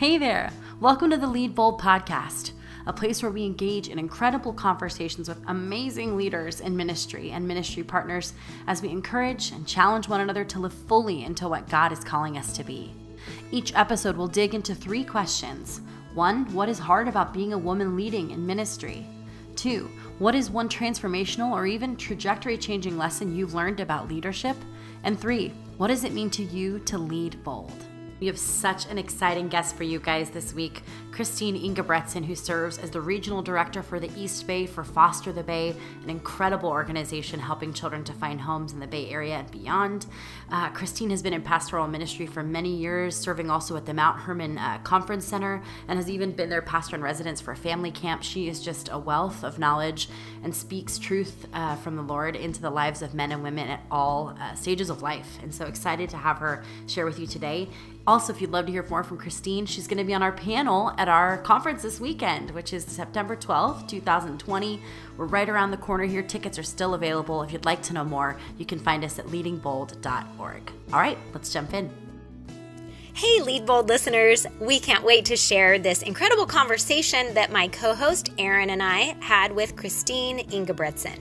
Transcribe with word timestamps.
Hey 0.00 0.16
there! 0.16 0.50
Welcome 0.80 1.10
to 1.10 1.18
the 1.18 1.26
Lead 1.26 1.54
Bold 1.54 1.78
podcast, 1.78 2.52
a 2.86 2.92
place 2.94 3.22
where 3.22 3.30
we 3.30 3.44
engage 3.44 3.88
in 3.88 3.98
incredible 3.98 4.54
conversations 4.54 5.28
with 5.28 5.44
amazing 5.46 6.16
leaders 6.16 6.62
in 6.62 6.74
ministry 6.74 7.32
and 7.32 7.46
ministry 7.46 7.82
partners 7.82 8.32
as 8.66 8.80
we 8.80 8.88
encourage 8.88 9.52
and 9.52 9.68
challenge 9.68 10.08
one 10.08 10.22
another 10.22 10.42
to 10.42 10.58
live 10.58 10.72
fully 10.72 11.22
into 11.22 11.50
what 11.50 11.68
God 11.68 11.92
is 11.92 12.02
calling 12.02 12.38
us 12.38 12.54
to 12.54 12.64
be. 12.64 12.94
Each 13.50 13.74
episode 13.74 14.16
will 14.16 14.26
dig 14.26 14.54
into 14.54 14.74
three 14.74 15.04
questions. 15.04 15.82
One, 16.14 16.50
what 16.54 16.70
is 16.70 16.78
hard 16.78 17.06
about 17.06 17.34
being 17.34 17.52
a 17.52 17.58
woman 17.58 17.94
leading 17.94 18.30
in 18.30 18.46
ministry? 18.46 19.06
Two, 19.54 19.90
what 20.18 20.34
is 20.34 20.48
one 20.48 20.70
transformational 20.70 21.52
or 21.52 21.66
even 21.66 21.94
trajectory 21.94 22.56
changing 22.56 22.96
lesson 22.96 23.36
you've 23.36 23.52
learned 23.52 23.80
about 23.80 24.08
leadership? 24.08 24.56
And 25.04 25.20
three, 25.20 25.52
what 25.76 25.88
does 25.88 26.04
it 26.04 26.14
mean 26.14 26.30
to 26.30 26.42
you 26.42 26.78
to 26.86 26.96
lead 26.96 27.44
bold? 27.44 27.89
We 28.20 28.26
have 28.26 28.38
such 28.38 28.84
an 28.86 28.98
exciting 28.98 29.48
guest 29.48 29.76
for 29.76 29.84
you 29.84 29.98
guys 29.98 30.28
this 30.28 30.52
week. 30.52 30.82
Christine 31.10 31.56
Ingebretson, 31.56 32.22
who 32.22 32.34
serves 32.34 32.76
as 32.76 32.90
the 32.90 33.00
regional 33.00 33.40
director 33.40 33.82
for 33.82 33.98
the 33.98 34.10
East 34.14 34.46
Bay 34.46 34.66
for 34.66 34.84
Foster 34.84 35.32
the 35.32 35.42
Bay, 35.42 35.74
an 36.02 36.10
incredible 36.10 36.68
organization 36.68 37.40
helping 37.40 37.72
children 37.72 38.04
to 38.04 38.12
find 38.12 38.38
homes 38.38 38.74
in 38.74 38.78
the 38.78 38.86
Bay 38.86 39.08
Area 39.08 39.36
and 39.36 39.50
beyond. 39.50 40.04
Uh, 40.50 40.68
Christine 40.68 41.08
has 41.08 41.22
been 41.22 41.32
in 41.32 41.40
pastoral 41.40 41.88
ministry 41.88 42.26
for 42.26 42.42
many 42.42 42.76
years, 42.76 43.16
serving 43.16 43.48
also 43.50 43.74
at 43.74 43.86
the 43.86 43.94
Mount 43.94 44.20
Hermon 44.20 44.58
uh, 44.58 44.78
Conference 44.84 45.24
Center, 45.24 45.62
and 45.88 45.98
has 45.98 46.10
even 46.10 46.32
been 46.32 46.50
their 46.50 46.60
pastor 46.60 46.96
in 46.96 47.02
residence 47.02 47.40
for 47.40 47.52
a 47.52 47.56
family 47.56 47.90
camp. 47.90 48.22
She 48.22 48.48
is 48.48 48.60
just 48.60 48.90
a 48.92 48.98
wealth 48.98 49.42
of 49.42 49.58
knowledge 49.58 50.10
and 50.44 50.54
speaks 50.54 50.98
truth 50.98 51.46
uh, 51.54 51.76
from 51.76 51.96
the 51.96 52.02
Lord 52.02 52.36
into 52.36 52.60
the 52.60 52.70
lives 52.70 53.00
of 53.00 53.14
men 53.14 53.32
and 53.32 53.42
women 53.42 53.68
at 53.68 53.80
all 53.90 54.36
uh, 54.38 54.54
stages 54.54 54.90
of 54.90 55.00
life. 55.00 55.38
And 55.42 55.54
so 55.54 55.64
excited 55.64 56.10
to 56.10 56.18
have 56.18 56.36
her 56.36 56.62
share 56.86 57.06
with 57.06 57.18
you 57.18 57.26
today. 57.26 57.68
Also, 58.10 58.32
if 58.32 58.40
you'd 58.40 58.50
love 58.50 58.66
to 58.66 58.72
hear 58.72 58.84
more 58.90 59.04
from 59.04 59.18
Christine, 59.18 59.66
she's 59.66 59.86
going 59.86 59.98
to 59.98 60.02
be 60.02 60.14
on 60.14 60.20
our 60.20 60.32
panel 60.32 60.92
at 60.98 61.08
our 61.08 61.38
conference 61.38 61.82
this 61.82 62.00
weekend, 62.00 62.50
which 62.50 62.72
is 62.72 62.84
September 62.84 63.36
12th, 63.36 63.86
2020. 63.86 64.82
We're 65.16 65.26
right 65.26 65.48
around 65.48 65.70
the 65.70 65.76
corner 65.76 66.02
here. 66.02 66.20
Tickets 66.20 66.58
are 66.58 66.64
still 66.64 66.94
available. 66.94 67.44
If 67.44 67.52
you'd 67.52 67.64
like 67.64 67.82
to 67.82 67.92
know 67.92 68.02
more, 68.02 68.36
you 68.58 68.66
can 68.66 68.80
find 68.80 69.04
us 69.04 69.20
at 69.20 69.26
leadingbold.org. 69.26 70.72
All 70.92 70.98
right, 70.98 71.18
let's 71.32 71.52
jump 71.52 71.72
in. 71.72 71.88
Hey, 73.14 73.40
Lead 73.42 73.64
Bold 73.64 73.88
listeners, 73.88 74.44
we 74.58 74.80
can't 74.80 75.04
wait 75.04 75.26
to 75.26 75.36
share 75.36 75.78
this 75.78 76.02
incredible 76.02 76.46
conversation 76.46 77.32
that 77.34 77.52
my 77.52 77.68
co 77.68 77.94
host 77.94 78.30
Erin 78.38 78.70
and 78.70 78.82
I 78.82 79.14
had 79.20 79.52
with 79.52 79.76
Christine 79.76 80.50
Ingebretson. 80.50 81.20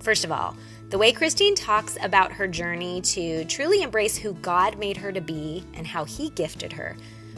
First 0.00 0.24
of 0.24 0.32
all, 0.32 0.56
the 0.88 0.98
way 0.98 1.12
Christine 1.12 1.54
talks 1.54 1.98
about 2.02 2.32
her 2.32 2.48
journey 2.48 3.02
to 3.02 3.44
truly 3.44 3.82
embrace 3.82 4.16
who 4.16 4.32
God 4.34 4.78
made 4.78 4.96
her 4.96 5.12
to 5.12 5.20
be 5.20 5.64
and 5.74 5.86
how 5.86 6.04
He 6.04 6.30
gifted 6.30 6.72
her 6.72 6.96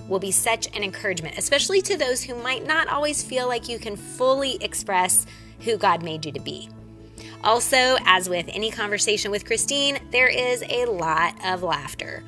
will 0.08 0.20
be 0.20 0.30
such 0.30 0.66
an 0.76 0.84
encouragement, 0.84 1.36
especially 1.36 1.82
to 1.82 1.96
those 1.96 2.22
who 2.22 2.34
might 2.34 2.64
not 2.64 2.88
always 2.88 3.22
feel 3.22 3.48
like 3.48 3.68
you 3.68 3.78
can 3.78 3.96
fully 3.96 4.62
express 4.62 5.26
who 5.60 5.76
God 5.76 6.02
made 6.02 6.24
you 6.24 6.32
to 6.32 6.40
be. 6.40 6.68
Also, 7.42 7.96
as 8.04 8.28
with 8.28 8.46
any 8.48 8.70
conversation 8.70 9.30
with 9.30 9.44
Christine, 9.44 9.98
there 10.10 10.28
is 10.28 10.62
a 10.68 10.84
lot 10.84 11.34
of 11.44 11.62
laughter. 11.62 12.22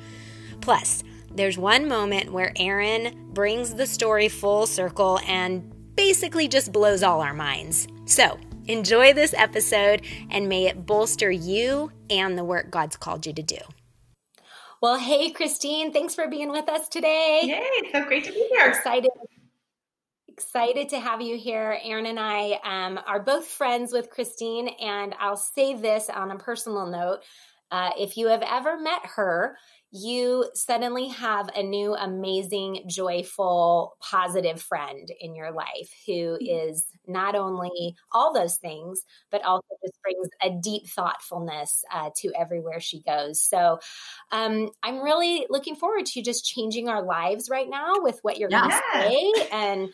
Plus, 0.59 1.03
there's 1.31 1.57
one 1.57 1.87
moment 1.87 2.31
where 2.31 2.53
Erin 2.55 3.29
brings 3.33 3.73
the 3.75 3.87
story 3.87 4.27
full 4.27 4.65
circle 4.65 5.19
and 5.25 5.95
basically 5.95 6.47
just 6.47 6.71
blows 6.71 7.03
all 7.03 7.21
our 7.21 7.33
minds. 7.33 7.87
So, 8.05 8.37
Enjoy 8.67 9.13
this 9.13 9.33
episode 9.33 10.03
and 10.29 10.47
may 10.47 10.67
it 10.67 10.85
bolster 10.85 11.29
you 11.29 11.91
and 12.09 12.37
the 12.37 12.43
work 12.43 12.71
God's 12.71 12.95
called 12.95 13.25
you 13.25 13.33
to 13.33 13.43
do. 13.43 13.57
Well, 14.81 14.97
hey, 14.97 15.31
Christine, 15.31 15.93
thanks 15.93 16.15
for 16.15 16.27
being 16.27 16.49
with 16.49 16.69
us 16.69 16.89
today. 16.89 17.41
Yay, 17.43 17.59
it's 17.61 17.91
so 17.91 18.03
great 18.05 18.25
to 18.25 18.31
be 18.31 18.47
here. 18.51 18.67
Excited. 18.67 19.11
Excited 20.27 20.89
to 20.89 20.99
have 20.99 21.21
you 21.21 21.37
here. 21.37 21.77
Erin 21.83 22.05
and 22.05 22.19
I 22.19 22.59
um, 22.63 22.99
are 23.05 23.21
both 23.21 23.47
friends 23.47 23.93
with 23.93 24.09
Christine, 24.09 24.67
and 24.81 25.13
I'll 25.19 25.37
say 25.37 25.75
this 25.75 26.09
on 26.09 26.31
a 26.31 26.37
personal 26.37 26.87
note. 26.87 27.19
Uh, 27.71 27.91
if 27.97 28.17
you 28.17 28.27
have 28.27 28.41
ever 28.41 28.79
met 28.79 29.05
her, 29.15 29.57
you 29.91 30.49
suddenly 30.53 31.07
have 31.09 31.49
a 31.55 31.63
new, 31.63 31.95
amazing, 31.95 32.83
joyful, 32.87 33.95
positive 34.01 34.61
friend 34.61 35.09
in 35.19 35.35
your 35.35 35.51
life 35.51 35.93
who 36.07 36.37
mm-hmm. 36.37 36.71
is 36.71 36.87
not 37.07 37.35
only 37.35 37.95
all 38.11 38.33
those 38.33 38.57
things, 38.57 39.01
but 39.31 39.43
also 39.43 39.67
just 39.83 39.99
brings 40.01 40.29
a 40.41 40.49
deep 40.61 40.87
thoughtfulness 40.87 41.83
uh, 41.91 42.09
to 42.17 42.31
everywhere 42.37 42.79
she 42.79 43.01
goes. 43.01 43.41
So 43.41 43.79
um, 44.31 44.69
I'm 44.81 45.01
really 45.01 45.45
looking 45.49 45.75
forward 45.75 46.05
to 46.07 46.21
just 46.21 46.45
changing 46.45 46.89
our 46.89 47.03
lives 47.03 47.49
right 47.49 47.69
now 47.69 47.93
with 47.97 48.19
what 48.21 48.37
you're 48.37 48.49
going 48.49 48.69
to 48.69 48.81
say 48.93 49.33
and 49.51 49.89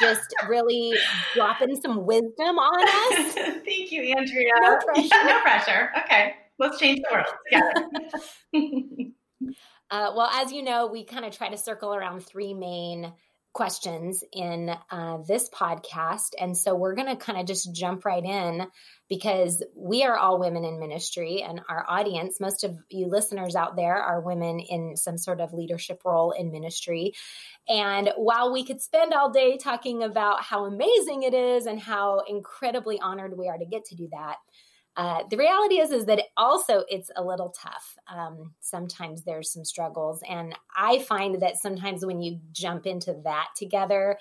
just 0.00 0.34
really 0.48 0.92
dropping 1.34 1.80
some 1.80 2.06
wisdom 2.06 2.58
on 2.58 2.88
us. 2.88 3.34
Thank 3.34 3.92
you, 3.92 4.02
Andrea. 4.16 4.52
No 4.60 4.78
pressure. 4.84 5.08
Yeah, 5.12 5.22
no 5.24 5.40
pressure. 5.40 5.90
Okay. 6.04 6.34
Let's 6.58 6.78
change 6.78 7.00
the 7.00 7.08
world 7.12 7.26
together. 7.50 9.10
Uh, 9.90 10.12
well, 10.14 10.28
as 10.34 10.52
you 10.52 10.62
know, 10.62 10.86
we 10.86 11.02
kind 11.02 11.24
of 11.24 11.34
try 11.34 11.48
to 11.48 11.56
circle 11.56 11.94
around 11.94 12.20
three 12.20 12.52
main 12.52 13.10
questions 13.58 14.22
in 14.32 14.70
uh, 14.92 15.18
this 15.26 15.48
podcast. 15.48 16.28
And 16.40 16.56
so 16.56 16.76
we're 16.76 16.94
going 16.94 17.08
to 17.08 17.16
kind 17.16 17.40
of 17.40 17.44
just 17.44 17.74
jump 17.74 18.04
right 18.04 18.24
in 18.24 18.68
because 19.08 19.64
we 19.74 20.04
are 20.04 20.16
all 20.16 20.38
women 20.38 20.62
in 20.62 20.78
ministry, 20.78 21.42
and 21.42 21.60
our 21.68 21.84
audience, 21.88 22.38
most 22.40 22.62
of 22.62 22.78
you 22.88 23.08
listeners 23.08 23.56
out 23.56 23.74
there, 23.74 23.96
are 23.96 24.20
women 24.20 24.60
in 24.60 24.96
some 24.96 25.18
sort 25.18 25.40
of 25.40 25.52
leadership 25.52 26.02
role 26.04 26.30
in 26.30 26.52
ministry. 26.52 27.14
And 27.68 28.12
while 28.16 28.52
we 28.52 28.64
could 28.64 28.80
spend 28.80 29.12
all 29.12 29.32
day 29.32 29.56
talking 29.56 30.04
about 30.04 30.44
how 30.44 30.66
amazing 30.66 31.24
it 31.24 31.34
is 31.34 31.66
and 31.66 31.80
how 31.80 32.20
incredibly 32.28 33.00
honored 33.00 33.36
we 33.36 33.48
are 33.48 33.58
to 33.58 33.66
get 33.66 33.86
to 33.86 33.96
do 33.96 34.08
that, 34.12 34.36
uh, 34.98 35.22
the 35.30 35.36
reality 35.36 35.76
is 35.76 35.92
is 35.92 36.06
that 36.06 36.24
also 36.36 36.82
it's 36.88 37.08
a 37.14 37.22
little 37.22 37.50
tough. 37.50 37.96
Um, 38.12 38.52
sometimes 38.58 39.22
there's 39.22 39.52
some 39.52 39.64
struggles 39.64 40.20
and 40.28 40.54
i 40.76 40.98
find 40.98 41.40
that 41.40 41.56
sometimes 41.56 42.04
when 42.04 42.20
you 42.20 42.40
jump 42.52 42.86
into 42.86 43.14
that 43.24 43.48
together 43.56 44.18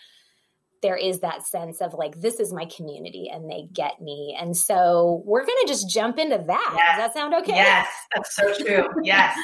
there 0.83 0.95
is 0.95 1.21
that 1.21 1.45
sense 1.45 1.81
of 1.81 1.95
like 1.95 2.21
this 2.21 2.39
is 2.39 2.53
my 2.53 2.65
community 2.65 3.31
and 3.33 3.49
they 3.49 3.67
get 3.73 3.99
me. 3.99 4.38
And 4.39 4.55
so 4.55 5.23
we're 5.25 5.43
going 5.43 5.57
to 5.61 5.67
just 5.67 5.89
jump 5.89 6.19
into 6.19 6.38
that. 6.38 6.73
Yes. 6.77 6.97
does 6.97 7.05
that 7.07 7.13
sound 7.19 7.33
okay? 7.33 7.55
Yes 7.55 7.88
that's 8.13 8.35
so 8.35 8.53
true. 8.63 8.88
Yes. 9.03 9.35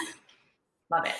Love 0.91 1.05
it. 1.07 1.15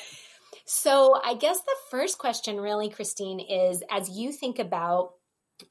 So 0.66 1.20
i 1.24 1.34
guess 1.34 1.60
the 1.62 1.76
first 1.90 2.20
question 2.20 2.62
really 2.62 2.90
christine 2.90 3.40
is 3.40 3.82
as 3.90 4.10
you 4.10 4.32
think 4.32 4.60
about 4.60 5.14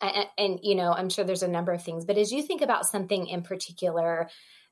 and, 0.00 0.26
and 0.38 0.60
you 0.62 0.74
know 0.74 0.92
i'm 0.92 1.08
sure 1.08 1.24
there's 1.24 1.42
a 1.42 1.48
number 1.48 1.72
of 1.72 1.82
things 1.82 2.04
but 2.04 2.18
as 2.18 2.32
you 2.32 2.42
think 2.42 2.62
about 2.62 2.86
something 2.86 3.26
in 3.26 3.42
particular 3.42 4.28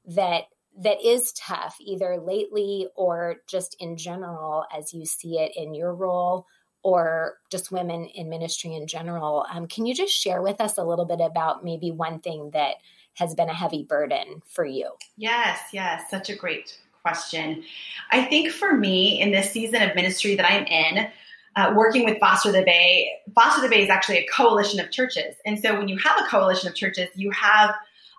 that 0.07 0.45
that 0.79 1.05
is 1.05 1.33
tough 1.33 1.77
either 1.81 2.17
lately 2.17 2.87
or 2.95 3.37
just 3.49 3.77
in 3.81 3.97
general 3.97 4.65
as 4.77 4.95
you 4.95 5.05
see 5.05 5.39
it 5.39 5.53
in 5.57 5.75
your 5.75 5.95
role 5.95 6.47
or 6.83 7.35
just 7.51 7.73
women 7.73 8.07
in 8.07 8.29
ministry 8.29 8.75
in 8.75 8.87
general 8.87 9.45
um, 9.53 9.67
can 9.67 9.87
you 9.87 9.95
just 9.95 10.13
share 10.13 10.43
with 10.43 10.61
us 10.61 10.79
a 10.79 10.85
little 10.85 11.05
bit 11.05 11.21
about 11.21 11.65
maybe 11.65 11.91
one 11.91 12.21
thing 12.21 12.51
that 12.53 12.77
has 13.15 13.35
been 13.35 13.49
a 13.49 13.55
heavy 13.55 13.83
burden 13.83 14.41
for 14.47 14.65
you? 14.65 14.91
Yes 15.17 15.61
yes 15.73 16.03
such 16.11 16.31
a 16.31 16.37
great 16.37 16.79
question. 17.03 17.65
I 18.11 18.25
think 18.25 18.51
for 18.51 18.77
me 18.77 19.21
in 19.21 19.33
this 19.33 19.51
season 19.51 19.83
of 19.83 19.95
ministry 19.95 20.37
that 20.37 20.51
i'm 20.51 20.67
in 20.67 21.09
uh, 21.57 21.73
working 21.77 22.05
with 22.05 22.19
Foster 22.19 22.53
the 22.53 22.63
Bay. 22.63 23.11
Foster 23.35 23.63
the 23.63 23.69
Bay 23.69 23.83
is 23.83 23.91
actually 23.91 24.19
a 24.19 24.27
coalition 24.27 24.81
of 24.81 24.91
churches. 24.91 25.35
And 25.45 25.59
so 25.59 25.77
when 25.77 25.89
you 25.89 25.99
have 25.99 26.19
a 26.21 26.29
coalition 26.29 26.69
of 26.69 26.75
churches, 26.75 27.09
you 27.15 27.31
have 27.33 27.75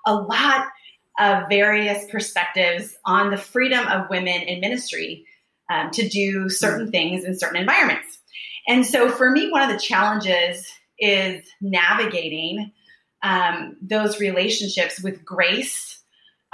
a 0.06 0.14
lot 0.14 0.68
of 1.20 1.44
various 1.50 2.10
perspectives 2.10 2.98
on 3.06 3.32
the 3.32 3.38
freedom 3.38 3.88
of 3.88 4.10
women 4.10 4.42
in 4.42 4.60
ministry 4.60 5.26
um, 5.70 5.92
to 5.92 6.08
do 6.08 6.50
certain 6.50 6.92
things 6.92 7.24
in 7.24 7.38
certain 7.38 7.60
environments. 7.60 8.20
And 8.68 8.86
so 8.86 9.10
for 9.10 9.32
me, 9.32 9.52
one 9.52 9.62
of 9.62 9.70
the 9.70 9.80
challenges 9.84 10.68
is 11.00 11.44
navigating 11.62 12.72
um, 13.24 13.78
those 13.82 14.20
relationships 14.20 15.02
with 15.02 15.24
grace 15.26 16.01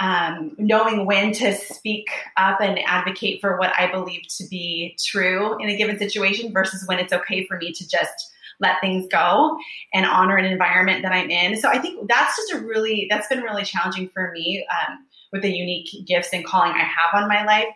um, 0.00 0.54
knowing 0.58 1.06
when 1.06 1.32
to 1.32 1.54
speak 1.54 2.08
up 2.36 2.60
and 2.60 2.78
advocate 2.86 3.40
for 3.40 3.58
what 3.58 3.72
I 3.78 3.90
believe 3.90 4.22
to 4.38 4.46
be 4.48 4.96
true 4.98 5.58
in 5.58 5.68
a 5.68 5.76
given 5.76 5.98
situation 5.98 6.52
versus 6.52 6.86
when 6.86 6.98
it's 6.98 7.12
okay 7.12 7.46
for 7.46 7.56
me 7.56 7.72
to 7.72 7.88
just 7.88 8.32
let 8.60 8.80
things 8.80 9.06
go 9.10 9.56
and 9.94 10.04
honor 10.06 10.36
an 10.36 10.44
environment 10.44 11.02
that 11.02 11.12
I'm 11.12 11.30
in. 11.30 11.56
So 11.60 11.68
I 11.68 11.78
think 11.78 12.08
that's 12.08 12.36
just 12.36 12.52
a 12.54 12.64
really, 12.64 13.06
that's 13.10 13.28
been 13.28 13.42
really 13.42 13.64
challenging 13.64 14.08
for 14.08 14.32
me 14.32 14.66
um, 14.70 14.98
with 15.32 15.42
the 15.42 15.52
unique 15.52 15.88
gifts 16.06 16.32
and 16.32 16.44
calling 16.44 16.72
I 16.72 16.84
have 16.84 17.14
on 17.14 17.28
my 17.28 17.44
life 17.44 17.68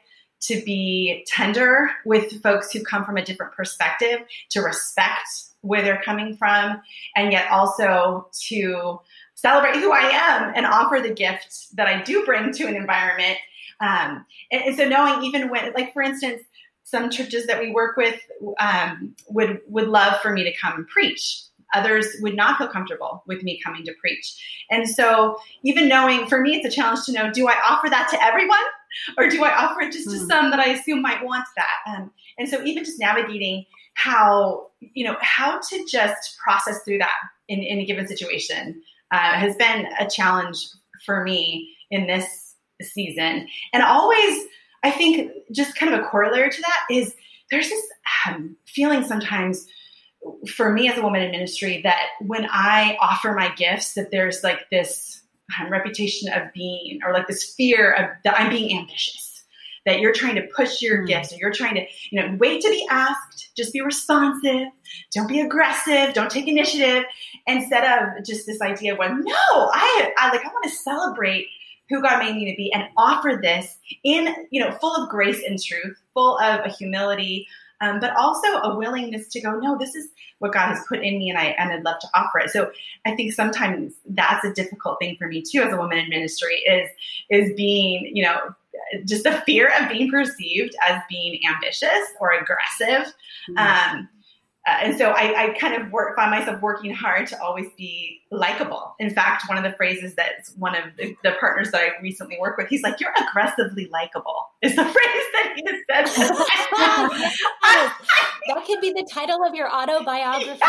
to 0.42 0.60
be 0.62 1.24
tender 1.28 1.90
with 2.04 2.42
folks 2.42 2.72
who 2.72 2.82
come 2.82 3.04
from 3.04 3.16
a 3.16 3.24
different 3.24 3.52
perspective, 3.52 4.20
to 4.50 4.60
respect 4.60 5.28
where 5.60 5.82
they're 5.82 6.02
coming 6.04 6.36
from, 6.36 6.82
and 7.14 7.30
yet 7.30 7.48
also 7.48 8.28
to 8.48 9.00
celebrate 9.42 9.76
who 9.76 9.92
I 9.92 10.08
am 10.08 10.52
and 10.54 10.64
offer 10.64 11.00
the 11.02 11.12
gift 11.12 11.76
that 11.76 11.88
I 11.88 12.00
do 12.02 12.24
bring 12.24 12.52
to 12.52 12.66
an 12.66 12.76
environment. 12.76 13.38
Um, 13.80 14.24
and, 14.52 14.62
and, 14.62 14.76
so 14.76 14.88
knowing 14.88 15.24
even 15.24 15.50
when, 15.50 15.72
like 15.72 15.92
for 15.92 16.02
instance, 16.02 16.42
some 16.84 17.10
churches 17.10 17.46
that 17.46 17.58
we 17.58 17.72
work 17.72 17.96
with 17.96 18.20
um, 18.60 19.14
would 19.28 19.60
would 19.66 19.88
love 19.88 20.20
for 20.20 20.32
me 20.32 20.44
to 20.44 20.52
come 20.56 20.74
and 20.74 20.86
preach. 20.86 21.42
Others 21.74 22.06
would 22.20 22.36
not 22.36 22.58
feel 22.58 22.68
comfortable 22.68 23.24
with 23.26 23.42
me 23.42 23.60
coming 23.64 23.82
to 23.84 23.94
preach. 23.98 24.64
And 24.70 24.88
so, 24.88 25.36
even 25.64 25.88
knowing 25.88 26.26
for 26.26 26.40
me, 26.40 26.56
it's 26.56 26.66
a 26.66 26.80
challenge 26.80 27.04
to 27.06 27.12
know 27.12 27.32
do 27.32 27.48
I 27.48 27.56
offer 27.68 27.90
that 27.90 28.08
to 28.10 28.22
everyone 28.22 28.58
or 29.18 29.28
do 29.28 29.42
I 29.42 29.64
offer 29.64 29.80
it 29.80 29.92
just 29.92 30.10
to 30.10 30.16
mm. 30.16 30.28
some 30.28 30.50
that 30.50 30.60
I 30.60 30.70
assume 30.70 31.02
might 31.02 31.24
want 31.24 31.46
that? 31.56 31.92
Um, 31.96 32.12
and 32.38 32.48
so, 32.48 32.62
even 32.62 32.84
just 32.84 33.00
navigating 33.00 33.64
how, 33.94 34.68
you 34.80 35.04
know, 35.04 35.16
how 35.20 35.58
to 35.58 35.86
just 35.86 36.38
process 36.38 36.82
through 36.84 36.98
that 36.98 37.18
in, 37.48 37.60
in 37.60 37.78
a 37.78 37.84
given 37.84 38.06
situation 38.06 38.82
uh, 39.12 39.34
has 39.34 39.54
been 39.56 39.86
a 40.00 40.08
challenge 40.08 40.66
for 41.04 41.22
me 41.22 41.74
in 41.90 42.06
this 42.06 42.54
season. 42.80 43.46
And 43.72 43.82
always, 43.82 44.46
I 44.82 44.90
think, 44.90 45.30
just 45.52 45.76
kind 45.76 45.92
of 45.92 46.00
a 46.00 46.04
corollary 46.04 46.50
to 46.50 46.60
that 46.62 46.80
is 46.90 47.14
there's 47.50 47.68
this 47.68 47.84
um, 48.26 48.56
feeling 48.66 49.04
sometimes 49.04 49.66
for 50.54 50.72
me 50.72 50.88
as 50.88 50.96
a 50.96 51.02
woman 51.02 51.22
in 51.22 51.30
ministry 51.30 51.82
that 51.82 52.00
when 52.20 52.46
I 52.50 52.96
offer 53.00 53.32
my 53.32 53.54
gifts, 53.54 53.94
that 53.94 54.10
there's 54.10 54.42
like 54.42 54.70
this 54.70 55.20
um, 55.60 55.70
reputation 55.70 56.32
of 56.32 56.52
being, 56.54 57.00
or 57.04 57.12
like 57.12 57.28
this 57.28 57.54
fear 57.54 57.92
of 57.92 58.10
that 58.24 58.40
I'm 58.40 58.50
being 58.50 58.78
ambitious. 58.78 59.31
That 59.84 59.99
you're 59.99 60.12
trying 60.12 60.37
to 60.37 60.46
push 60.55 60.81
your 60.81 61.02
mm. 61.02 61.08
gifts, 61.08 61.32
or 61.32 61.37
you're 61.40 61.52
trying 61.52 61.75
to, 61.75 61.84
you 62.11 62.20
know, 62.20 62.37
wait 62.38 62.62
to 62.62 62.69
be 62.69 62.87
asked, 62.88 63.50
just 63.56 63.73
be 63.73 63.81
responsive, 63.81 64.69
don't 65.12 65.29
be 65.29 65.40
aggressive, 65.40 66.14
don't 66.14 66.31
take 66.31 66.46
initiative, 66.46 67.05
instead 67.49 67.84
of 67.84 68.25
just 68.25 68.46
this 68.46 68.61
idea 68.61 68.93
of, 68.93 68.99
well, 68.99 69.12
no, 69.12 69.70
I, 69.73 70.12
I 70.17 70.29
like, 70.31 70.44
I 70.44 70.49
want 70.49 70.64
to 70.64 70.70
celebrate 70.70 71.46
who 71.88 72.00
God 72.00 72.20
made 72.20 72.37
me 72.37 72.50
to 72.50 72.56
be 72.56 72.73
and 72.73 72.84
offer 72.96 73.40
this 73.43 73.76
in, 74.05 74.32
you 74.50 74.62
know, 74.62 74.70
full 74.81 74.94
of 74.94 75.08
grace 75.08 75.43
and 75.46 75.61
truth, 75.61 76.00
full 76.14 76.38
of 76.38 76.64
a 76.64 76.69
humility, 76.69 77.49
um, 77.81 77.99
but 77.99 78.14
also 78.17 78.46
a 78.46 78.76
willingness 78.79 79.26
to 79.29 79.40
go, 79.40 79.58
no, 79.58 79.76
this 79.76 79.96
is 79.96 80.08
what 80.38 80.52
God 80.52 80.69
has 80.69 80.84
put 80.88 81.00
in 81.00 81.19
me, 81.19 81.29
and 81.29 81.38
I 81.38 81.46
and 81.58 81.73
I'd 81.73 81.82
love 81.84 81.99
to 82.00 82.08
offer 82.14 82.38
it. 82.38 82.50
So 82.50 82.70
I 83.05 83.17
think 83.17 83.32
sometimes 83.32 83.94
that's 84.06 84.44
a 84.44 84.52
difficult 84.52 84.99
thing 85.00 85.17
for 85.17 85.26
me 85.26 85.43
too, 85.43 85.61
as 85.62 85.73
a 85.73 85.76
woman 85.76 85.99
in 85.99 86.08
ministry, 86.08 86.55
is 86.67 86.88
is 87.31 87.52
being, 87.56 88.11
you 88.14 88.23
know, 88.23 88.55
just 89.06 89.24
the 89.24 89.32
fear 89.46 89.70
of 89.80 89.88
being 89.88 90.10
perceived 90.10 90.74
as 90.86 91.00
being 91.08 91.40
ambitious 91.48 92.08
or 92.20 92.32
aggressive. 92.32 93.12
Mm-hmm. 93.50 93.58
Um, 93.58 94.08
uh, 94.64 94.76
and 94.80 94.96
so 94.96 95.10
I, 95.10 95.46
I, 95.46 95.58
kind 95.58 95.74
of 95.74 95.90
work, 95.90 96.14
find 96.14 96.30
myself 96.30 96.62
working 96.62 96.94
hard 96.94 97.26
to 97.26 97.42
always 97.42 97.66
be 97.76 98.20
likable. 98.30 98.94
In 99.00 99.10
fact, 99.10 99.48
one 99.48 99.58
of 99.58 99.64
the 99.64 99.76
phrases 99.76 100.14
that 100.14 100.34
one 100.56 100.76
of 100.76 100.84
the, 100.96 101.16
the, 101.24 101.32
partners 101.40 101.72
that 101.72 101.80
I 101.80 102.00
recently 102.00 102.36
worked 102.40 102.58
with, 102.58 102.68
he's 102.68 102.82
like, 102.82 103.00
"You're 103.00 103.12
aggressively 103.28 103.88
likable," 103.90 104.36
is 104.62 104.76
the 104.76 104.84
phrase 104.84 104.94
that 104.94 105.52
he 105.56 105.64
has 105.66 105.80
said. 105.90 106.06
that 108.54 108.64
could 108.64 108.80
be 108.80 108.92
the 108.92 109.08
title 109.12 109.44
of 109.44 109.52
your 109.56 109.68
autobiography. 109.68 110.60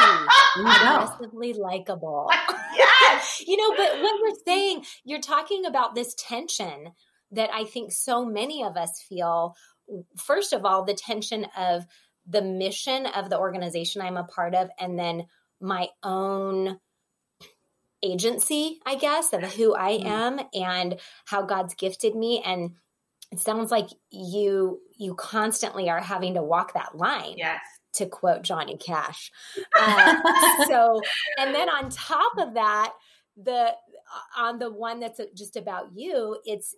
aggressively 0.57 1.53
likable. 1.53 2.31
Yes. 2.75 3.43
you 3.45 3.57
know, 3.57 3.77
but 3.77 4.01
what 4.01 4.21
we're 4.23 4.43
saying, 4.43 4.85
you're 5.03 5.21
talking 5.21 5.67
about 5.67 5.93
this 5.93 6.15
tension 6.17 6.93
that 7.33 7.49
I 7.53 7.65
think 7.65 7.91
so 7.91 8.25
many 8.25 8.63
of 8.63 8.77
us 8.77 9.01
feel. 9.01 9.55
First 10.17 10.53
of 10.53 10.65
all, 10.65 10.83
the 10.83 10.93
tension 10.93 11.45
of 11.57 11.85
the 12.25 12.41
mission 12.41 13.05
of 13.05 13.29
the 13.29 13.37
organization 13.37 14.01
I'm 14.01 14.17
a 14.17 14.23
part 14.23 14.55
of 14.55 14.69
and 14.79 14.97
then 14.97 15.25
my 15.59 15.89
own 16.03 16.79
agency, 18.03 18.79
I 18.85 18.95
guess, 18.95 19.33
of 19.33 19.41
who 19.43 19.75
I 19.75 19.93
mm-hmm. 19.93 20.07
am 20.07 20.39
and 20.53 20.99
how 21.25 21.43
God's 21.43 21.73
gifted 21.73 22.15
me. 22.15 22.43
And 22.45 22.71
it 23.31 23.39
sounds 23.39 23.71
like 23.71 23.87
you 24.11 24.79
you 24.97 25.15
constantly 25.15 25.89
are 25.89 26.01
having 26.01 26.35
to 26.35 26.43
walk 26.43 26.73
that 26.73 26.95
line. 26.97 27.35
Yes. 27.37 27.61
To 27.95 28.07
quote 28.07 28.41
Johnny 28.41 28.75
Cash. 28.77 29.31
Uh, 29.79 30.15
so, 30.67 30.99
and 31.37 31.53
then 31.53 31.69
on 31.69 31.89
top 31.91 32.33
of 32.39 32.55
that, 32.55 32.93
the 33.37 33.73
on 34.37 34.59
the 34.59 34.71
one 34.71 34.99
that's 34.99 35.21
just 35.35 35.55
about 35.55 35.89
you, 35.93 36.37
it's 36.43 36.75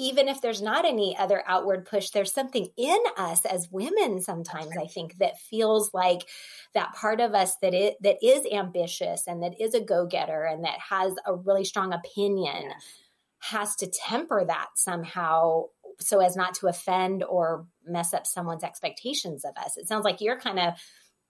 even 0.00 0.28
if 0.28 0.40
there's 0.40 0.62
not 0.62 0.86
any 0.86 1.16
other 1.16 1.42
outward 1.46 1.84
push, 1.84 2.10
there's 2.10 2.32
something 2.32 2.68
in 2.76 2.98
us 3.18 3.44
as 3.44 3.70
women 3.70 4.20
sometimes, 4.20 4.74
I 4.80 4.86
think, 4.86 5.18
that 5.18 5.38
feels 5.38 5.92
like 5.92 6.22
that 6.72 6.94
part 6.94 7.20
of 7.20 7.34
us 7.34 7.56
that 7.56 7.74
it 7.74 7.96
that 8.02 8.16
is 8.22 8.46
ambitious 8.50 9.26
and 9.26 9.42
that 9.42 9.60
is 9.60 9.74
a 9.74 9.80
go-getter 9.80 10.44
and 10.44 10.64
that 10.64 10.78
has 10.78 11.14
a 11.26 11.34
really 11.34 11.64
strong 11.64 11.92
opinion 11.92 12.62
yes. 12.62 12.84
has 13.40 13.76
to 13.76 13.86
temper 13.86 14.44
that 14.46 14.68
somehow 14.74 15.64
so 15.98 16.20
as 16.20 16.34
not 16.34 16.54
to 16.54 16.66
offend 16.66 17.22
or 17.22 17.66
mess 17.84 18.14
up 18.14 18.26
someone's 18.26 18.64
expectations 18.64 19.44
of 19.44 19.54
us. 19.62 19.76
It 19.76 19.86
sounds 19.86 20.04
like 20.04 20.22
you're 20.22 20.40
kind 20.40 20.58
of 20.58 20.74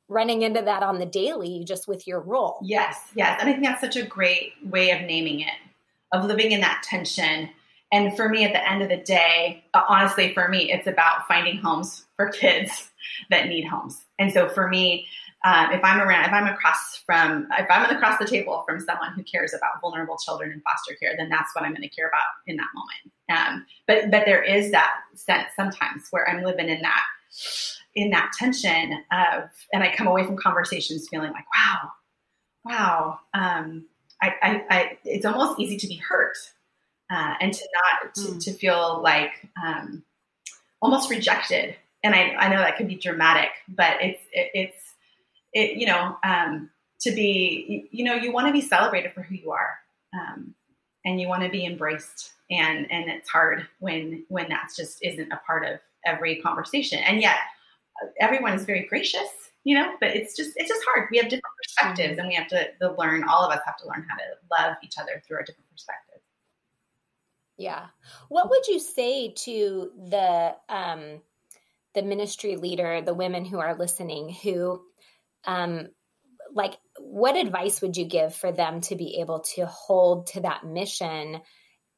running 0.08 0.42
into 0.42 0.62
that 0.62 0.84
on 0.84 0.98
the 0.98 1.06
daily 1.06 1.64
just 1.66 1.88
with 1.88 2.06
your 2.06 2.20
role. 2.20 2.60
Yes, 2.62 3.00
yes. 3.16 3.38
And 3.40 3.48
I 3.48 3.52
think 3.52 3.64
that's 3.64 3.80
such 3.80 3.96
a 3.96 4.06
great 4.06 4.52
way 4.64 4.90
of 4.90 5.00
naming 5.02 5.40
it, 5.40 5.54
of 6.12 6.24
living 6.24 6.52
in 6.52 6.60
that 6.60 6.84
tension 6.84 7.50
and 7.92 8.16
for 8.16 8.28
me, 8.28 8.44
at 8.44 8.52
the 8.52 8.70
end 8.70 8.82
of 8.82 8.88
the 8.88 8.96
day, 8.96 9.64
uh, 9.74 9.82
honestly, 9.88 10.32
for 10.32 10.48
me, 10.48 10.70
it's 10.70 10.86
about 10.86 11.26
finding 11.26 11.56
homes 11.56 12.04
for 12.16 12.28
kids 12.28 12.90
that 13.30 13.48
need 13.48 13.64
homes. 13.64 14.04
And 14.18 14.32
so 14.32 14.48
for 14.48 14.68
me, 14.68 15.06
um, 15.44 15.72
if 15.72 15.82
I'm 15.82 16.00
around, 16.00 16.26
if 16.26 16.32
I'm 16.32 16.46
across 16.46 17.02
from, 17.06 17.48
if 17.58 17.66
I'm 17.70 17.90
across 17.90 18.18
the 18.18 18.26
table 18.26 18.62
from 18.68 18.78
someone 18.78 19.12
who 19.14 19.22
cares 19.22 19.54
about 19.54 19.80
vulnerable 19.80 20.18
children 20.18 20.52
in 20.52 20.60
foster 20.60 20.94
care, 21.00 21.14
then 21.16 21.30
that's 21.30 21.54
what 21.54 21.64
I'm 21.64 21.72
going 21.72 21.88
to 21.88 21.88
care 21.88 22.08
about 22.08 22.22
in 22.46 22.56
that 22.56 22.68
moment. 22.74 23.40
Um, 23.40 23.66
but 23.86 24.10
but 24.10 24.26
there 24.26 24.42
is 24.42 24.70
that 24.72 24.92
sense 25.14 25.48
sometimes 25.56 26.08
where 26.10 26.28
I'm 26.28 26.44
living 26.44 26.68
in 26.68 26.82
that 26.82 27.04
in 27.94 28.10
that 28.10 28.32
tension 28.38 29.02
of, 29.10 29.44
and 29.72 29.82
I 29.82 29.94
come 29.94 30.06
away 30.06 30.24
from 30.24 30.36
conversations 30.36 31.08
feeling 31.08 31.32
like, 31.32 31.46
wow, 31.56 31.90
wow, 32.64 33.20
um, 33.34 33.86
I, 34.22 34.34
I, 34.42 34.64
I, 34.70 34.98
it's 35.04 35.24
almost 35.24 35.58
easy 35.58 35.76
to 35.76 35.86
be 35.88 35.96
hurt 35.96 36.36
uh, 37.10 37.34
and 37.40 37.52
to 37.52 37.68
not 37.74 38.14
to, 38.14 38.20
mm. 38.20 38.44
to 38.44 38.52
feel 38.52 39.00
like 39.02 39.32
um, 39.62 40.02
almost 40.80 41.10
rejected. 41.10 41.74
And 42.02 42.14
I, 42.14 42.34
I 42.38 42.48
know 42.48 42.58
that 42.58 42.76
can 42.76 42.86
be 42.86 42.94
dramatic, 42.94 43.50
but 43.68 43.96
it's 44.00 44.22
it, 44.32 44.50
it's 44.54 44.82
it 45.52 45.76
you 45.76 45.86
know 45.86 46.16
um, 46.24 46.70
to 47.00 47.10
be 47.10 47.88
you 47.90 48.04
know 48.04 48.14
you 48.14 48.32
want 48.32 48.46
to 48.46 48.52
be 48.52 48.60
celebrated 48.60 49.12
for 49.12 49.22
who 49.22 49.34
you 49.34 49.50
are, 49.50 49.74
um, 50.14 50.54
and 51.04 51.20
you 51.20 51.28
want 51.28 51.42
to 51.42 51.50
be 51.50 51.66
embraced. 51.66 52.32
And 52.50 52.90
and 52.90 53.10
it's 53.10 53.28
hard 53.28 53.66
when 53.80 54.24
when 54.28 54.48
that's 54.48 54.76
just 54.76 54.98
isn't 55.02 55.32
a 55.32 55.40
part 55.46 55.64
of 55.64 55.80
every 56.06 56.40
conversation. 56.40 57.00
And 57.00 57.20
yet 57.20 57.36
uh, 58.02 58.08
everyone 58.20 58.54
is 58.54 58.64
very 58.64 58.86
gracious 58.86 59.28
you 59.64 59.74
know 59.74 59.94
but 60.00 60.08
it's 60.16 60.34
just 60.34 60.52
it's 60.56 60.68
just 60.68 60.80
hard 60.86 61.06
we 61.10 61.18
have 61.18 61.28
different 61.28 61.44
perspectives 61.62 62.12
mm-hmm. 62.12 62.20
and 62.20 62.28
we 62.28 62.34
have 62.34 62.48
to, 62.48 62.66
to, 62.80 62.94
learn 62.98 63.24
all 63.24 63.44
of 63.44 63.52
us 63.52 63.60
have 63.66 63.76
to 63.76 63.86
learn 63.86 64.06
how 64.08 64.16
to 64.16 64.24
love 64.58 64.76
each 64.82 64.94
other 64.98 65.22
through 65.26 65.36
our 65.36 65.42
different 65.42 65.68
perspectives 65.70 66.24
yeah. 67.60 67.86
What 68.30 68.48
would 68.48 68.66
you 68.66 68.78
say 68.78 69.34
to 69.44 69.90
the 70.08 70.54
um 70.68 71.20
the 71.94 72.02
ministry 72.02 72.56
leader, 72.56 73.02
the 73.02 73.14
women 73.14 73.44
who 73.44 73.58
are 73.58 73.78
listening 73.78 74.32
who 74.42 74.80
um 75.44 75.88
like 76.54 76.78
what 76.98 77.36
advice 77.36 77.82
would 77.82 77.96
you 77.96 78.06
give 78.06 78.34
for 78.34 78.50
them 78.50 78.80
to 78.80 78.96
be 78.96 79.20
able 79.20 79.40
to 79.40 79.66
hold 79.66 80.28
to 80.28 80.40
that 80.40 80.64
mission 80.64 81.40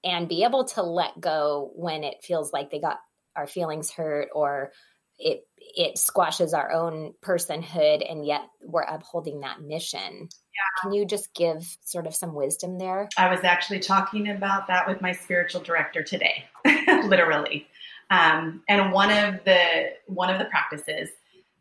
and 0.05 0.29
be 0.29 0.43
able 0.43 0.65
to 0.65 0.83
let 0.83 1.21
go 1.21 1.71
when 1.77 2.03
it 2.03 2.25
feels 2.25 2.53
like 2.53 2.71
they 2.71 2.81
got 2.81 2.99
our 3.37 3.47
feelings 3.47 3.91
hurt 3.91 4.29
or 4.35 4.73
it 5.19 5.47
it 5.59 5.97
squashes 5.97 6.53
our 6.53 6.71
own 6.73 7.15
personhood 7.23 8.05
and 8.11 8.27
yet 8.27 8.43
we're 8.63 8.83
upholding 8.83 9.41
that 9.41 9.63
mission 9.63 10.29
yeah. 10.53 10.83
Can 10.83 10.93
you 10.93 11.07
just 11.07 11.33
give 11.35 11.77
sort 11.83 12.07
of 12.07 12.15
some 12.15 12.35
wisdom 12.35 12.79
there? 12.79 13.09
I 13.17 13.31
was 13.31 13.43
actually 13.43 13.81
talking 13.81 14.29
about 14.29 14.67
that 14.67 14.87
with 14.87 15.01
my 15.01 15.13
spiritual 15.13 15.63
director 15.63 16.03
today, 16.03 16.45
literally. 17.05 17.67
Um, 18.11 18.63
and 18.69 18.93
one 18.93 19.11
of 19.11 19.43
the 19.45 19.93
one 20.07 20.29
of 20.29 20.39
the 20.39 20.45
practices 20.47 21.09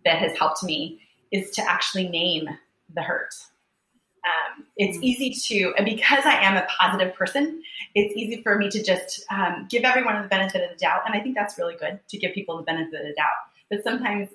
that 0.04 0.18
has 0.18 0.38
helped 0.38 0.64
me 0.64 1.00
is 1.32 1.52
to 1.52 1.62
actually 1.62 2.10
name 2.10 2.50
the 2.94 3.02
hurt. 3.02 3.34
Um, 4.26 4.66
it's 4.76 4.98
mm. 4.98 5.04
easy 5.04 5.34
to, 5.48 5.74
and 5.78 5.86
because 5.86 6.26
I 6.26 6.34
am 6.34 6.58
a 6.58 6.68
positive 6.80 7.16
person, 7.16 7.64
it's 7.96 8.16
easy 8.16 8.42
for 8.42 8.58
me 8.58 8.70
to 8.70 8.84
just 8.84 9.26
um, 9.32 9.68
give 9.70 9.84
everyone 9.84 10.22
the 10.22 10.28
benefit 10.28 10.64
of 10.64 10.70
the 10.70 10.78
doubt. 10.78 11.02
And 11.06 11.16
I 11.16 11.20
think 11.20 11.36
that's 11.36 11.58
really 11.58 11.76
good 11.76 12.00
to 12.10 12.18
give 12.18 12.34
people 12.34 12.58
the 12.58 12.64
benefit 12.64 12.94
of 12.94 13.06
the 13.06 13.14
doubt. 13.14 13.28
But 13.70 13.84
sometimes 13.84 14.30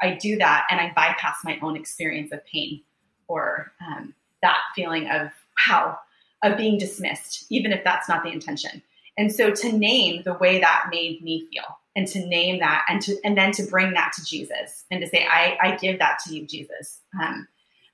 I 0.00 0.14
do 0.14 0.36
that 0.38 0.66
and 0.70 0.80
I 0.80 0.92
bypass 0.94 1.38
my 1.44 1.58
own 1.62 1.76
experience 1.76 2.32
of 2.32 2.44
pain 2.46 2.82
or 3.28 3.72
um, 3.80 4.14
that 4.42 4.58
feeling 4.74 5.08
of 5.08 5.30
wow 5.68 5.98
of 6.42 6.56
being 6.56 6.78
dismissed 6.78 7.46
even 7.50 7.72
if 7.72 7.84
that's 7.84 8.08
not 8.08 8.22
the 8.22 8.30
intention 8.30 8.82
and 9.18 9.32
so 9.32 9.50
to 9.50 9.72
name 9.72 10.22
the 10.24 10.34
way 10.34 10.60
that 10.60 10.86
made 10.90 11.22
me 11.22 11.46
feel 11.52 11.78
and 11.96 12.06
to 12.06 12.26
name 12.26 12.60
that 12.60 12.84
and 12.88 13.02
to 13.02 13.16
and 13.24 13.36
then 13.36 13.52
to 13.52 13.62
bring 13.64 13.92
that 13.92 14.12
to 14.14 14.24
jesus 14.24 14.84
and 14.90 15.00
to 15.00 15.08
say 15.08 15.26
i, 15.30 15.56
I 15.60 15.76
give 15.76 15.98
that 15.98 16.18
to 16.24 16.34
you 16.34 16.46
jesus 16.46 17.00
um, 17.22 17.46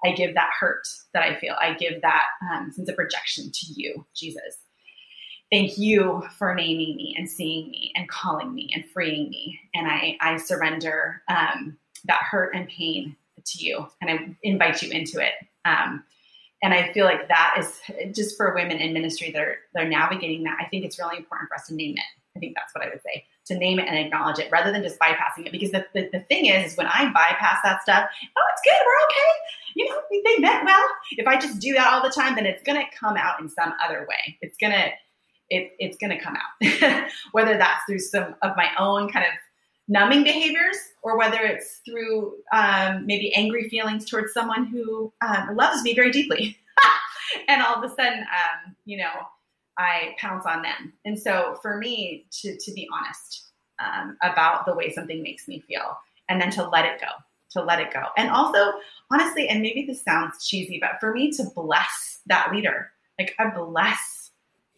i 0.04 0.12
give 0.12 0.34
that 0.34 0.50
hurt 0.58 0.86
that 1.12 1.22
i 1.22 1.34
feel 1.38 1.54
i 1.60 1.74
give 1.74 2.00
that 2.02 2.24
um, 2.52 2.70
sense 2.72 2.88
of 2.88 2.96
rejection 2.98 3.50
to 3.52 3.66
you 3.74 4.06
jesus 4.14 4.58
thank 5.50 5.78
you 5.78 6.22
for 6.38 6.54
naming 6.54 6.96
me 6.96 7.14
and 7.18 7.28
seeing 7.28 7.70
me 7.70 7.92
and 7.94 8.08
calling 8.08 8.54
me 8.54 8.70
and 8.74 8.84
freeing 8.86 9.30
me. 9.30 9.58
And 9.74 9.86
I, 9.86 10.16
I 10.20 10.36
surrender 10.38 11.22
um, 11.28 11.76
that 12.04 12.20
hurt 12.22 12.54
and 12.54 12.68
pain 12.68 13.16
to 13.44 13.64
you 13.64 13.86
and 14.00 14.10
I 14.10 14.36
invite 14.42 14.82
you 14.82 14.90
into 14.90 15.20
it. 15.20 15.34
Um, 15.64 16.04
and 16.62 16.72
I 16.74 16.92
feel 16.92 17.04
like 17.04 17.28
that 17.28 17.56
is 17.58 17.80
just 18.16 18.36
for 18.36 18.54
women 18.54 18.78
in 18.78 18.92
ministry 18.92 19.30
that 19.30 19.42
are, 19.42 19.58
that 19.74 19.84
are 19.84 19.88
navigating 19.88 20.42
that. 20.44 20.56
I 20.60 20.64
think 20.64 20.84
it's 20.84 20.98
really 20.98 21.18
important 21.18 21.48
for 21.48 21.54
us 21.54 21.66
to 21.68 21.74
name 21.74 21.96
it. 21.96 22.04
I 22.34 22.38
think 22.38 22.54
that's 22.54 22.74
what 22.74 22.84
I 22.84 22.88
would 22.90 23.02
say 23.02 23.24
to 23.46 23.56
name 23.56 23.78
it 23.78 23.86
and 23.88 23.96
acknowledge 23.96 24.38
it 24.38 24.50
rather 24.50 24.72
than 24.72 24.82
just 24.82 24.98
bypassing 24.98 25.46
it. 25.46 25.52
Because 25.52 25.70
the, 25.70 25.86
the, 25.94 26.08
the 26.12 26.20
thing 26.20 26.46
is, 26.46 26.72
is 26.72 26.76
when 26.76 26.86
I 26.86 27.10
bypass 27.12 27.58
that 27.62 27.82
stuff, 27.82 28.08
oh, 28.36 28.42
it's 28.52 28.62
good, 28.64 28.82
we're 28.84 29.04
okay. 29.06 29.30
You 29.76 29.88
know, 29.88 30.00
they 30.10 30.40
meant 30.40 30.64
well. 30.64 30.88
If 31.12 31.26
I 31.26 31.38
just 31.38 31.60
do 31.60 31.72
that 31.74 31.92
all 31.92 32.02
the 32.02 32.10
time, 32.10 32.34
then 32.34 32.46
it's 32.46 32.62
going 32.62 32.78
to 32.78 32.96
come 32.96 33.16
out 33.16 33.40
in 33.40 33.48
some 33.48 33.74
other 33.84 34.06
way. 34.08 34.38
It's 34.40 34.56
going 34.56 34.72
to, 34.72 34.90
it, 35.50 35.72
it's 35.78 35.96
going 35.96 36.16
to 36.16 36.22
come 36.22 36.36
out, 36.36 37.08
whether 37.32 37.56
that's 37.56 37.84
through 37.86 37.98
some 37.98 38.34
of 38.42 38.56
my 38.56 38.68
own 38.78 39.08
kind 39.10 39.26
of 39.26 39.32
numbing 39.88 40.24
behaviors 40.24 40.76
or 41.02 41.16
whether 41.16 41.40
it's 41.42 41.80
through 41.84 42.34
um, 42.52 43.06
maybe 43.06 43.32
angry 43.34 43.68
feelings 43.68 44.04
towards 44.04 44.32
someone 44.32 44.66
who 44.66 45.12
um, 45.24 45.54
loves 45.54 45.82
me 45.82 45.94
very 45.94 46.10
deeply. 46.10 46.56
and 47.48 47.62
all 47.62 47.76
of 47.76 47.90
a 47.90 47.94
sudden, 47.94 48.20
um, 48.20 48.76
you 48.84 48.96
know, 48.96 49.12
I 49.78 50.16
pounce 50.18 50.46
on 50.46 50.62
them. 50.62 50.92
And 51.04 51.18
so 51.18 51.58
for 51.62 51.76
me 51.76 52.26
to, 52.40 52.56
to 52.56 52.72
be 52.72 52.88
honest 52.92 53.50
um, 53.78 54.16
about 54.22 54.66
the 54.66 54.74
way 54.74 54.90
something 54.90 55.22
makes 55.22 55.46
me 55.46 55.60
feel 55.60 55.96
and 56.28 56.40
then 56.40 56.50
to 56.52 56.68
let 56.68 56.86
it 56.86 57.00
go, 57.00 57.08
to 57.50 57.62
let 57.62 57.80
it 57.80 57.92
go. 57.92 58.02
And 58.16 58.30
also, 58.30 58.72
honestly, 59.12 59.48
and 59.48 59.62
maybe 59.62 59.84
this 59.86 60.02
sounds 60.02 60.46
cheesy, 60.46 60.78
but 60.80 60.98
for 60.98 61.12
me 61.12 61.30
to 61.32 61.44
bless 61.54 62.20
that 62.26 62.52
leader, 62.52 62.90
like 63.18 63.34
I 63.38 63.50
bless 63.50 64.15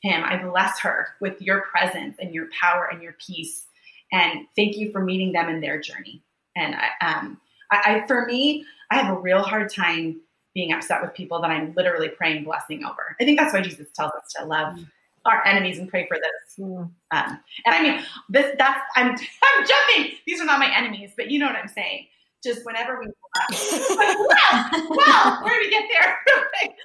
him, 0.03 0.23
I 0.25 0.43
bless 0.43 0.79
her 0.81 1.09
with 1.21 1.41
your 1.41 1.63
presence 1.63 2.17
and 2.21 2.35
your 2.35 2.49
power 2.61 2.89
and 2.91 3.03
your 3.03 3.15
peace 3.25 3.67
and 4.13 4.47
thank 4.57 4.77
you 4.77 4.91
for 4.91 5.03
meeting 5.03 5.33
them 5.33 5.49
in 5.49 5.61
their 5.61 5.81
journey. 5.81 6.23
And 6.57 6.75
I, 6.75 7.07
um, 7.07 7.41
I, 7.71 8.03
I, 8.03 8.07
for 8.07 8.27
me, 8.27 8.65
I 8.91 8.97
have 8.97 9.15
a 9.15 9.21
real 9.21 9.43
hard 9.43 9.73
time 9.73 10.21
being 10.55 10.73
upset 10.73 11.03
with 11.03 11.15
people 11.15 11.41
that 11.41 11.51
I'm 11.51 11.75
literally 11.75 12.09
praying 12.09 12.45
blessing 12.45 12.85
over. 12.85 13.17
I 13.21 13.25
think 13.25 13.39
that's 13.39 13.53
why 13.53 13.61
Jesus 13.61 13.89
tells 13.95 14.13
us 14.13 14.33
to 14.37 14.45
love 14.45 14.77
mm. 14.77 14.87
our 15.25 15.47
enemies 15.47 15.79
and 15.79 15.89
pray 15.89 16.07
for 16.07 16.17
this. 16.17 16.59
Mm. 16.59 16.91
Um, 17.11 17.41
and 17.67 17.75
I 17.75 17.83
mean, 17.83 18.03
this 18.29 18.55
that's 18.59 18.81
I'm 18.97 19.11
I'm 19.11 19.67
jumping. 19.67 20.17
These 20.27 20.41
are 20.41 20.47
not 20.47 20.59
my 20.59 20.75
enemies, 20.75 21.13
but 21.17 21.31
you 21.31 21.39
know 21.39 21.47
what 21.47 21.57
I'm 21.57 21.69
saying. 21.69 22.07
Just 22.45 22.65
whenever 22.65 23.01
we, 23.01 23.07
like, 23.97 24.19
wow, 24.19 24.71
wow, 24.91 25.41
where 25.43 25.59
did 25.59 25.67
we 25.67 25.71
get 25.71 25.85
there? 25.91 26.17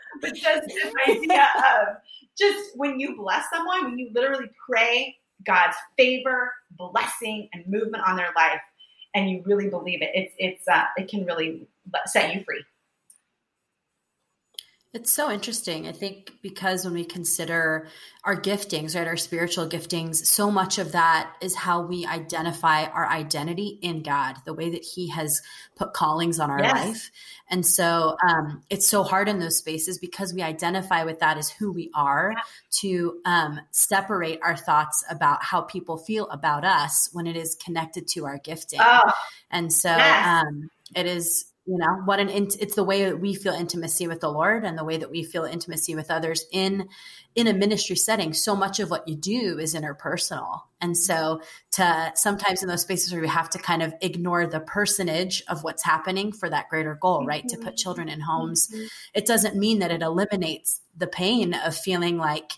but 0.22 0.34
just 0.34 0.68
this 0.68 0.94
idea 1.08 1.48
of 1.58 1.98
just 2.38 2.76
when 2.76 3.00
you 3.00 3.16
bless 3.16 3.46
someone, 3.54 3.86
when 3.86 4.00
you 4.00 4.10
literally 4.14 4.50
pray 4.68 5.16
God's 5.46 5.76
favor, 5.98 6.52
blessing, 6.72 7.50
and 7.54 7.68
movement 7.68 8.04
on 8.08 8.16
their 8.16 8.32
life, 8.36 8.62
and 9.14 9.30
you 9.30 9.44
really 9.46 9.70
believe 9.70 10.02
it, 10.02 10.10
it's 10.14 10.34
it's 10.40 10.68
uh, 10.68 10.86
it 10.98 11.08
can 11.08 11.26
really 11.26 11.68
set 12.06 12.34
you 12.34 12.44
free. 12.44 12.64
It's 14.94 15.12
so 15.12 15.32
interesting. 15.32 15.88
I 15.88 15.92
think 15.92 16.34
because 16.44 16.86
when 16.86 16.94
we 16.94 17.04
consider 17.04 17.88
our 18.26 18.40
giftings, 18.40 18.96
right, 18.96 19.08
our 19.08 19.18
spiritual 19.18 19.68
giftings, 19.68 20.18
so 20.18 20.52
much 20.52 20.78
of 20.78 20.92
that 20.92 21.34
is 21.42 21.56
how 21.56 21.82
we 21.82 22.06
identify 22.06 22.86
our 22.86 23.08
identity 23.08 23.80
in 23.82 24.04
God, 24.04 24.36
the 24.46 24.54
way 24.54 24.70
that 24.70 24.84
He 24.84 25.08
has 25.10 25.42
put 25.76 25.94
callings 25.94 26.40
on 26.40 26.52
our 26.52 26.62
yes. 26.62 26.74
life. 26.74 27.12
And 27.50 27.66
so 27.66 28.18
um, 28.28 28.62
it's 28.70 28.86
so 28.86 29.02
hard 29.02 29.28
in 29.28 29.40
those 29.40 29.58
spaces 29.58 29.98
because 29.98 30.32
we 30.32 30.44
identify 30.44 31.04
with 31.06 31.20
that 31.22 31.40
as 31.40 31.50
who 31.50 31.72
we 31.72 31.90
are 31.96 32.36
to 32.82 33.20
um, 33.26 33.62
separate 33.72 34.40
our 34.44 34.56
thoughts 34.56 35.04
about 35.10 35.44
how 35.44 35.62
people 35.62 35.98
feel 35.98 36.28
about 36.28 36.64
us 36.64 37.10
when 37.14 37.26
it 37.26 37.36
is 37.36 37.56
connected 37.56 38.08
to 38.10 38.26
our 38.26 38.38
gifting. 38.38 38.80
Oh, 38.80 39.12
and 39.50 39.74
so 39.74 39.90
yes. 39.90 40.28
um, 40.28 40.70
it 40.96 41.08
is 41.08 41.46
you 41.66 41.78
know 41.78 42.02
what 42.06 42.20
an 42.20 42.30
it's 42.30 42.76
the 42.76 42.84
way 42.84 43.06
that 43.06 43.22
we 43.22 43.34
feel 43.34 43.54
intimacy 43.54 44.08
with 44.08 44.20
the 44.20 44.30
lord 44.30 44.66
and 44.66 44.78
the 44.78 44.84
way 44.84 44.98
that 44.98 45.10
we 45.10 45.24
feel 45.24 45.46
intimacy 45.46 45.96
with 45.96 46.12
others 46.12 46.46
in 46.52 46.90
in 47.36 47.48
a 47.48 47.54
ministry 47.54 47.96
setting. 47.96 48.34
So 48.34 48.56
much 48.56 48.80
of 48.80 48.92
what 48.92 49.08
you 49.08 49.16
do 49.16 49.58
is 49.58 49.74
interpersonal. 49.74 50.62
And 50.82 50.96
so 50.98 51.42
to 51.72 52.12
sometimes 52.16 52.62
in 52.62 52.70
those 52.70 52.82
spaces 52.82 53.12
where 53.12 53.22
we 53.22 53.28
have 53.28 53.50
to 53.52 53.58
kind 53.58 53.82
of 53.82 53.94
ignore 54.02 54.46
the 54.46 54.60
personage 54.60 55.44
of 55.48 55.64
what's 55.64 55.84
happening 55.84 56.32
for 56.32 56.50
that 56.50 56.70
greater 56.70 56.96
goal 56.96 57.26
right? 57.26 57.44
Mm-hmm. 57.44 57.62
to 57.62 57.66
put 57.66 57.78
children 57.78 58.10
in 58.10 58.20
homes. 58.20 58.68
Mm-hmm. 58.68 58.86
it 59.14 59.26
doesn't 59.26 59.56
mean 59.56 59.80
that 59.80 59.92
it 59.92 60.02
eliminates 60.02 60.82
the 60.96 61.08
pain 61.08 61.54
of 61.54 61.76
feeling 61.76 62.18
like 62.18 62.54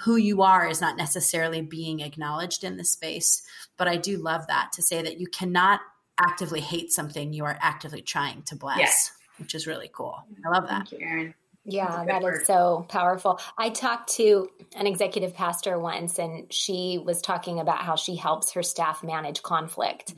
who 0.00 0.16
you 0.16 0.42
are 0.42 0.68
is 0.68 0.80
not 0.80 0.96
necessarily 0.96 1.62
being 1.62 2.00
acknowledged 2.00 2.64
in 2.64 2.76
the 2.76 2.84
space. 2.84 3.42
But 3.76 3.88
i 3.88 3.96
do 3.96 4.16
love 4.16 4.46
that 4.48 4.72
to 4.72 4.82
say 4.82 5.02
that 5.02 5.20
you 5.20 5.26
cannot 5.26 5.80
actively 6.20 6.60
hate 6.60 6.92
something, 6.92 7.32
you 7.32 7.44
are 7.44 7.58
actively 7.60 8.02
trying 8.02 8.42
to 8.42 8.56
bless, 8.56 8.78
yes. 8.78 9.12
which 9.38 9.54
is 9.54 9.66
really 9.66 9.90
cool. 9.92 10.16
I 10.44 10.50
love 10.50 10.68
that. 10.68 10.88
Thank 10.88 10.92
you, 10.92 11.06
Erin. 11.06 11.34
Yeah, 11.68 12.04
that 12.06 12.22
word. 12.22 12.42
is 12.42 12.46
so 12.46 12.86
powerful. 12.88 13.40
I 13.58 13.70
talked 13.70 14.14
to 14.14 14.48
an 14.76 14.86
executive 14.86 15.34
pastor 15.34 15.78
once, 15.78 16.18
and 16.18 16.52
she 16.52 17.02
was 17.04 17.20
talking 17.20 17.58
about 17.58 17.78
how 17.78 17.96
she 17.96 18.14
helps 18.14 18.52
her 18.52 18.62
staff 18.62 19.02
manage 19.02 19.42
conflict. 19.42 20.14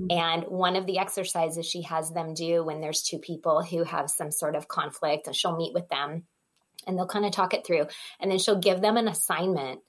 Mm-hmm. 0.00 0.06
And 0.10 0.44
one 0.44 0.74
of 0.74 0.86
the 0.86 0.98
exercises 0.98 1.64
she 1.64 1.82
has 1.82 2.10
them 2.10 2.34
do 2.34 2.64
when 2.64 2.80
there's 2.80 3.02
two 3.02 3.18
people 3.18 3.62
who 3.62 3.84
have 3.84 4.10
some 4.10 4.32
sort 4.32 4.56
of 4.56 4.66
conflict, 4.66 5.28
and 5.28 5.36
she'll 5.36 5.56
meet 5.56 5.72
with 5.72 5.88
them 5.88 6.24
and 6.86 6.96
they'll 6.96 7.06
kind 7.06 7.26
of 7.26 7.32
talk 7.32 7.54
it 7.54 7.66
through. 7.66 7.86
And 8.18 8.30
then 8.30 8.38
she'll 8.38 8.58
give 8.58 8.80
them 8.80 8.96
an 8.96 9.08
assignment 9.08 9.80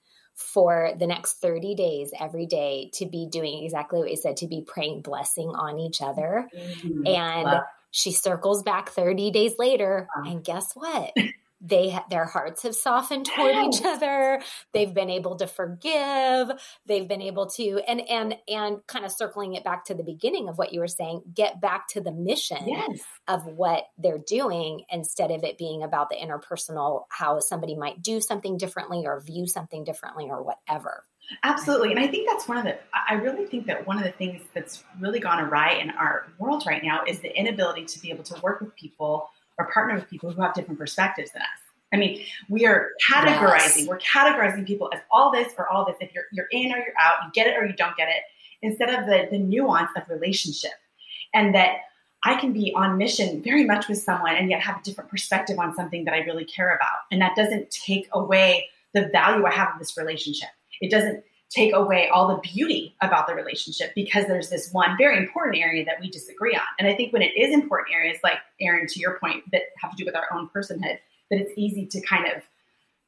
for 0.41 0.91
the 0.97 1.07
next 1.07 1.33
30 1.41 1.75
days 1.75 2.11
every 2.19 2.45
day 2.45 2.89
to 2.93 3.05
be 3.05 3.27
doing 3.29 3.63
exactly 3.63 3.99
what 3.99 4.09
you 4.09 4.17
said 4.17 4.37
to 4.37 4.47
be 4.47 4.61
praying 4.61 5.01
blessing 5.01 5.49
on 5.49 5.79
each 5.79 6.01
other 6.01 6.47
mm-hmm. 6.55 7.05
and 7.07 7.45
wow. 7.45 7.63
she 7.91 8.11
circles 8.11 8.63
back 8.63 8.89
30 8.89 9.31
days 9.31 9.53
later 9.57 10.07
wow. 10.15 10.29
and 10.29 10.43
guess 10.43 10.73
what 10.73 11.13
they 11.61 11.97
their 12.09 12.25
hearts 12.25 12.63
have 12.63 12.75
softened 12.75 13.25
toward 13.25 13.55
each 13.67 13.81
other 13.83 14.41
they've 14.73 14.93
been 14.93 15.09
able 15.09 15.35
to 15.35 15.47
forgive 15.47 16.51
they've 16.85 17.07
been 17.07 17.21
able 17.21 17.47
to 17.47 17.81
and 17.87 18.01
and 18.09 18.35
and 18.47 18.85
kind 18.87 19.05
of 19.05 19.11
circling 19.11 19.53
it 19.53 19.63
back 19.63 19.85
to 19.85 19.93
the 19.93 20.03
beginning 20.03 20.49
of 20.49 20.57
what 20.57 20.73
you 20.73 20.79
were 20.79 20.87
saying 20.87 21.21
get 21.33 21.61
back 21.61 21.87
to 21.87 22.01
the 22.01 22.11
mission 22.11 22.67
yes. 22.67 23.01
of 23.27 23.45
what 23.45 23.85
they're 23.97 24.23
doing 24.27 24.83
instead 24.89 25.31
of 25.31 25.43
it 25.43 25.57
being 25.57 25.83
about 25.83 26.09
the 26.09 26.15
interpersonal 26.15 27.03
how 27.09 27.39
somebody 27.39 27.75
might 27.75 28.01
do 28.01 28.19
something 28.19 28.57
differently 28.57 29.03
or 29.05 29.21
view 29.21 29.45
something 29.47 29.83
differently 29.83 30.27
or 30.29 30.41
whatever 30.41 31.03
Absolutely. 31.43 31.91
And 31.91 31.99
I 31.99 32.07
think 32.07 32.27
that's 32.27 32.47
one 32.47 32.57
of 32.57 32.65
the, 32.65 32.77
I 33.09 33.13
really 33.13 33.45
think 33.45 33.65
that 33.67 33.87
one 33.87 33.97
of 33.97 34.03
the 34.03 34.11
things 34.11 34.41
that's 34.53 34.83
really 34.99 35.19
gone 35.19 35.39
awry 35.39 35.75
in 35.75 35.89
our 35.91 36.27
world 36.37 36.63
right 36.67 36.83
now 36.83 37.03
is 37.07 37.19
the 37.19 37.33
inability 37.33 37.85
to 37.85 37.99
be 38.01 38.09
able 38.09 38.23
to 38.25 38.41
work 38.41 38.59
with 38.59 38.75
people 38.75 39.29
or 39.61 39.71
partner 39.71 39.95
with 39.95 40.09
people 40.09 40.31
who 40.31 40.41
have 40.41 40.53
different 40.53 40.79
perspectives 40.79 41.31
than 41.31 41.41
us. 41.41 41.47
I 41.93 41.97
mean, 41.97 42.23
we 42.49 42.65
are 42.65 42.89
categorizing. 43.11 43.79
Yes. 43.79 43.87
We're 43.87 43.99
categorizing 43.99 44.65
people 44.65 44.89
as 44.93 45.01
all 45.11 45.31
this 45.31 45.53
or 45.57 45.67
all 45.67 45.85
this. 45.85 45.97
If 45.99 46.13
you're 46.13 46.23
you're 46.31 46.47
in 46.51 46.71
or 46.71 46.77
you're 46.77 46.97
out, 46.99 47.15
you 47.23 47.31
get 47.33 47.47
it 47.47 47.57
or 47.57 47.65
you 47.65 47.73
don't 47.73 47.95
get 47.97 48.07
it, 48.07 48.23
instead 48.61 48.89
of 48.89 49.05
the 49.05 49.27
the 49.29 49.37
nuance 49.37 49.91
of 49.95 50.03
relationship, 50.09 50.71
and 51.33 51.53
that 51.53 51.77
I 52.23 52.35
can 52.35 52.53
be 52.53 52.73
on 52.75 52.97
mission 52.97 53.41
very 53.43 53.65
much 53.65 53.87
with 53.89 53.97
someone 53.97 54.35
and 54.35 54.49
yet 54.49 54.61
have 54.61 54.77
a 54.79 54.83
different 54.83 55.09
perspective 55.09 55.59
on 55.59 55.75
something 55.75 56.05
that 56.05 56.13
I 56.13 56.19
really 56.19 56.45
care 56.45 56.73
about, 56.73 56.99
and 57.11 57.21
that 57.21 57.35
doesn't 57.35 57.71
take 57.71 58.07
away 58.13 58.67
the 58.93 59.09
value 59.09 59.45
I 59.45 59.51
have 59.53 59.69
of 59.73 59.79
this 59.79 59.97
relationship. 59.97 60.49
It 60.79 60.91
doesn't 60.91 61.23
take 61.51 61.73
away 61.73 62.07
all 62.07 62.29
the 62.29 62.37
beauty 62.37 62.95
about 63.01 63.27
the 63.27 63.35
relationship 63.35 63.91
because 63.93 64.25
there's 64.25 64.49
this 64.49 64.71
one 64.71 64.97
very 64.97 65.17
important 65.17 65.61
area 65.61 65.83
that 65.83 65.99
we 65.99 66.09
disagree 66.09 66.55
on. 66.55 66.61
And 66.79 66.87
I 66.87 66.95
think 66.95 67.11
when 67.11 67.21
it 67.21 67.37
is 67.37 67.53
important 67.53 67.93
areas, 67.93 68.17
like 68.23 68.37
Erin, 68.61 68.87
to 68.87 68.99
your 68.99 69.19
point, 69.19 69.43
that 69.51 69.63
have 69.81 69.91
to 69.91 69.97
do 69.97 70.05
with 70.05 70.15
our 70.15 70.27
own 70.33 70.49
personhood, 70.55 70.97
that 71.29 71.41
it's 71.41 71.51
easy 71.57 71.85
to 71.87 72.01
kind 72.01 72.25
of 72.25 72.41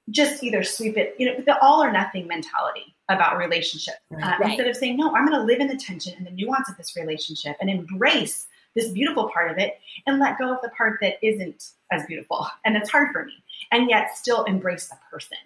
just 0.09 0.43
either 0.43 0.63
sweep 0.63 0.97
it, 0.97 1.15
you 1.17 1.25
know, 1.25 1.41
the 1.45 1.57
all 1.59 1.81
or 1.81 1.91
nothing 1.91 2.27
mentality 2.27 2.93
about 3.07 3.37
relationship. 3.37 3.95
Uh, 4.11 4.17
right. 4.17 4.41
Instead 4.41 4.67
of 4.67 4.75
saying, 4.75 4.97
no, 4.97 5.15
I'm 5.15 5.25
going 5.25 5.39
to 5.39 5.45
live 5.45 5.61
in 5.61 5.67
the 5.67 5.77
tension 5.77 6.13
and 6.17 6.27
the 6.27 6.31
nuance 6.31 6.69
of 6.69 6.75
this 6.75 6.97
relationship 6.97 7.55
and 7.61 7.69
embrace 7.69 8.47
this 8.75 8.89
beautiful 8.89 9.29
part 9.29 9.51
of 9.51 9.57
it 9.57 9.79
and 10.05 10.19
let 10.19 10.37
go 10.37 10.53
of 10.53 10.61
the 10.61 10.69
part 10.69 10.97
that 11.01 11.15
isn't 11.21 11.71
as 11.91 12.05
beautiful 12.07 12.47
and 12.65 12.75
it's 12.75 12.89
hard 12.89 13.11
for 13.13 13.23
me 13.23 13.33
and 13.71 13.89
yet 13.89 14.17
still 14.17 14.43
embrace 14.43 14.87
the 14.87 14.97
person 15.09 15.37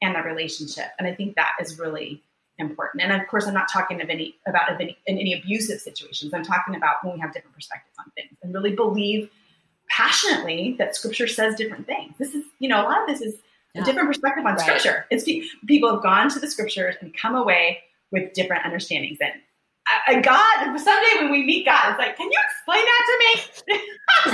and 0.00 0.16
the 0.16 0.22
relationship. 0.22 0.86
And 0.98 1.06
I 1.06 1.14
think 1.14 1.36
that 1.36 1.52
is 1.60 1.78
really 1.78 2.22
important. 2.62 3.02
And 3.02 3.12
of 3.12 3.28
course, 3.28 3.46
I'm 3.46 3.54
not 3.54 3.68
talking 3.70 4.00
of 4.00 4.08
any 4.08 4.36
about 4.46 4.72
of 4.72 4.80
any, 4.80 4.96
in 5.06 5.18
any 5.18 5.38
abusive 5.38 5.80
situations. 5.80 6.32
I'm 6.32 6.44
talking 6.44 6.74
about 6.74 6.96
when 7.02 7.14
we 7.14 7.20
have 7.20 7.34
different 7.34 7.54
perspectives 7.54 7.94
on 7.98 8.10
things 8.16 8.38
and 8.42 8.54
really 8.54 8.74
believe 8.74 9.28
passionately 9.90 10.74
that 10.78 10.96
Scripture 10.96 11.26
says 11.26 11.54
different 11.54 11.86
things. 11.86 12.14
This 12.18 12.34
is, 12.34 12.44
you 12.58 12.68
know, 12.68 12.80
a 12.80 12.84
lot 12.84 13.02
of 13.02 13.08
this 13.08 13.20
is 13.20 13.40
yeah. 13.74 13.82
a 13.82 13.84
different 13.84 14.08
perspective 14.08 14.46
on 14.46 14.54
right. 14.54 14.60
Scripture. 14.60 15.06
It's 15.10 15.24
people 15.66 15.92
have 15.92 16.02
gone 16.02 16.30
to 16.30 16.40
the 16.40 16.50
Scriptures 16.50 16.96
and 17.00 17.14
come 17.14 17.34
away 17.34 17.80
with 18.10 18.32
different 18.32 18.64
understandings. 18.64 19.18
And 19.20 19.32
God, 20.22 20.78
someday 20.78 21.20
when 21.20 21.30
we 21.30 21.44
meet 21.44 21.66
God, 21.66 21.90
it's 21.90 21.98
like, 21.98 22.16
can 22.16 22.30
you 22.30 22.38
explain 22.50 22.84
that 22.84 23.02
to 23.08 23.14
me? 23.18 23.32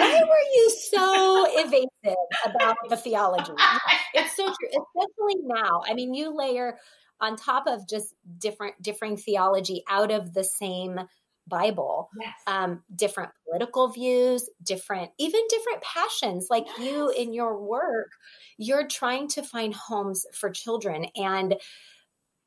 Why 0.00 0.22
were 0.22 0.46
you 0.54 0.70
so 0.70 1.46
evasive 1.50 2.16
about 2.44 2.76
the 2.88 2.96
theology. 2.96 3.52
it's 4.14 4.36
so 4.36 4.44
true, 4.46 4.68
especially 4.68 5.42
now. 5.44 5.82
I 5.86 5.94
mean, 5.94 6.14
you 6.14 6.36
layer 6.36 6.78
on 7.20 7.36
top 7.36 7.66
of 7.66 7.88
just 7.88 8.14
different 8.38 8.80
differing 8.82 9.16
theology 9.16 9.82
out 9.88 10.10
of 10.10 10.32
the 10.34 10.44
same 10.44 11.00
Bible, 11.46 12.08
yes. 12.20 12.32
um, 12.46 12.82
different 12.94 13.30
political 13.44 13.88
views, 13.88 14.48
different, 14.62 15.10
even 15.18 15.40
different 15.48 15.82
passions. 15.82 16.46
Like 16.48 16.66
yes. 16.66 16.78
you 16.78 17.10
in 17.10 17.32
your 17.32 17.60
work, 17.60 18.10
you're 18.56 18.86
trying 18.86 19.28
to 19.28 19.42
find 19.42 19.74
homes 19.74 20.26
for 20.32 20.50
children, 20.50 21.06
and 21.16 21.56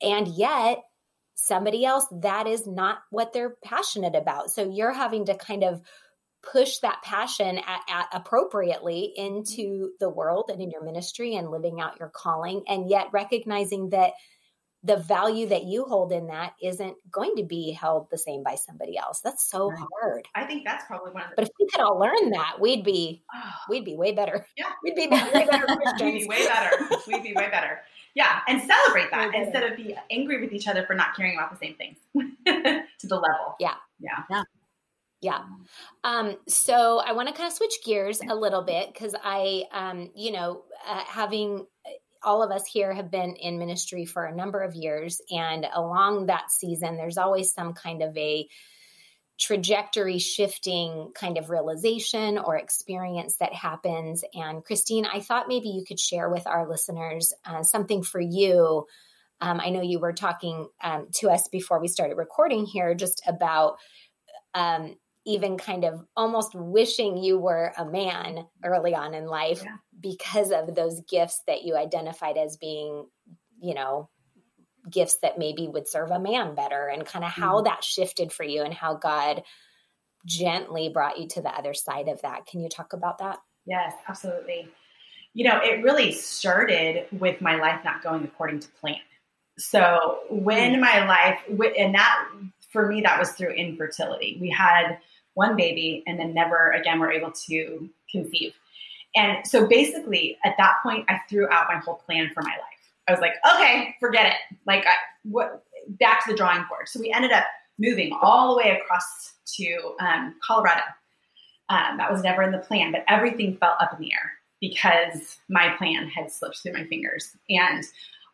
and 0.01 0.27
yet 0.27 0.80
somebody 1.36 1.86
else 1.86 2.06
that 2.12 2.48
is 2.48 2.68
not 2.68 3.00
what 3.10 3.34
they're 3.34 3.56
passionate 3.63 4.16
about. 4.16 4.52
So 4.52 4.70
you're 4.70 4.94
having 4.94 5.25
to 5.25 5.36
kind 5.36 5.63
of 5.63 5.82
push 6.52 6.80
that 6.80 7.02
passion 7.04 7.58
at, 7.58 7.82
at 7.90 8.08
appropriately 8.12 9.13
into 9.16 9.92
the 10.00 10.10
world 10.10 10.50
and 10.52 10.62
in 10.62 10.70
your 10.70 10.84
ministry 10.84 11.36
and 11.36 11.50
living 11.50 11.80
out 11.80 12.00
your 12.00 12.10
calling, 12.10 12.63
and 12.68 12.90
yet 12.90 13.08
recognizing 13.13 13.90
that 13.90 14.12
the 14.86 14.98
value 14.98 15.48
that 15.48 15.63
you 15.63 15.86
hold 15.86 16.12
in 16.12 16.28
that 16.28 16.54
isn't 16.62 16.96
going 17.10 17.36
to 17.38 17.44
be 17.44 17.72
held 17.72 18.08
the 18.12 18.18
same 18.18 18.44
by 18.44 18.56
somebody 18.56 18.98
else. 18.98 19.22
That's 19.24 19.50
so 19.50 19.70
right. 19.70 19.80
hard. 20.02 20.28
I 20.36 20.46
think 20.46 20.66
that's 20.66 20.84
probably 20.86 21.13
one 21.13 21.24
of 21.24 21.30
the 21.30 21.36
But 21.38 21.46
if 21.46 21.52
we 21.58 21.68
could 21.70 21.80
all 21.80 21.98
learn 21.98 22.32
that, 22.32 22.58
we'd 22.60 22.84
be 22.84 23.24
oh. 23.34 23.52
we'd 23.70 23.86
be 23.86 23.96
way 23.96 24.12
better. 24.12 24.46
Yeah. 24.58 24.66
We'd 24.84 24.96
be 24.96 25.08
way 25.08 25.48
better 25.50 25.66
We'd 26.02 26.20
be 26.20 26.28
way 26.28 26.46
better. 26.46 27.00
We'd 27.08 27.24
be 27.24 27.34
way 27.34 27.50
better. 27.50 27.80
Yeah, 28.15 28.41
and 28.48 28.62
celebrate 28.62 29.10
that 29.12 29.34
instead 29.34 29.63
of 29.63 29.75
be 29.75 29.96
angry 30.12 30.39
with 30.39 30.53
each 30.53 30.67
other 30.67 30.86
for 30.86 30.93
not 30.93 31.15
caring 31.15 31.36
about 31.36 31.51
the 31.51 31.58
same 31.58 31.75
things 31.75 31.98
to 32.46 33.08
the 33.08 33.15
level. 33.15 33.55
Yeah. 33.60 33.75
Yeah. 34.00 34.24
Yeah. 34.29 34.43
Yeah. 35.22 35.39
Um, 36.03 36.38
so 36.48 37.00
I 37.00 37.13
want 37.13 37.29
to 37.29 37.34
kind 37.34 37.48
of 37.48 37.53
switch 37.53 37.75
gears 37.86 38.20
a 38.29 38.36
little 38.36 38.62
bit 38.62 38.93
because 38.93 39.15
I, 39.24 39.63
um, 39.72 40.12
you 40.15 40.32
know, 40.32 40.63
uh, 40.88 41.01
having 41.08 41.65
all 42.24 42.43
of 42.43 42.51
us 42.51 42.65
here 42.65 42.93
have 42.93 43.10
been 43.10 43.36
in 43.36 43.58
ministry 43.58 44.05
for 44.05 44.25
a 44.25 44.36
number 44.36 44.62
of 44.62 44.75
years. 44.75 45.22
And 45.32 45.65
along 45.74 46.27
that 46.27 46.51
season, 46.51 46.98
there's 46.98 47.17
always 47.17 47.53
some 47.53 47.74
kind 47.74 48.01
of 48.01 48.15
a 48.17 48.48
trajectory 49.40 50.20
shifting 50.20 51.12
kind 51.16 51.38
of 51.38 51.50
realization 51.50 52.38
or 52.38 52.56
experience 52.58 53.38
that 53.38 53.54
happens. 53.54 54.24
And 54.34 54.63
Christine, 54.63 55.06
I 55.06 55.20
thought 55.20 55.48
maybe 55.48 55.70
you 55.70 55.84
could 55.86 56.00
share 56.00 56.30
with 56.30 56.46
our 56.48 56.70
listeners 56.70 57.34
uh, 57.46 57.63
something 57.63 58.04
for 58.04 58.22
you. 58.22 58.86
Um, 59.42 59.60
I 59.60 59.70
know 59.70 59.82
you 59.82 60.00
were 60.00 60.13
talking 60.13 60.68
um, 60.84 61.08
to 61.16 61.30
us 61.30 61.48
before 61.48 61.82
we 61.82 61.88
started 61.88 62.16
recording 62.16 62.66
here 62.66 62.94
just 62.94 63.22
about 63.28 63.78
um, 64.54 64.96
even 65.25 65.58
kind 65.58 65.84
of 65.84 66.06
almost 66.16 66.54
wishing 66.54 67.18
you 67.18 67.40
were 67.40 67.74
a 67.78 67.86
man 67.86 68.46
early 68.63 68.94
on 68.94 69.13
in 69.13 69.25
life 69.25 69.62
yeah. 69.63 69.78
because 70.00 70.52
of 70.52 70.75
those 70.75 71.02
gifts 71.10 71.42
that 71.48 71.63
you 71.63 71.75
identified 71.75 72.38
as 72.38 72.58
being, 72.58 73.08
you 73.60 73.74
know, 73.74 74.10
gifts 74.90 75.18
that 75.22 75.38
maybe 75.38 75.68
would 75.68 75.88
serve 75.88 76.12
a 76.12 76.20
man 76.20 76.56
better 76.56 76.88
and 76.88 77.06
kind 77.06 77.24
of 77.24 77.32
how 77.32 77.62
mm. 77.62 77.66
that 77.66 77.84
shifted 77.84 78.32
for 78.32 78.44
you 78.44 78.63
and 78.63 78.74
how 78.74 78.96
God 78.96 79.44
gently 80.25 80.90
brought 80.90 81.20
you 81.20 81.28
to 81.30 81.42
the 81.42 81.50
other 81.50 81.74
side 81.74 82.08
of 82.08 82.22
that. 82.22 82.46
Can 82.46 82.62
you 82.62 82.70
talk 82.70 82.94
about 82.94 83.20
that? 83.20 83.40
Yes, 83.66 83.94
absolutely. 84.08 84.68
You 85.34 85.46
know, 85.46 85.60
it 85.62 85.84
really 85.84 86.12
started 86.12 87.08
with 87.12 87.42
my 87.42 87.56
life 87.56 87.82
not 87.84 88.04
going 88.04 88.24
according 88.24 88.60
to 88.60 88.68
plan. 88.80 88.98
So 89.58 90.20
when 90.30 90.75
mm. 90.75 90.80
my 90.80 91.06
life, 91.06 91.40
and 91.78 91.96
that 91.96 92.30
for 92.72 92.88
me, 92.88 93.02
that 93.02 93.20
was 93.20 93.32
through 93.32 93.52
infertility. 93.52 94.38
We 94.42 94.50
had 94.50 94.98
one 95.36 95.56
baby 95.56 96.04
and 96.06 96.20
then 96.20 96.34
never 96.34 96.72
again 96.72 97.00
were 97.00 97.12
able 97.12 97.32
to 97.48 97.90
conceive. 98.12 98.54
And 99.16 99.48
so 99.48 99.68
basically, 99.68 100.38
at 100.44 100.56
that 100.58 100.78
point, 100.82 101.06
I 101.08 101.20
threw 101.30 101.48
out 101.50 101.68
my 101.70 101.80
whole 101.80 101.96
plan 102.06 102.32
for 102.34 102.42
my 102.42 102.50
life. 102.50 102.73
I 103.07 103.12
was 103.12 103.19
like, 103.19 103.33
okay, 103.55 103.95
forget 104.00 104.25
it. 104.27 104.57
Like, 104.65 104.86
I, 104.86 104.93
what? 105.24 105.63
Back 105.88 106.24
to 106.25 106.31
the 106.31 106.38
drawing 106.38 106.63
board. 106.69 106.88
So 106.88 107.00
we 107.00 107.12
ended 107.12 107.31
up 107.31 107.43
moving 107.77 108.17
all 108.22 108.51
the 108.51 108.57
way 108.57 108.79
across 108.79 109.33
to 109.57 109.95
um, 110.00 110.36
Colorado. 110.41 110.81
Um, 111.69 111.98
that 111.98 112.12
was 112.12 112.24
never 112.24 112.43
in 112.43 112.51
the 112.51 112.60
plan, 112.60 112.91
but 112.91 113.03
everything 113.07 113.57
fell 113.57 113.75
up 113.80 113.93
in 113.93 113.99
the 113.99 114.13
air 114.13 114.34
because 114.62 115.38
my 115.49 115.75
plan 115.78 116.08
had 116.08 116.32
slipped 116.32 116.62
through 116.62 116.73
my 116.73 116.86
fingers. 116.86 117.36
And 117.49 117.84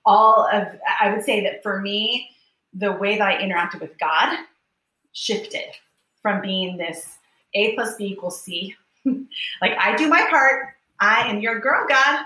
all 0.06 0.48
of, 0.52 0.68
I 1.02 1.12
would 1.12 1.24
say 1.24 1.42
that 1.44 1.64
for 1.64 1.82
me, 1.82 2.30
the 2.74 2.92
way 2.92 3.18
that 3.18 3.28
I 3.28 3.42
interacted 3.42 3.82
with 3.82 3.98
God 3.98 4.38
shifted 5.14 5.72
from 6.22 6.42
being 6.42 6.78
this 6.78 7.18
A 7.56 7.74
plus 7.74 7.96
B 7.96 8.06
equals 8.06 8.42
C. 8.42 8.76
like 9.06 9.74
I 9.80 9.96
do 9.96 10.08
my 10.08 10.26
part, 10.30 10.68
I 11.00 11.28
am 11.30 11.40
your 11.40 11.60
girl, 11.60 11.86
God. 11.88 12.26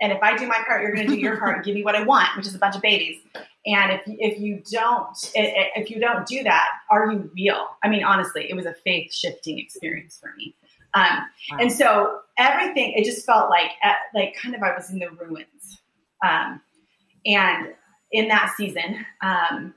And 0.00 0.12
if 0.12 0.22
I 0.22 0.36
do 0.36 0.46
my 0.46 0.62
part, 0.66 0.82
you're 0.82 0.94
going 0.94 1.06
to 1.06 1.14
do 1.14 1.20
your 1.20 1.38
part 1.38 1.56
and 1.56 1.64
give 1.64 1.74
me 1.74 1.84
what 1.84 1.94
I 1.94 2.02
want, 2.02 2.34
which 2.36 2.46
is 2.46 2.54
a 2.54 2.58
bunch 2.58 2.74
of 2.74 2.82
babies. 2.82 3.18
And 3.66 3.92
if 3.92 4.00
if 4.06 4.40
you 4.40 4.62
don't 4.70 5.16
if 5.34 5.90
you 5.90 6.00
don't 6.00 6.26
do 6.26 6.42
that, 6.42 6.68
are 6.90 7.12
you 7.12 7.30
real? 7.34 7.66
I 7.84 7.88
mean, 7.88 8.02
honestly, 8.02 8.48
it 8.48 8.54
was 8.54 8.66
a 8.66 8.74
faith 8.84 9.12
shifting 9.12 9.58
experience 9.58 10.18
for 10.18 10.32
me. 10.36 10.54
Um, 10.94 11.04
wow. 11.04 11.58
And 11.60 11.72
so 11.72 12.20
everything 12.38 12.94
it 12.96 13.04
just 13.04 13.26
felt 13.26 13.50
like 13.50 13.70
like 14.14 14.34
kind 14.36 14.54
of 14.54 14.62
I 14.62 14.74
was 14.74 14.90
in 14.90 14.98
the 14.98 15.10
ruins. 15.10 15.80
Um, 16.24 16.60
and 17.26 17.74
in 18.12 18.28
that 18.28 18.54
season, 18.56 19.04
um, 19.22 19.74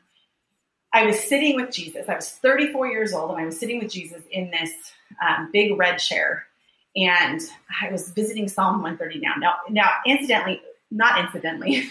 I 0.94 1.06
was 1.06 1.20
sitting 1.20 1.56
with 1.56 1.72
Jesus. 1.72 2.08
I 2.08 2.16
was 2.16 2.30
34 2.30 2.88
years 2.88 3.14
old, 3.14 3.32
and 3.32 3.42
I 3.42 3.46
was 3.46 3.60
sitting 3.60 3.80
with 3.80 3.92
Jesus 3.92 4.22
in 4.32 4.52
this 4.52 4.72
um, 5.28 5.50
big 5.52 5.78
red 5.78 5.98
chair, 5.98 6.46
and 6.96 7.42
I 7.82 7.92
was 7.92 8.12
visiting 8.12 8.48
Psalm 8.48 8.82
130 8.82 9.20
now. 9.20 9.34
Now, 9.38 9.56
now, 9.70 9.90
incidentally, 10.06 10.62
not 10.92 11.20
incidentally, 11.20 11.88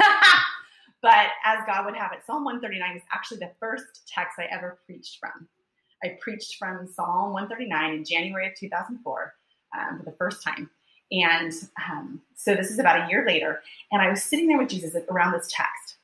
but 1.03 1.27
as 1.45 1.59
God 1.67 1.85
would 1.87 1.97
have 1.97 2.13
it, 2.13 2.21
Psalm 2.27 2.45
139 2.45 2.97
is 2.97 3.03
actually 3.13 3.39
the 3.39 3.51
first 3.59 4.07
text 4.07 4.39
I 4.39 4.45
ever 4.45 4.79
preached 4.87 5.19
from. 5.19 5.49
I 6.05 6.19
preached 6.21 6.57
from 6.57 6.87
Psalm 6.87 7.33
139 7.33 7.95
in 7.95 8.05
January 8.05 8.49
of 8.49 8.55
2004 8.57 9.35
um, 9.79 9.99
for 9.99 10.05
the 10.05 10.17
first 10.17 10.43
time. 10.43 10.71
And 11.11 11.53
um, 11.91 12.23
so 12.37 12.55
this 12.55 12.71
is 12.71 12.79
about 12.79 13.07
a 13.07 13.11
year 13.11 13.25
later, 13.27 13.63
and 13.91 14.01
I 14.01 14.09
was 14.09 14.23
sitting 14.23 14.47
there 14.47 14.59
with 14.59 14.69
Jesus 14.69 14.97
around 15.11 15.33
this 15.33 15.49
text. 15.51 15.97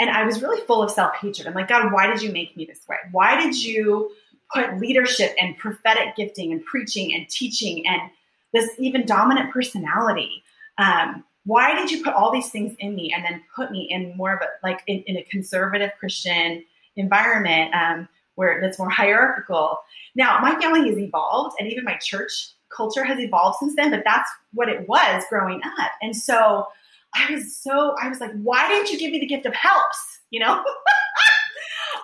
And 0.00 0.10
I 0.10 0.24
was 0.24 0.42
really 0.42 0.64
full 0.66 0.82
of 0.82 0.90
self 0.90 1.14
hatred. 1.16 1.46
I'm 1.46 1.54
like, 1.54 1.68
God, 1.68 1.92
why 1.92 2.06
did 2.06 2.22
you 2.22 2.32
make 2.32 2.56
me 2.56 2.64
this 2.64 2.80
way? 2.88 2.96
Why 3.12 3.40
did 3.40 3.62
you 3.62 4.12
put 4.52 4.78
leadership 4.78 5.34
and 5.40 5.56
prophetic 5.56 6.16
gifting 6.16 6.52
and 6.52 6.64
preaching 6.64 7.14
and 7.14 7.28
teaching 7.28 7.86
and 7.86 8.10
this 8.54 8.70
even 8.78 9.04
dominant 9.04 9.52
personality? 9.52 10.42
Um, 10.78 11.24
why 11.44 11.74
did 11.74 11.90
you 11.90 12.02
put 12.02 12.14
all 12.14 12.32
these 12.32 12.48
things 12.48 12.74
in 12.78 12.94
me 12.94 13.12
and 13.14 13.22
then 13.22 13.42
put 13.54 13.70
me 13.70 13.86
in 13.90 14.16
more 14.16 14.34
of 14.34 14.40
a 14.40 14.46
like 14.66 14.80
in, 14.86 15.02
in 15.06 15.18
a 15.18 15.22
conservative 15.24 15.90
Christian 16.00 16.64
environment 16.96 17.74
um, 17.74 18.08
where 18.36 18.58
it's 18.60 18.78
more 18.78 18.88
hierarchical? 18.88 19.78
Now, 20.14 20.38
my 20.40 20.58
family 20.58 20.88
has 20.88 20.98
evolved, 20.98 21.56
and 21.58 21.70
even 21.70 21.84
my 21.84 21.98
church 21.98 22.48
culture 22.74 23.04
has 23.04 23.18
evolved 23.20 23.58
since 23.58 23.76
then. 23.76 23.90
But 23.90 24.04
that's 24.06 24.30
what 24.54 24.70
it 24.70 24.88
was 24.88 25.24
growing 25.28 25.60
up, 25.78 25.90
and 26.00 26.16
so 26.16 26.68
I 27.14 27.32
was 27.32 27.56
so, 27.56 27.94
I 28.02 28.08
was 28.08 28.20
like, 28.20 28.32
why 28.42 28.66
didn't 28.68 28.90
you 28.90 28.98
give 28.98 29.12
me 29.12 29.20
the 29.20 29.26
gift 29.26 29.46
of 29.46 29.54
helps? 29.54 30.20
You 30.30 30.40
know? 30.40 30.64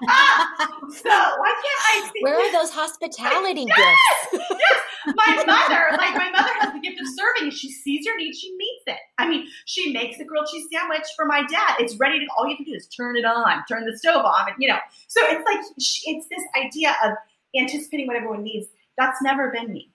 so 0.02 1.10
why 1.10 1.54
can't 1.62 1.82
I 1.84 2.10
see? 2.12 2.20
Where 2.22 2.34
are 2.34 2.52
those 2.52 2.70
hospitality 2.70 3.66
yes, 3.66 4.28
gifts? 4.32 4.46
yes. 4.50 4.80
My 5.16 5.44
mother, 5.46 5.96
like 5.96 6.14
my 6.14 6.30
mother 6.30 6.52
has 6.60 6.72
the 6.72 6.80
gift 6.80 7.00
of 7.00 7.06
serving. 7.14 7.50
She 7.50 7.70
sees 7.70 8.04
your 8.04 8.16
need, 8.16 8.34
she 8.34 8.54
meets 8.56 8.84
it. 8.86 8.98
I 9.18 9.28
mean, 9.28 9.46
she 9.64 9.92
makes 9.92 10.18
a 10.20 10.24
grilled 10.24 10.48
cheese 10.50 10.66
sandwich 10.72 11.06
for 11.16 11.24
my 11.24 11.42
dad. 11.50 11.76
It's 11.78 11.96
ready 11.96 12.18
to, 12.20 12.26
all 12.36 12.46
you 12.46 12.56
have 12.56 12.64
to 12.64 12.70
do 12.70 12.76
is 12.76 12.86
turn 12.88 13.16
it 13.16 13.24
on, 13.24 13.64
turn 13.68 13.84
the 13.84 13.96
stove 13.96 14.24
on, 14.24 14.48
and, 14.48 14.56
you 14.58 14.68
know. 14.68 14.78
So 15.08 15.20
it's 15.24 15.44
like, 15.44 15.60
it's 15.76 16.28
this 16.28 16.42
idea 16.56 16.96
of 17.04 17.12
anticipating 17.58 18.06
what 18.06 18.16
everyone 18.16 18.42
needs. 18.42 18.68
That's 18.96 19.20
never 19.22 19.50
been 19.50 19.72
me. 19.72 19.90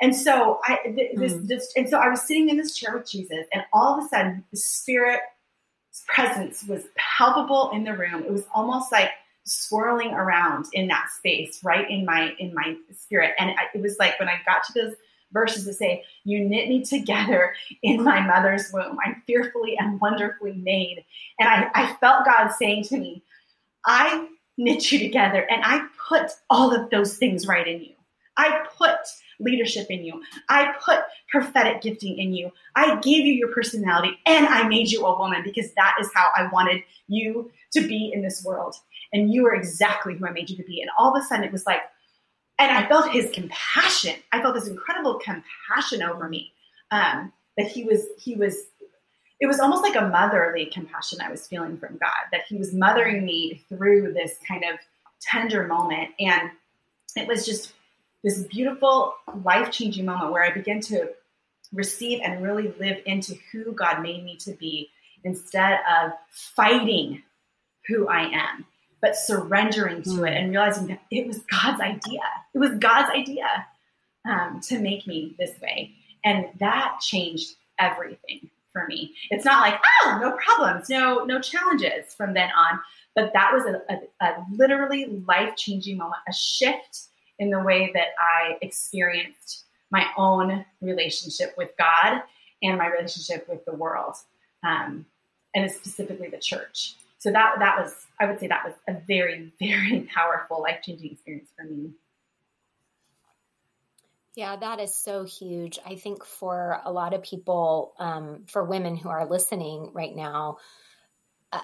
And 0.00 0.14
so 0.14 0.60
I 0.64 0.78
this, 1.16 1.34
mm. 1.34 1.46
this 1.48 1.72
and 1.76 1.88
so 1.88 1.98
I 1.98 2.08
was 2.08 2.22
sitting 2.22 2.48
in 2.48 2.56
this 2.56 2.76
chair 2.76 2.96
with 2.96 3.10
Jesus, 3.10 3.46
and 3.52 3.64
all 3.72 3.98
of 3.98 4.04
a 4.04 4.08
sudden 4.08 4.44
the 4.50 4.56
Spirit's 4.56 5.20
presence 6.06 6.64
was 6.64 6.84
palpable 6.96 7.70
in 7.72 7.84
the 7.84 7.94
room. 7.94 8.22
It 8.22 8.30
was 8.30 8.44
almost 8.54 8.92
like 8.92 9.10
swirling 9.48 10.12
around 10.12 10.66
in 10.72 10.88
that 10.88 11.06
space, 11.16 11.60
right 11.64 11.88
in 11.90 12.04
my 12.04 12.34
in 12.38 12.54
my 12.54 12.76
spirit. 12.96 13.34
And 13.38 13.50
it 13.74 13.80
was 13.80 13.96
like 13.98 14.18
when 14.18 14.28
I 14.28 14.40
got 14.46 14.64
to 14.64 14.72
those 14.74 14.94
verses 15.32 15.64
to 15.64 15.72
say, 15.72 16.04
"You 16.24 16.40
knit 16.44 16.68
me 16.68 16.84
together 16.84 17.54
in 17.82 18.02
my 18.02 18.20
mother's 18.20 18.70
womb. 18.72 18.98
I'm 19.04 19.22
fearfully 19.26 19.76
and 19.78 20.00
wonderfully 20.00 20.52
made." 20.52 21.04
And 21.38 21.48
I, 21.48 21.70
I 21.74 21.96
felt 21.96 22.24
God 22.24 22.50
saying 22.50 22.84
to 22.84 22.98
me, 22.98 23.22
"I 23.86 24.28
knit 24.56 24.92
you 24.92 24.98
together, 24.98 25.40
and 25.50 25.62
I 25.64 25.86
put 26.08 26.32
all 26.50 26.74
of 26.74 26.90
those 26.90 27.16
things 27.16 27.46
right 27.46 27.66
in 27.66 27.80
you. 27.82 27.94
I 28.36 28.66
put." 28.76 28.98
leadership 29.40 29.86
in 29.90 30.04
you. 30.04 30.22
I 30.48 30.74
put 30.84 31.00
prophetic 31.28 31.82
gifting 31.82 32.18
in 32.18 32.32
you. 32.32 32.52
I 32.74 32.96
gave 32.96 33.24
you 33.24 33.32
your 33.32 33.52
personality 33.52 34.18
and 34.26 34.46
I 34.46 34.66
made 34.68 34.90
you 34.90 35.04
a 35.06 35.18
woman 35.18 35.42
because 35.44 35.72
that 35.74 35.96
is 36.00 36.10
how 36.14 36.30
I 36.36 36.48
wanted 36.52 36.82
you 37.06 37.50
to 37.72 37.86
be 37.86 38.10
in 38.12 38.22
this 38.22 38.44
world. 38.44 38.74
And 39.12 39.32
you 39.32 39.46
are 39.46 39.54
exactly 39.54 40.14
who 40.14 40.26
I 40.26 40.32
made 40.32 40.50
you 40.50 40.56
to 40.56 40.64
be. 40.64 40.80
And 40.80 40.90
all 40.98 41.14
of 41.14 41.22
a 41.22 41.24
sudden 41.24 41.44
it 41.44 41.52
was 41.52 41.66
like, 41.66 41.80
and 42.58 42.70
I 42.70 42.88
felt 42.88 43.10
his 43.10 43.30
compassion. 43.30 44.14
I 44.32 44.42
felt 44.42 44.54
this 44.54 44.68
incredible 44.68 45.20
compassion 45.20 46.02
over 46.02 46.28
me. 46.28 46.52
Um, 46.90 47.32
that 47.56 47.66
he 47.68 47.84
was 47.84 48.06
he 48.18 48.34
was 48.34 48.66
it 49.40 49.46
was 49.46 49.60
almost 49.60 49.82
like 49.82 49.96
a 49.96 50.08
motherly 50.08 50.66
compassion 50.66 51.20
I 51.20 51.30
was 51.30 51.46
feeling 51.46 51.76
from 51.76 51.96
God, 51.98 52.10
that 52.32 52.42
He 52.48 52.56
was 52.56 52.74
mothering 52.74 53.24
me 53.24 53.64
through 53.68 54.12
this 54.12 54.36
kind 54.46 54.64
of 54.64 54.78
tender 55.20 55.66
moment. 55.66 56.10
And 56.18 56.50
it 57.16 57.28
was 57.28 57.46
just 57.46 57.72
this 58.24 58.42
beautiful, 58.42 59.14
life 59.44 59.70
changing 59.70 60.06
moment 60.06 60.32
where 60.32 60.42
I 60.42 60.50
began 60.50 60.80
to 60.82 61.10
receive 61.72 62.20
and 62.24 62.42
really 62.42 62.74
live 62.80 62.98
into 63.06 63.36
who 63.52 63.72
God 63.72 64.02
made 64.02 64.24
me 64.24 64.36
to 64.38 64.52
be 64.52 64.90
instead 65.22 65.80
of 65.88 66.12
fighting 66.30 67.22
who 67.86 68.08
I 68.08 68.22
am, 68.22 68.66
but 69.00 69.16
surrendering 69.16 70.02
to 70.02 70.24
it 70.24 70.30
hmm. 70.30 70.36
and 70.36 70.50
realizing 70.50 70.86
that 70.88 71.00
it 71.10 71.26
was 71.26 71.38
God's 71.50 71.80
idea. 71.80 72.20
It 72.54 72.58
was 72.58 72.72
God's 72.78 73.10
idea 73.10 73.66
um, 74.28 74.60
to 74.64 74.78
make 74.80 75.06
me 75.06 75.34
this 75.38 75.58
way. 75.60 75.92
And 76.24 76.46
that 76.58 76.98
changed 77.00 77.54
everything 77.78 78.50
for 78.72 78.86
me. 78.86 79.14
It's 79.30 79.44
not 79.44 79.62
like, 79.62 79.80
oh, 80.02 80.18
no 80.20 80.32
problems, 80.32 80.88
no, 80.88 81.24
no 81.24 81.40
challenges 81.40 82.14
from 82.14 82.34
then 82.34 82.50
on. 82.50 82.80
But 83.14 83.32
that 83.32 83.52
was 83.52 83.64
a, 83.64 83.92
a, 83.92 84.26
a 84.26 84.46
literally 84.52 85.06
life 85.26 85.56
changing 85.56 85.96
moment, 85.96 86.20
a 86.28 86.32
shift 86.32 87.06
in 87.38 87.50
the 87.50 87.60
way 87.60 87.90
that 87.94 88.08
I 88.18 88.58
experienced 88.62 89.64
my 89.90 90.06
own 90.16 90.64
relationship 90.80 91.54
with 91.56 91.70
God 91.78 92.22
and 92.62 92.76
my 92.76 92.88
relationship 92.88 93.48
with 93.48 93.64
the 93.64 93.74
world, 93.74 94.16
um, 94.64 95.06
and 95.54 95.70
specifically 95.70 96.28
the 96.28 96.38
church. 96.38 96.94
So 97.18 97.32
that 97.32 97.56
that 97.58 97.78
was, 97.78 97.94
I 98.20 98.26
would 98.26 98.38
say, 98.38 98.46
that 98.46 98.64
was 98.64 98.74
a 98.88 99.00
very, 99.06 99.52
very 99.60 100.08
powerful, 100.14 100.62
life 100.62 100.80
changing 100.82 101.12
experience 101.12 101.50
for 101.56 101.64
me. 101.64 101.90
Yeah, 104.34 104.54
that 104.54 104.78
is 104.78 104.94
so 104.94 105.24
huge. 105.24 105.80
I 105.84 105.96
think 105.96 106.24
for 106.24 106.80
a 106.84 106.92
lot 106.92 107.12
of 107.12 107.24
people, 107.24 107.92
um, 107.98 108.44
for 108.46 108.62
women 108.62 108.96
who 108.96 109.08
are 109.08 109.26
listening 109.26 109.90
right 109.94 110.14
now, 110.14 110.58
uh, 111.52 111.60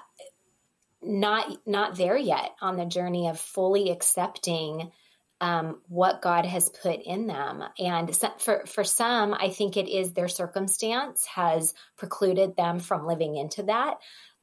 not 1.01 1.57
not 1.65 1.95
there 1.95 2.17
yet 2.17 2.51
on 2.61 2.75
the 2.75 2.85
journey 2.85 3.29
of 3.29 3.39
fully 3.39 3.91
accepting 3.91 4.91
um, 5.39 5.79
what 5.87 6.21
God 6.21 6.45
has 6.45 6.69
put 6.69 7.01
in 7.01 7.27
them. 7.27 7.63
And 7.79 8.13
for 8.39 8.65
for 8.65 8.83
some, 8.83 9.33
I 9.33 9.51
think 9.51 9.77
it 9.77 9.87
is 9.87 10.11
their 10.11 10.27
circumstance 10.27 11.25
has 11.27 11.73
precluded 11.97 12.57
them 12.57 12.79
from 12.79 13.07
living 13.07 13.37
into 13.37 13.63
that. 13.63 13.99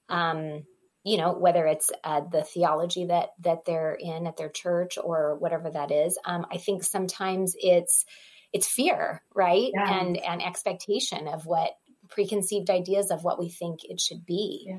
Um, 0.09 0.65
you 1.05 1.17
know 1.17 1.33
whether 1.33 1.67
it's 1.67 1.91
uh, 2.05 2.21
the 2.21 2.43
theology 2.43 3.07
that 3.07 3.31
that 3.41 3.65
they're 3.65 3.95
in 3.95 4.27
at 4.27 4.37
their 4.37 4.49
church 4.49 4.99
or 5.03 5.37
whatever 5.37 5.71
that 5.71 5.91
is 5.91 6.19
um, 6.25 6.47
i 6.51 6.57
think 6.57 6.85
sometimes 6.85 7.55
it's 7.59 8.05
it's 8.53 8.67
fear 8.67 9.23
right 9.35 9.73
and 9.75 10.17
and 10.17 10.43
expectation 10.43 11.29
of 11.29 11.47
what 11.47 11.71
preconceived 12.09 12.71
ideas 12.71 13.11
of 13.11 13.25
what 13.25 13.39
we 13.39 13.49
think 13.49 13.81
it 13.85 14.01
should 14.01 14.25
be 14.27 14.67
yeah. 14.69 14.79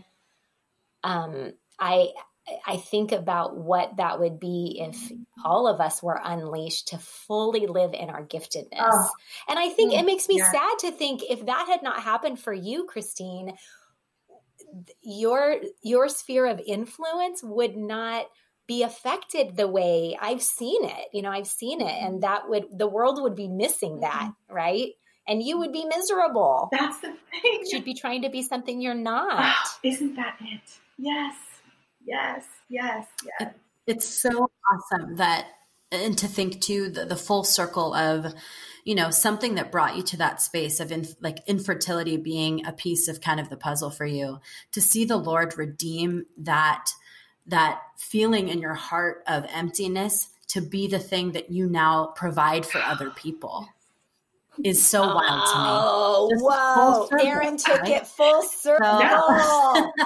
um 1.04 1.54
i 1.80 2.10
I 2.68 2.76
think 2.76 3.14
about 3.14 3.56
what 3.56 3.96
that 3.98 4.20
would 4.20 4.40
be 4.40 4.82
if 4.82 5.12
all 5.46 5.66
of 5.66 5.80
us 5.80 6.04
were 6.04 6.20
unleashed 6.22 6.90
to 6.90 6.98
fully 6.98 7.68
live 7.68 7.94
in 7.94 8.10
our 8.10 8.24
giftedness. 8.24 8.68
Oh. 8.80 9.10
And 9.48 9.58
I 9.58 9.70
think 9.70 9.94
mm, 9.94 10.00
it 10.00 10.06
makes 10.06 10.28
me 10.28 10.40
yeah. 10.40 10.52
sad 10.52 10.80
to 10.80 10.92
think 10.92 11.24
if 11.30 11.46
that 11.46 11.68
had 11.70 11.82
not 11.84 12.02
happened 12.02 12.40
for 12.40 12.52
you, 12.52 12.86
Christine, 12.86 13.54
your 15.02 15.58
your 15.82 16.10
sphere 16.10 16.46
of 16.46 16.62
influence 16.66 17.42
would 17.44 17.76
not 17.76 18.26
be 18.68 18.84
affected 18.84 19.56
the 19.56 19.68
way 19.68 20.18
I've 20.20 20.42
seen 20.42 20.86
it. 20.86 21.08
You 21.14 21.22
know, 21.22 21.32
I've 21.32 21.48
seen 21.48 21.82
it 21.82 21.86
and 21.86 22.14
mm-hmm. 22.14 22.20
that 22.22 22.50
would 22.50 22.66
the 22.76 22.88
world 22.88 23.22
would 23.22 23.36
be 23.36 23.48
missing 23.48 24.02
that, 24.02 24.30
mm-hmm. 24.32 24.54
right? 24.54 24.90
And 25.28 25.42
you 25.42 25.58
would 25.60 25.72
be 25.72 25.86
miserable. 25.86 26.70
That's 26.72 27.00
the 27.00 27.14
thing. 27.42 27.64
You'd 27.66 27.86
be 27.86 27.94
trying 27.94 28.24
to 28.24 28.30
be 28.30 28.42
something 28.42 28.82
you're 28.82 28.94
not. 28.94 29.56
Oh, 29.56 29.70
isn't 29.84 30.16
that 30.16 30.38
it? 30.42 30.62
Yes. 30.98 31.36
Yes. 32.06 32.46
Yes. 32.70 33.08
Yes. 33.40 33.54
It's 33.88 34.08
so 34.08 34.50
awesome 34.72 35.18
that 35.18 35.46
and 35.92 36.18
to 36.18 36.28
think 36.28 36.62
too 36.62 36.90
the, 36.90 37.06
the 37.06 37.16
full 37.16 37.44
circle 37.44 37.94
of 37.94 38.34
you 38.84 38.96
know 38.96 39.10
something 39.10 39.56
that 39.56 39.72
brought 39.72 39.96
you 39.96 40.04
to 40.04 40.18
that 40.18 40.42
space 40.42 40.80
of 40.80 40.92
in, 40.92 41.08
like 41.22 41.40
infertility 41.48 42.18
being 42.18 42.66
a 42.66 42.72
piece 42.72 43.08
of 43.08 43.22
kind 43.22 43.40
of 43.40 43.50
the 43.50 43.58
puzzle 43.58 43.90
for 43.90 44.06
you 44.06 44.40
to 44.72 44.82
see 44.82 45.06
the 45.06 45.18
lord 45.18 45.58
redeem 45.58 46.26
that 46.38 46.90
that 47.46 47.82
feeling 47.98 48.48
in 48.50 48.60
your 48.60 48.74
heart 48.74 49.24
of 49.28 49.46
emptiness 49.50 50.30
to 50.48 50.62
be 50.62 50.88
the 50.88 51.00
thing 51.00 51.32
that 51.32 51.52
you 51.52 51.68
now 51.68 52.08
provide 52.16 52.66
for 52.66 52.80
other 52.80 53.10
people 53.10 53.68
is 54.64 54.86
so 54.86 55.02
wild 55.02 55.20
to 55.20 55.58
me. 55.58 55.66
Oh, 55.66 56.30
wow. 56.42 57.08
Erin 57.20 57.58
took 57.58 57.82
right? 57.82 57.92
it 57.92 58.08
full 58.08 58.42
circle. 58.42 58.86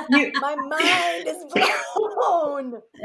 My 0.09 0.55
mind 0.55 1.27
is 1.27 1.45
blown. 1.53 2.71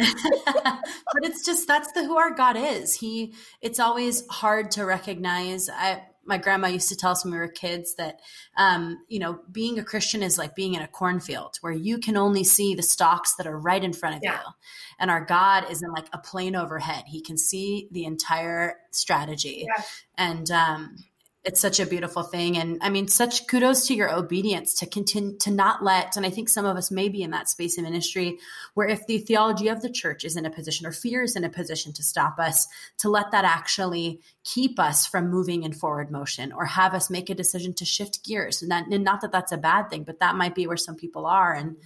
but 0.54 1.24
it's 1.24 1.44
just 1.44 1.66
that's 1.66 1.92
the 1.92 2.04
who 2.04 2.16
our 2.16 2.32
God 2.32 2.56
is. 2.56 2.94
He 2.94 3.34
it's 3.60 3.80
always 3.80 4.26
hard 4.28 4.70
to 4.72 4.84
recognize. 4.84 5.68
I 5.68 6.02
my 6.24 6.38
grandma 6.38 6.68
used 6.68 6.88
to 6.88 6.96
tell 6.96 7.10
us 7.10 7.24
when 7.24 7.32
we 7.32 7.38
were 7.38 7.48
kids 7.48 7.96
that 7.96 8.20
um, 8.56 8.98
you 9.08 9.18
know 9.18 9.40
being 9.50 9.78
a 9.80 9.84
christian 9.84 10.22
is 10.22 10.38
like 10.38 10.54
being 10.54 10.74
in 10.74 10.82
a 10.82 10.86
cornfield 10.86 11.56
where 11.62 11.72
you 11.72 11.98
can 11.98 12.16
only 12.16 12.44
see 12.44 12.76
the 12.76 12.82
stalks 12.82 13.34
that 13.34 13.46
are 13.46 13.58
right 13.58 13.82
in 13.82 13.92
front 13.92 14.16
of 14.16 14.20
yeah. 14.22 14.34
you 14.34 14.52
and 15.00 15.10
our 15.10 15.24
god 15.24 15.68
is 15.68 15.82
in 15.82 15.90
like 15.90 16.06
a 16.12 16.18
plane 16.18 16.54
overhead 16.54 17.02
he 17.06 17.20
can 17.20 17.36
see 17.36 17.88
the 17.90 18.04
entire 18.04 18.76
strategy 18.92 19.66
yeah. 19.66 19.82
and 20.16 20.50
um, 20.52 20.96
it's 21.44 21.60
such 21.60 21.80
a 21.80 21.86
beautiful 21.86 22.22
thing. 22.22 22.56
And 22.56 22.78
i 22.82 22.90
mean 22.90 23.08
such 23.08 23.46
kudos 23.46 23.86
to 23.86 23.94
your 23.94 24.12
obedience 24.14 24.74
to 24.74 24.86
continue 24.86 25.36
to 25.38 25.50
not 25.50 25.82
let 25.82 26.16
and 26.16 26.26
i 26.26 26.30
think 26.30 26.48
some 26.48 26.64
of 26.64 26.76
us 26.76 26.90
may 26.90 27.08
be 27.08 27.22
in 27.22 27.30
that 27.30 27.48
space 27.48 27.78
of 27.78 27.84
ministry 27.84 28.38
where 28.74 28.88
if 28.88 29.06
the 29.06 29.18
theology 29.18 29.68
of 29.68 29.82
the 29.82 29.90
church 29.90 30.24
is 30.24 30.36
in 30.36 30.46
a 30.46 30.50
position 30.50 30.86
or 30.86 30.92
fear 30.92 31.22
is 31.22 31.36
in 31.36 31.44
a 31.44 31.48
position 31.48 31.92
to 31.92 32.02
stop 32.02 32.38
us 32.38 32.66
to 32.98 33.08
let 33.08 33.30
that 33.30 33.44
actually 33.44 34.20
keep 34.44 34.78
us 34.78 35.06
from 35.06 35.30
moving 35.30 35.62
in 35.62 35.72
forward 35.72 36.10
motion 36.10 36.52
or 36.52 36.64
have 36.64 36.94
us 36.94 37.10
make 37.10 37.30
a 37.30 37.34
decision 37.34 37.72
to 37.74 37.84
shift 37.84 38.24
gears. 38.24 38.62
And, 38.62 38.70
that, 38.70 38.86
and 38.88 39.04
not 39.04 39.20
that 39.20 39.32
that's 39.32 39.52
a 39.52 39.56
bad 39.56 39.88
thing 39.90 40.04
but 40.04 40.20
that 40.20 40.36
might 40.36 40.54
be 40.54 40.66
where 40.66 40.76
some 40.76 40.96
people 40.96 41.26
are. 41.26 41.52
And 41.52 41.76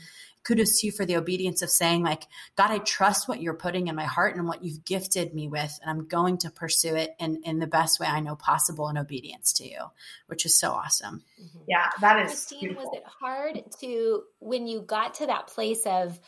kudos 0.46 0.80
to 0.80 0.86
you 0.86 0.92
for 0.92 1.04
the 1.04 1.16
obedience 1.16 1.62
of 1.62 1.70
saying 1.70 2.02
like 2.02 2.24
god 2.56 2.70
i 2.70 2.78
trust 2.78 3.28
what 3.28 3.40
you're 3.40 3.54
putting 3.54 3.88
in 3.88 3.96
my 3.96 4.04
heart 4.04 4.36
and 4.36 4.46
what 4.46 4.64
you've 4.64 4.84
gifted 4.84 5.34
me 5.34 5.48
with 5.48 5.78
and 5.82 5.90
i'm 5.90 6.06
going 6.06 6.38
to 6.38 6.50
pursue 6.50 6.94
it 6.94 7.10
in 7.18 7.40
in 7.44 7.58
the 7.58 7.66
best 7.66 7.98
way 7.98 8.06
i 8.06 8.20
know 8.20 8.36
possible 8.36 8.88
in 8.88 8.98
obedience 8.98 9.52
to 9.52 9.68
you 9.68 9.78
which 10.26 10.46
is 10.46 10.56
so 10.56 10.70
awesome 10.70 11.22
mm-hmm. 11.40 11.58
yeah 11.66 11.88
that 12.00 12.24
is 12.24 12.30
christine 12.30 12.60
beautiful. 12.60 12.84
was 12.84 12.98
it 12.98 13.04
hard 13.20 13.62
to 13.80 14.22
when 14.38 14.66
you 14.66 14.80
got 14.80 15.14
to 15.14 15.26
that 15.26 15.48
place 15.48 15.82
of 15.86 16.18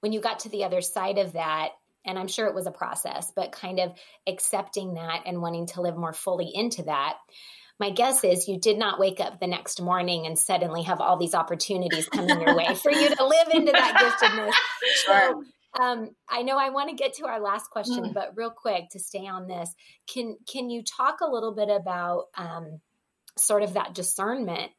when 0.00 0.12
you 0.12 0.20
got 0.20 0.40
to 0.40 0.48
the 0.48 0.64
other 0.64 0.80
side 0.80 1.18
of 1.18 1.34
that 1.34 1.70
and 2.04 2.18
i'm 2.18 2.28
sure 2.28 2.46
it 2.46 2.54
was 2.54 2.66
a 2.66 2.72
process 2.72 3.32
but 3.36 3.52
kind 3.52 3.78
of 3.78 3.92
accepting 4.26 4.94
that 4.94 5.22
and 5.26 5.40
wanting 5.40 5.66
to 5.66 5.80
live 5.80 5.96
more 5.96 6.12
fully 6.12 6.50
into 6.52 6.82
that 6.82 7.18
my 7.80 7.90
guess 7.90 8.22
is 8.24 8.46
you 8.46 8.60
did 8.60 8.78
not 8.78 9.00
wake 9.00 9.20
up 9.20 9.40
the 9.40 9.46
next 9.46 9.80
morning 9.80 10.26
and 10.26 10.38
suddenly 10.38 10.82
have 10.82 11.00
all 11.00 11.16
these 11.16 11.34
opportunities 11.34 12.06
coming 12.10 12.40
your 12.40 12.54
way 12.54 12.74
for 12.74 12.92
you 12.92 13.08
to 13.08 13.26
live 13.26 13.48
into 13.52 13.72
that 13.72 13.96
giftedness. 13.96 14.52
Sure. 14.94 15.42
Um, 15.80 16.10
I 16.28 16.42
know 16.42 16.58
I 16.58 16.70
want 16.70 16.90
to 16.90 16.96
get 16.96 17.14
to 17.14 17.26
our 17.26 17.40
last 17.40 17.70
question, 17.70 18.06
mm. 18.06 18.14
but 18.14 18.32
real 18.34 18.50
quick 18.50 18.90
to 18.90 18.98
stay 18.98 19.26
on 19.26 19.46
this, 19.46 19.72
can 20.12 20.36
can 20.50 20.68
you 20.68 20.82
talk 20.82 21.20
a 21.20 21.30
little 21.30 21.54
bit 21.54 21.68
about 21.68 22.24
um, 22.36 22.80
sort 23.38 23.62
of 23.62 23.74
that 23.74 23.94
discernment 23.94 24.72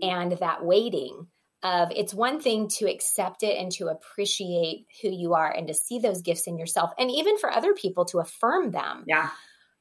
and 0.00 0.32
that 0.32 0.64
waiting? 0.64 1.26
Of 1.62 1.90
it's 1.90 2.14
one 2.14 2.40
thing 2.40 2.68
to 2.76 2.88
accept 2.88 3.42
it 3.42 3.58
and 3.58 3.72
to 3.72 3.88
appreciate 3.88 4.86
who 5.02 5.10
you 5.10 5.34
are 5.34 5.50
and 5.50 5.66
to 5.66 5.74
see 5.74 5.98
those 5.98 6.22
gifts 6.22 6.46
in 6.46 6.58
yourself, 6.58 6.92
and 6.96 7.10
even 7.10 7.38
for 7.38 7.50
other 7.50 7.74
people 7.74 8.04
to 8.06 8.18
affirm 8.20 8.70
them. 8.70 9.04
Yeah 9.06 9.30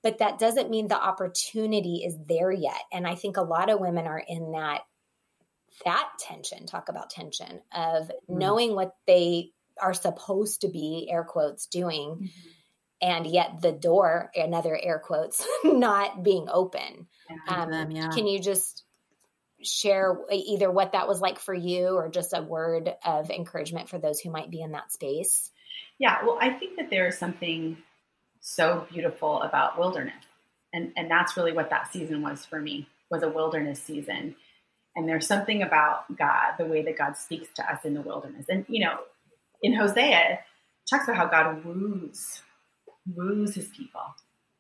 but 0.06 0.20
that 0.20 0.38
doesn't 0.38 0.70
mean 0.70 0.88
the 0.88 1.04
opportunity 1.04 2.04
is 2.06 2.16
there 2.28 2.52
yet. 2.52 2.80
And 2.94 3.08
I 3.08 3.16
think 3.16 3.38
a 3.38 3.42
lot 3.42 3.72
of 3.72 3.80
women 3.80 4.06
are 4.06 4.24
in 4.26 4.52
that 4.52 4.82
that 5.84 6.10
tension, 6.20 6.68
talk 6.68 6.90
about 6.90 7.10
tension 7.10 7.60
of 7.74 8.04
mm-hmm. 8.04 8.38
knowing 8.38 8.76
what 8.76 8.96
they 9.08 9.50
are 9.82 9.96
supposed 9.96 10.62
to 10.62 10.70
be, 10.70 11.10
air 11.12 11.24
quotes, 11.24 11.66
doing, 11.66 12.12
mm-hmm. 12.12 12.50
and 13.02 13.26
yet 13.26 13.64
the 13.64 13.72
door, 13.72 14.30
another 14.36 14.80
air 14.80 15.00
quotes, 15.00 15.44
not 15.64 16.22
being 16.22 16.48
open. 16.52 17.08
Um, 17.50 17.72
them, 17.72 17.90
yeah. 17.90 18.10
Can 18.10 18.28
you 18.28 18.40
just 18.40 18.84
share 19.64 20.16
either 20.32 20.70
what 20.70 20.92
that 20.92 21.08
was 21.08 21.20
like 21.20 21.40
for 21.40 21.54
you 21.54 21.96
or 21.96 22.10
just 22.10 22.32
a 22.38 22.44
word 22.44 22.94
of 23.04 23.32
encouragement 23.32 23.90
for 23.90 23.98
those 23.98 24.20
who 24.20 24.30
might 24.30 24.52
be 24.52 24.62
in 24.62 24.74
that 24.74 24.92
space? 24.92 25.50
Yeah, 25.98 26.24
well, 26.24 26.38
I 26.40 26.52
think 26.52 26.78
that 26.78 26.92
there 26.92 27.08
is 27.08 27.18
something 27.18 27.78
so 28.46 28.86
beautiful 28.92 29.42
about 29.42 29.80
wilderness. 29.80 30.14
And, 30.72 30.92
and 30.96 31.10
that's 31.10 31.36
really 31.36 31.52
what 31.52 31.72
that 31.72 31.92
season 31.92 32.22
was 32.22 32.46
for 32.46 32.62
me, 32.62 32.88
was 33.10 33.24
a 33.24 33.30
wilderness 33.30 33.82
season. 33.82 34.36
And 34.96 35.10
there's 35.10 35.26
something 35.26 35.64
about 35.64 36.16
God, 36.16 36.54
the 36.60 36.66
way 36.66 36.84
that 36.84 36.98
God 36.98 37.18
speaks 37.18 37.48
to 37.56 37.64
us 37.70 37.84
in 37.84 37.96
the 37.96 38.02
wilderness. 38.02 38.46
And, 38.48 38.64
you 38.70 38.86
know, 38.86 39.00
in 39.64 39.74
Hosea, 39.74 40.40
talks 40.88 41.06
about 41.06 41.18
how 41.18 41.26
God 41.26 41.66
woos, 41.66 42.42
woos 43.16 43.56
his 43.56 43.68
people 43.70 44.02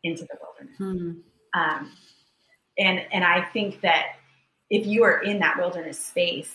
into 0.03 0.23
the 0.23 0.37
wilderness. 0.41 0.77
Hmm. 0.77 1.59
Um, 1.59 1.91
and, 2.79 3.01
and 3.11 3.23
I 3.23 3.45
think 3.53 3.81
that 3.81 4.15
if 4.71 4.87
you 4.87 5.03
are 5.03 5.21
in 5.21 5.39
that 5.39 5.57
wilderness 5.57 6.03
space, 6.03 6.53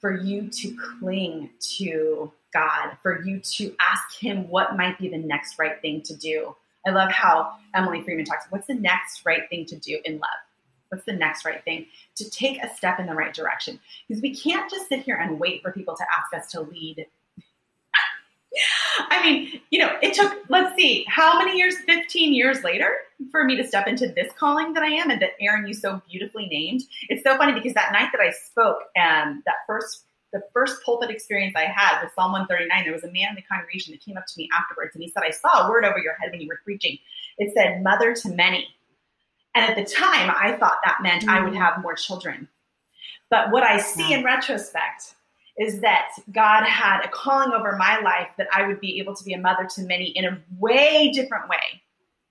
for 0.00 0.18
you 0.18 0.48
to 0.48 0.76
cling 0.98 1.50
to 1.76 2.32
God, 2.52 2.96
for 3.02 3.22
you 3.22 3.40
to 3.40 3.74
ask 3.80 4.18
Him 4.18 4.48
what 4.48 4.76
might 4.76 4.98
be 4.98 5.08
the 5.08 5.18
next 5.18 5.58
right 5.58 5.80
thing 5.80 6.02
to 6.06 6.16
do. 6.16 6.56
I 6.86 6.90
love 6.90 7.10
how 7.10 7.52
Emily 7.74 8.02
Freeman 8.02 8.24
talks. 8.24 8.46
What's 8.50 8.66
the 8.66 8.74
next 8.74 9.24
right 9.26 9.48
thing 9.48 9.66
to 9.66 9.76
do 9.76 9.98
in 10.04 10.14
love? 10.14 10.30
What's 10.88 11.04
the 11.04 11.12
next 11.12 11.44
right 11.44 11.62
thing 11.62 11.86
to 12.16 12.28
take 12.28 12.62
a 12.62 12.74
step 12.74 12.98
in 12.98 13.06
the 13.06 13.14
right 13.14 13.32
direction? 13.32 13.78
Because 14.08 14.22
we 14.22 14.34
can't 14.34 14.70
just 14.70 14.88
sit 14.88 15.02
here 15.02 15.16
and 15.16 15.38
wait 15.38 15.62
for 15.62 15.72
people 15.72 15.96
to 15.96 16.04
ask 16.18 16.34
us 16.34 16.50
to 16.52 16.62
lead. 16.62 17.06
I 19.10 19.22
mean, 19.22 19.60
you 19.70 19.78
know, 19.78 19.92
it 20.02 20.14
took, 20.14 20.36
let's 20.48 20.74
see, 20.74 21.04
how 21.08 21.38
many 21.38 21.56
years, 21.56 21.76
15 21.86 22.32
years 22.32 22.64
later, 22.64 22.96
for 23.30 23.44
me 23.44 23.56
to 23.56 23.66
step 23.66 23.86
into 23.86 24.08
this 24.08 24.32
calling 24.36 24.72
that 24.72 24.82
I 24.82 24.88
am 24.88 25.10
and 25.10 25.22
that 25.22 25.30
Erin, 25.40 25.66
you 25.66 25.74
so 25.74 26.02
beautifully 26.10 26.46
named. 26.46 26.82
It's 27.08 27.22
so 27.22 27.36
funny 27.36 27.52
because 27.52 27.74
that 27.74 27.92
night 27.92 28.08
that 28.12 28.20
I 28.20 28.30
spoke 28.30 28.78
and 28.96 29.42
that 29.46 29.56
first 29.66 30.04
the 30.32 30.42
first 30.52 30.82
pulpit 30.84 31.10
experience 31.10 31.54
I 31.56 31.64
had 31.64 32.02
with 32.02 32.12
Psalm 32.14 32.32
139, 32.32 32.84
there 32.84 32.92
was 32.92 33.04
a 33.04 33.10
man 33.10 33.30
in 33.30 33.34
the 33.36 33.42
congregation 33.42 33.92
that 33.92 34.04
came 34.04 34.16
up 34.16 34.26
to 34.26 34.34
me 34.36 34.48
afterwards 34.56 34.94
and 34.94 35.02
he 35.02 35.10
said, 35.10 35.22
I 35.26 35.30
saw 35.30 35.66
a 35.66 35.70
word 35.70 35.84
over 35.84 35.98
your 35.98 36.14
head 36.14 36.30
when 36.30 36.40
you 36.40 36.48
were 36.48 36.60
preaching. 36.62 36.98
It 37.38 37.52
said, 37.54 37.82
mother 37.82 38.14
to 38.14 38.28
many. 38.30 38.68
And 39.54 39.68
at 39.68 39.76
the 39.76 39.84
time, 39.84 40.30
I 40.30 40.56
thought 40.58 40.78
that 40.84 40.98
meant 41.02 41.24
mm. 41.24 41.28
I 41.28 41.42
would 41.42 41.54
mm. 41.54 41.58
have 41.58 41.82
more 41.82 41.94
children. 41.94 42.48
But 43.28 43.50
what 43.50 43.62
I 43.62 43.78
see 43.78 44.12
in 44.12 44.24
retrospect 44.24 45.14
is 45.58 45.80
that 45.80 46.08
God 46.32 46.64
had 46.64 47.04
a 47.04 47.08
calling 47.08 47.52
over 47.52 47.76
my 47.76 48.00
life 48.00 48.28
that 48.38 48.48
I 48.52 48.66
would 48.66 48.80
be 48.80 48.98
able 49.00 49.14
to 49.14 49.24
be 49.24 49.34
a 49.34 49.38
mother 49.38 49.68
to 49.74 49.82
many 49.82 50.06
in 50.06 50.24
a 50.24 50.38
way 50.58 51.10
different 51.12 51.48
way 51.48 51.82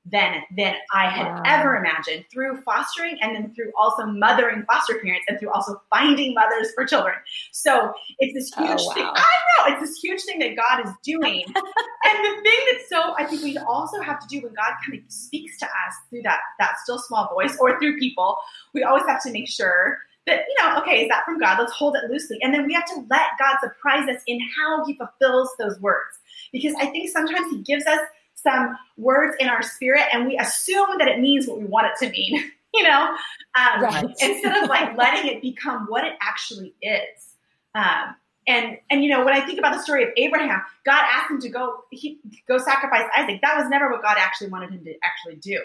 than 0.06 0.42
than 0.56 0.76
I 0.94 1.10
had 1.10 1.28
wow. 1.28 1.44
ever 1.46 1.76
imagined 1.76 2.26
through 2.32 2.62
fostering 2.62 3.18
and 3.22 3.36
then 3.36 3.54
through 3.54 3.72
also 3.78 4.06
mothering 4.06 4.64
foster 4.66 4.98
parents 5.00 5.26
and 5.28 5.40
through 5.40 5.52
also 5.52 5.82
finding 5.90 6.34
mothers 6.34 6.72
for 6.74 6.86
children. 6.86 7.16
So 7.52 7.92
it's 8.20 8.34
this 8.34 8.52
oh, 8.58 8.66
huge 8.66 8.82
oh, 8.82 8.88
wow. 8.88 8.94
thing. 8.94 9.06
I 9.06 9.68
know 9.68 9.74
it's 9.74 9.90
this 9.90 10.00
huge 10.02 10.22
thing 10.24 10.40
that 10.40 10.56
God 10.56 10.86
is 10.86 10.94
doing. 11.04 11.44
and 11.56 11.56
the 11.56 12.42
thing 12.42 12.60
that's 12.72 12.90
so 12.90 13.14
I 13.18 13.26
think 13.26 13.44
we 13.44 13.58
also 13.58 14.02
have 14.02 14.20
to 14.20 14.28
do 14.28 14.42
when 14.42 14.54
God 14.54 14.74
kind 14.86 14.98
of 14.98 15.12
speaks 15.12 15.58
to 15.60 15.66
us 15.66 15.96
through 16.10 16.22
that 16.24 16.40
that 16.60 16.72
still 16.84 17.00
small 17.00 17.30
voice 17.34 17.58
or 17.60 17.80
through 17.80 18.00
people, 18.00 18.38
we 18.74 18.84
always 18.84 19.06
have 19.06 19.22
to 19.24 19.32
make 19.32 19.50
sure 19.50 20.00
that 20.28 20.44
you 20.48 20.64
know, 20.64 20.78
okay, 20.80 21.02
is 21.04 21.10
that 21.10 21.26
from 21.26 21.40
God? 21.40 21.60
Let's 21.60 21.74
hold 21.74 21.96
it 21.96 22.10
loosely. 22.10 22.38
And 22.42 22.54
then 22.54 22.66
we 22.66 22.74
have 22.74 22.86
to 22.86 23.06
let 23.10 23.32
God 23.40 23.58
surprise 23.62 24.08
us 24.08 24.22
in 24.28 24.40
how 24.58 24.86
he 24.86 24.96
fulfills 24.96 25.50
those 25.60 25.80
words. 25.80 26.18
Because 26.52 26.74
I 26.80 26.86
think 26.88 27.10
sometimes 27.10 27.52
he 27.52 27.62
gives 27.62 27.86
us 27.86 28.00
some 28.42 28.78
words 28.98 29.36
in 29.40 29.48
our 29.48 29.62
spirit 29.62 30.04
and 30.14 30.26
we 30.26 30.38
assume 30.38 30.98
that 30.98 31.08
it 31.08 31.20
means 31.20 31.48
what 31.48 31.60
we 31.60 31.66
want 31.66 31.88
it 31.88 32.06
to 32.06 32.12
mean, 32.12 32.52
you 32.74 32.84
know, 32.84 33.16
um, 33.58 33.82
right. 33.82 34.06
instead 34.20 34.64
of 34.64 34.70
like 34.70 34.98
letting 34.98 35.32
it 35.32 35.42
become 35.42 35.86
what 35.88 36.06
it 36.06 36.14
actually 36.22 36.74
is. 36.82 37.36
Um, 37.76 38.16
and 38.48 38.78
and 38.90 39.04
you 39.04 39.10
know 39.10 39.24
when 39.24 39.34
I 39.34 39.46
think 39.46 39.60
about 39.60 39.76
the 39.76 39.82
story 39.82 40.04
of 40.04 40.10
Abraham, 40.18 40.62
God 40.84 41.02
asked 41.04 41.30
him 41.30 41.40
to 41.42 41.50
go 41.50 41.84
he, 41.92 42.20
go 42.48 42.58
sacrifice 42.58 43.04
Isaac. 43.16 43.42
That 43.42 43.58
was 43.58 43.70
never 43.70 43.90
what 43.92 44.02
God 44.02 44.18
actually 44.18 44.50
wanted 44.50 44.72
him 44.72 44.84
to 44.86 44.94
actually 45.04 45.36
do, 45.36 45.62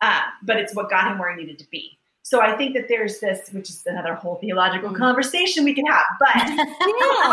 uh, 0.00 0.22
but 0.42 0.56
it's 0.56 0.74
what 0.74 0.88
got 0.88 1.12
him 1.12 1.18
where 1.18 1.30
he 1.36 1.36
needed 1.36 1.58
to 1.58 1.68
be. 1.70 1.97
So 2.28 2.42
I 2.42 2.54
think 2.58 2.74
that 2.74 2.88
there's 2.88 3.20
this, 3.20 3.48
which 3.52 3.70
is 3.70 3.82
another 3.86 4.12
whole 4.12 4.34
theological 4.34 4.90
mm. 4.90 4.98
conversation 4.98 5.64
we 5.64 5.72
can 5.72 5.86
have. 5.86 6.04
But 6.20 6.28
yeah. 6.36 6.44
I 6.46 6.92
know, 6.92 7.32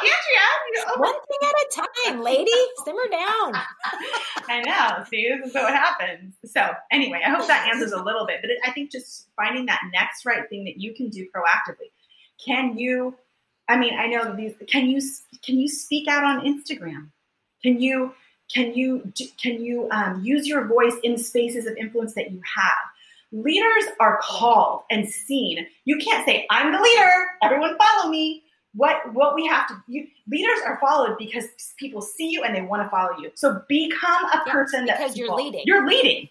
Andrea. 0.00 0.46
You 0.66 0.86
know, 0.86 0.92
One 0.96 1.12
thing 1.12 1.38
at 1.42 1.54
a 1.60 2.08
time, 2.08 2.22
lady. 2.22 2.50
Simmer 2.86 3.06
down. 3.10 3.52
I 4.48 4.62
know. 4.64 5.04
See, 5.10 5.28
this 5.28 5.48
is 5.48 5.52
what 5.54 5.74
happens. 5.74 6.36
So 6.46 6.70
anyway, 6.90 7.20
I 7.22 7.28
hope 7.28 7.46
that 7.48 7.68
answers 7.70 7.92
a 7.92 8.02
little 8.02 8.26
bit. 8.26 8.38
But 8.40 8.48
it, 8.48 8.60
I 8.64 8.70
think 8.70 8.92
just 8.92 9.26
finding 9.36 9.66
that 9.66 9.80
next 9.92 10.24
right 10.24 10.48
thing 10.48 10.64
that 10.64 10.78
you 10.78 10.94
can 10.94 11.10
do 11.10 11.26
proactively. 11.26 11.90
Can 12.42 12.78
you? 12.78 13.14
I 13.68 13.76
mean, 13.76 13.92
I 13.92 14.06
know 14.06 14.34
these. 14.34 14.54
Can 14.68 14.86
you? 14.86 15.02
Can 15.44 15.58
you 15.58 15.68
speak 15.68 16.08
out 16.08 16.24
on 16.24 16.46
Instagram? 16.46 17.10
Can 17.62 17.78
you? 17.78 18.14
Can 18.54 18.72
you? 18.72 19.12
Can 19.36 19.62
you 19.62 19.86
um, 19.90 20.22
use 20.24 20.48
your 20.48 20.66
voice 20.66 20.96
in 21.02 21.18
spaces 21.18 21.66
of 21.66 21.76
influence 21.76 22.14
that 22.14 22.30
you 22.30 22.40
have? 22.56 22.90
Leaders 23.32 23.84
are 24.00 24.18
called 24.22 24.82
and 24.90 25.08
seen. 25.08 25.66
You 25.84 25.98
can't 25.98 26.24
say, 26.26 26.46
I'm 26.50 26.72
the 26.72 26.80
leader, 26.80 27.26
everyone 27.42 27.76
follow 27.78 28.10
me. 28.10 28.42
What 28.72 29.12
what 29.14 29.34
we 29.34 29.46
have 29.46 29.66
to 29.66 29.74
you, 29.88 30.06
leaders 30.28 30.58
are 30.64 30.78
followed 30.80 31.18
because 31.18 31.44
people 31.76 32.00
see 32.02 32.30
you 32.30 32.44
and 32.44 32.54
they 32.54 32.62
want 32.62 32.84
to 32.84 32.88
follow 32.88 33.18
you. 33.18 33.32
So 33.34 33.62
become 33.68 34.24
a 34.32 34.48
person 34.48 34.86
yeah, 34.86 34.96
because 34.96 35.14
people, 35.14 35.40
you're 35.40 35.44
leading. 35.44 35.62
You're 35.64 35.86
leading. 35.88 36.28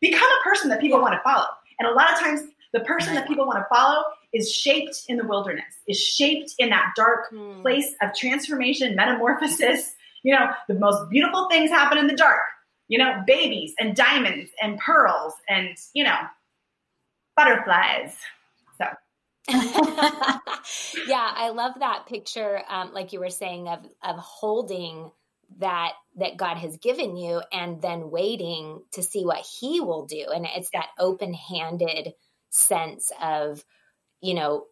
Become 0.00 0.28
a 0.40 0.44
person 0.44 0.70
that 0.70 0.80
people 0.80 0.98
yeah. 0.98 1.02
want 1.02 1.14
to 1.14 1.20
follow. 1.24 1.48
And 1.80 1.88
a 1.88 1.92
lot 1.92 2.12
of 2.12 2.20
times 2.20 2.42
the 2.72 2.80
person 2.80 3.14
that 3.14 3.26
people 3.26 3.46
want 3.46 3.58
to 3.58 3.66
follow 3.74 4.04
is 4.32 4.52
shaped 4.52 5.04
in 5.08 5.16
the 5.16 5.26
wilderness, 5.26 5.74
is 5.88 6.00
shaped 6.00 6.54
in 6.58 6.70
that 6.70 6.92
dark 6.96 7.30
hmm. 7.30 7.60
place 7.62 7.94
of 8.00 8.14
transformation, 8.14 8.94
metamorphosis. 8.94 9.92
You 10.22 10.34
know, 10.34 10.50
the 10.68 10.74
most 10.74 11.10
beautiful 11.10 11.48
things 11.48 11.70
happen 11.70 11.98
in 11.98 12.06
the 12.06 12.14
dark. 12.14 12.42
You 12.88 12.98
know, 12.98 13.22
babies 13.26 13.72
and 13.78 13.94
diamonds 13.94 14.50
and 14.60 14.78
pearls 14.78 15.32
and, 15.48 15.76
you 15.94 16.04
know, 16.04 16.18
butterflies. 17.40 18.16
So. 18.78 18.84
yeah, 21.06 21.30
I 21.34 21.50
love 21.54 21.72
that 21.80 22.06
picture, 22.06 22.62
um, 22.68 22.92
like 22.92 23.12
you 23.12 23.20
were 23.20 23.30
saying, 23.30 23.68
of 23.68 23.80
of 24.02 24.16
holding 24.16 25.10
that 25.58 25.92
that 26.16 26.36
God 26.36 26.56
has 26.58 26.76
given 26.76 27.16
you, 27.16 27.40
and 27.52 27.80
then 27.82 28.10
waiting 28.10 28.82
to 28.92 29.02
see 29.02 29.24
what 29.24 29.38
He 29.38 29.80
will 29.80 30.06
do, 30.06 30.26
and 30.34 30.46
it's 30.46 30.70
that 30.70 30.88
open 30.98 31.34
handed 31.34 32.12
sense 32.50 33.10
of, 33.22 33.64
you 34.20 34.34
know, 34.34 34.66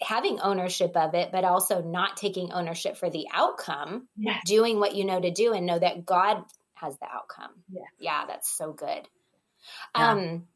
having 0.00 0.40
ownership 0.40 0.96
of 0.96 1.14
it, 1.14 1.30
but 1.32 1.44
also 1.44 1.82
not 1.82 2.16
taking 2.16 2.52
ownership 2.52 2.96
for 2.96 3.10
the 3.10 3.26
outcome, 3.32 4.08
yes. 4.16 4.42
doing 4.44 4.78
what 4.78 4.94
you 4.94 5.04
know 5.04 5.20
to 5.20 5.30
do, 5.30 5.52
and 5.54 5.66
know 5.66 5.78
that 5.78 6.04
God 6.04 6.44
has 6.74 6.96
the 6.98 7.06
outcome. 7.06 7.50
Yeah, 7.70 7.82
yeah, 7.98 8.24
that's 8.28 8.48
so 8.56 8.72
good. 8.72 9.08
Yeah. 9.96 10.10
Um 10.12 10.46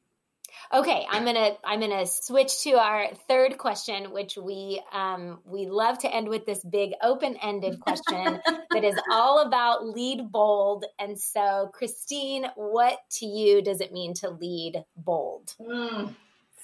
Okay, 0.74 1.06
I'm 1.11 1.26
gonna 1.26 1.50
I'm 1.64 1.80
gonna 1.80 2.06
switch 2.06 2.62
to 2.62 2.72
our 2.72 3.14
third 3.28 3.58
question, 3.58 4.11
which 4.11 4.38
we 4.38 4.80
um, 4.90 5.40
we 5.44 5.66
love 5.66 5.98
to 5.98 6.14
end 6.14 6.28
with 6.28 6.46
this 6.46 6.64
big 6.64 6.92
open 7.02 7.37
ended 7.42 7.78
question 7.80 8.40
that 8.70 8.82
is 8.82 8.98
all 9.11 9.40
about 9.40 9.87
lead 9.87 10.32
bold. 10.32 10.87
And 10.98 11.20
so, 11.20 11.70
Christine, 11.74 12.46
what 12.54 13.00
to 13.18 13.26
you 13.26 13.61
does 13.61 13.82
it 13.82 13.92
mean 13.92 14.14
to 14.14 14.30
lead 14.30 14.82
bold? 14.96 15.54
Mm, 15.61 16.14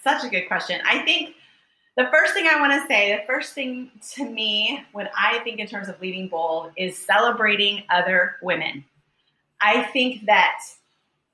such 0.02 0.24
a 0.24 0.28
good 0.28 0.48
question. 0.48 0.80
I 0.86 1.00
think 1.00 1.34
the 1.98 2.08
first 2.10 2.32
thing 2.32 2.46
I 2.46 2.58
want 2.60 2.72
to 2.80 2.86
say, 2.88 3.14
the 3.14 3.26
first 3.26 3.52
thing 3.52 3.90
to 4.12 4.24
me 4.24 4.86
when 4.92 5.10
I 5.14 5.40
think 5.40 5.58
in 5.58 5.66
terms 5.66 5.88
of 5.88 6.00
leading 6.00 6.28
bold 6.28 6.70
is 6.78 6.96
celebrating 6.96 7.82
other 7.90 8.36
women. 8.40 8.86
I 9.60 9.82
think 9.82 10.24
that 10.24 10.60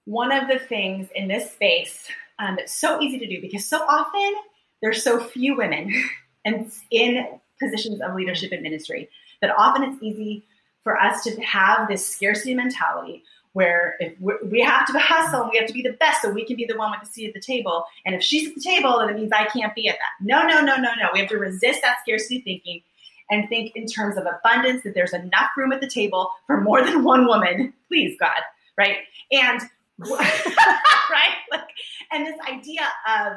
one 0.06 0.32
of 0.32 0.48
the 0.48 0.58
things 0.58 1.08
in 1.14 1.28
this 1.28 1.52
space 1.52 2.08
um, 2.38 2.58
it's 2.58 2.74
so 2.74 3.00
easy 3.00 3.18
to 3.18 3.26
do 3.26 3.40
because 3.40 3.64
so 3.66 3.78
often 3.78 4.34
there's 4.82 5.02
so 5.02 5.20
few 5.20 5.56
women 5.56 5.92
and 6.44 6.70
in 6.90 7.26
positions 7.60 8.00
of 8.00 8.14
leadership 8.14 8.52
and 8.52 8.62
ministry 8.62 9.08
that 9.40 9.54
often 9.56 9.82
it's 9.84 10.02
easy 10.02 10.44
for 10.82 11.00
us 11.00 11.22
to 11.24 11.40
have 11.42 11.88
this 11.88 12.06
scarcity 12.06 12.54
mentality 12.54 13.22
where 13.54 13.96
if 14.00 14.12
we 14.20 14.60
have 14.60 14.86
to 14.86 14.92
hustle 14.98 15.42
and 15.42 15.50
we 15.50 15.58
have 15.58 15.66
to 15.66 15.72
be 15.72 15.82
the 15.82 15.92
best 15.94 16.20
so 16.20 16.30
we 16.30 16.44
can 16.44 16.56
be 16.56 16.66
the 16.66 16.76
one 16.76 16.90
with 16.90 17.00
the 17.00 17.06
seat 17.06 17.28
at 17.28 17.34
the 17.34 17.40
table. 17.40 17.84
And 18.04 18.14
if 18.14 18.22
she's 18.22 18.48
at 18.48 18.54
the 18.54 18.60
table 18.60 18.98
then 18.98 19.08
it 19.08 19.16
means 19.16 19.32
i 19.32 19.46
can't 19.46 19.74
be 19.74 19.88
at 19.88 19.96
that. 19.96 20.24
No 20.24 20.42
no 20.42 20.60
no 20.60 20.76
no 20.76 20.90
no. 20.94 21.08
We 21.12 21.20
have 21.20 21.28
to 21.30 21.38
resist 21.38 21.80
that 21.82 21.96
scarcity 22.02 22.40
thinking 22.40 22.82
and 23.30 23.48
think 23.48 23.72
in 23.74 23.86
terms 23.86 24.18
of 24.18 24.26
abundance 24.26 24.82
that 24.82 24.94
there's 24.94 25.14
enough 25.14 25.50
room 25.56 25.72
at 25.72 25.80
the 25.80 25.88
table 25.88 26.30
for 26.46 26.60
more 26.60 26.84
than 26.84 27.04
one 27.04 27.26
woman. 27.26 27.72
Please 27.88 28.16
god. 28.20 28.40
Right? 28.76 28.98
And 29.32 29.60
right? 30.10 31.36
Like, 31.50 31.68
and 32.12 32.26
this 32.26 32.38
idea 32.48 32.82
of 33.08 33.34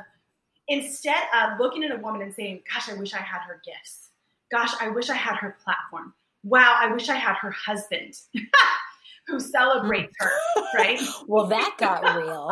instead 0.67 1.23
of 1.35 1.59
looking 1.59 1.83
at 1.83 1.91
a 1.91 2.01
woman 2.01 2.21
and 2.21 2.33
saying, 2.33 2.61
"Gosh, 2.73 2.89
I 2.89 2.95
wish 2.95 3.13
I 3.13 3.19
had 3.19 3.41
her 3.47 3.61
gifts. 3.65 4.09
Gosh, 4.51 4.73
I 4.79 4.89
wish 4.89 5.09
I 5.09 5.15
had 5.15 5.35
her 5.37 5.57
platform. 5.63 6.13
Wow, 6.43 6.77
I 6.79 6.91
wish 6.91 7.09
I 7.09 7.15
had 7.15 7.35
her 7.35 7.51
husband." 7.51 8.15
who 9.27 9.39
celebrates 9.39 10.15
her, 10.19 10.31
right? 10.75 10.99
well, 11.27 11.47
that 11.47 11.75
got 11.77 12.01
real. 12.15 12.51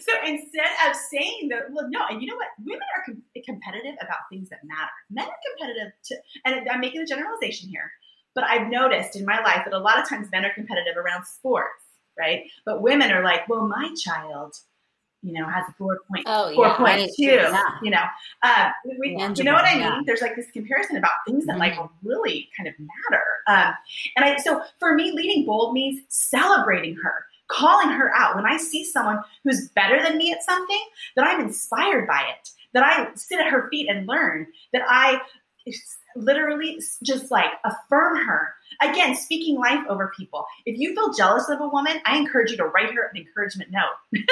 so 0.00 0.12
instead 0.26 0.70
of 0.88 0.96
saying 0.96 1.48
that, 1.50 1.70
well, 1.70 1.88
no, 1.90 2.00
and 2.08 2.22
you 2.22 2.28
know 2.28 2.36
what? 2.36 2.48
Women 2.64 2.86
are 2.96 3.04
com- 3.04 3.22
competitive 3.44 3.96
about 4.00 4.18
things 4.30 4.48
that 4.48 4.60
matter. 4.64 4.90
Men 5.10 5.26
are 5.26 5.40
competitive 5.50 5.92
to, 6.04 6.16
and 6.46 6.68
I'm 6.70 6.80
making 6.80 7.02
a 7.02 7.06
generalization 7.06 7.68
here, 7.68 7.92
but 8.34 8.44
I've 8.44 8.68
noticed 8.68 9.16
in 9.16 9.24
my 9.24 9.40
life 9.40 9.62
that 9.64 9.74
a 9.74 9.78
lot 9.78 9.98
of 9.98 10.08
times 10.08 10.28
men 10.30 10.44
are 10.44 10.54
competitive 10.54 10.96
around 10.96 11.24
sports, 11.24 11.84
right? 12.18 12.44
But 12.64 12.82
women 12.82 13.10
are 13.10 13.24
like, 13.24 13.48
well, 13.48 13.66
my 13.68 13.94
child, 14.02 14.54
you 15.22 15.32
know, 15.32 15.48
has 15.48 15.64
a 15.68 15.72
four 15.78 15.98
point 16.08 16.24
oh, 16.26 16.52
four 16.54 16.66
yeah, 16.66 16.76
point 16.76 17.10
two. 17.16 17.24
Yeah. 17.24 17.64
You 17.82 17.90
know, 17.90 18.02
uh, 18.42 18.70
we, 18.98 19.10
you 19.10 19.44
know 19.44 19.52
what 19.52 19.64
I 19.64 19.74
mean? 19.74 19.82
Yeah. 19.82 20.00
There's 20.04 20.20
like 20.20 20.34
this 20.34 20.50
comparison 20.50 20.96
about 20.96 21.12
things 21.26 21.46
that 21.46 21.56
mm-hmm. 21.56 21.78
like 21.78 21.90
really 22.02 22.48
kind 22.56 22.68
of 22.68 22.74
matter. 22.78 23.24
Um, 23.46 23.74
and 24.16 24.24
I 24.24 24.36
so 24.38 24.62
for 24.80 24.94
me, 24.94 25.12
leading 25.12 25.46
bold 25.46 25.74
means 25.74 26.00
celebrating 26.08 26.96
her, 26.96 27.26
calling 27.48 27.88
her 27.90 28.12
out. 28.16 28.34
When 28.34 28.46
I 28.46 28.56
see 28.56 28.84
someone 28.84 29.20
who's 29.44 29.68
better 29.68 30.02
than 30.02 30.18
me 30.18 30.32
at 30.32 30.42
something, 30.42 30.82
that 31.14 31.26
I'm 31.26 31.40
inspired 31.40 32.08
by 32.08 32.22
it, 32.28 32.50
that 32.74 32.82
I 32.82 33.14
sit 33.14 33.38
at 33.38 33.46
her 33.46 33.68
feet 33.70 33.88
and 33.88 34.08
learn, 34.08 34.48
that 34.72 34.82
I 34.88 35.20
literally 36.16 36.78
just 37.02 37.30
like 37.30 37.50
affirm 37.64 38.16
her. 38.26 38.54
Again, 38.80 39.14
speaking 39.14 39.58
life 39.58 39.84
over 39.88 40.12
people. 40.16 40.44
If 40.64 40.78
you 40.78 40.94
feel 40.94 41.12
jealous 41.12 41.48
of 41.48 41.60
a 41.60 41.68
woman, 41.68 41.98
I 42.06 42.16
encourage 42.16 42.50
you 42.50 42.56
to 42.58 42.64
write 42.64 42.92
her 42.94 43.10
an 43.12 43.16
encouragement 43.16 43.70
note. 43.70 43.96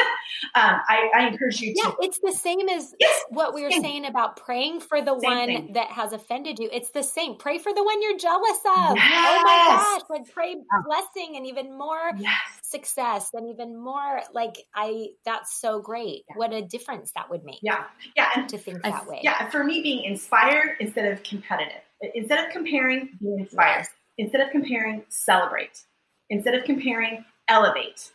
um, 0.55 0.81
I, 0.89 1.11
I, 1.15 1.27
encourage 1.29 1.61
you 1.61 1.75
to. 1.75 1.81
Yeah, 1.85 1.93
it's 2.01 2.19
the 2.19 2.33
same 2.33 2.69
as 2.69 2.95
yes, 2.99 3.25
what 3.29 3.55
we 3.55 3.63
were 3.63 3.71
same. 3.71 3.83
saying 3.83 4.07
about 4.07 4.37
praying 4.37 4.81
for 4.81 5.03
the 5.03 5.19
same 5.21 5.31
one 5.31 5.47
thing. 5.47 5.73
that 5.75 5.89
has 5.89 6.13
offended 6.13 6.59
you. 6.59 6.69
It's 6.73 6.91
the 6.91 7.03
same. 7.03 7.37
Pray 7.37 7.59
for 7.59 7.73
the 7.73 7.85
one 7.85 8.03
you're 8.03 8.19
jealous 8.19 8.59
of. 8.59 8.97
Yes. 8.97 9.13
Oh 9.13 9.43
my 9.45 9.99
gosh. 9.99 10.03
Like 10.09 10.33
pray 10.33 10.57
blessing 10.87 11.37
and 11.37 11.47
even 11.47 11.77
more 11.77 12.11
yes. 12.17 12.60
Success 12.71 13.31
and 13.35 13.49
even 13.49 13.77
more 13.77 14.21
like 14.33 14.57
I 14.75 15.09
that's 15.25 15.61
so 15.61 15.81
great. 15.81 16.25
Yeah. 16.29 16.37
What 16.37 16.53
a 16.53 16.63
difference 16.63 17.13
that 17.17 17.31
would 17.31 17.45
make. 17.45 17.61
Yeah. 17.63 17.85
Yeah. 18.17 18.29
And 18.37 18.49
to 18.49 18.59
think 18.59 18.81
I, 18.85 18.91
that 18.91 19.07
way. 19.07 19.21
Yeah. 19.23 19.49
For 19.51 19.65
me 19.65 19.83
being 19.83 20.05
inspired 20.05 20.77
instead 20.81 21.11
of 21.13 21.23
competitive. 21.23 21.83
Instead 22.15 22.47
of 22.47 22.53
comparing, 22.53 23.11
being 23.21 23.41
inspired. 23.41 23.81
Yes 23.81 23.91
instead 24.21 24.43
of 24.43 24.51
comparing, 24.51 25.03
celebrate. 25.09 25.83
Instead 26.29 26.55
of 26.55 26.65
comparing, 26.65 27.25
elevate. 27.49 28.11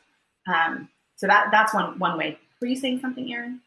Um, 0.48 0.88
so 1.18 1.28
that 1.28 1.48
that's 1.52 1.74
one 1.74 2.00
one 2.00 2.18
way. 2.18 2.38
Were 2.62 2.68
you 2.68 2.76
saying 2.76 3.00
something, 3.00 3.32
Erin? 3.32 3.60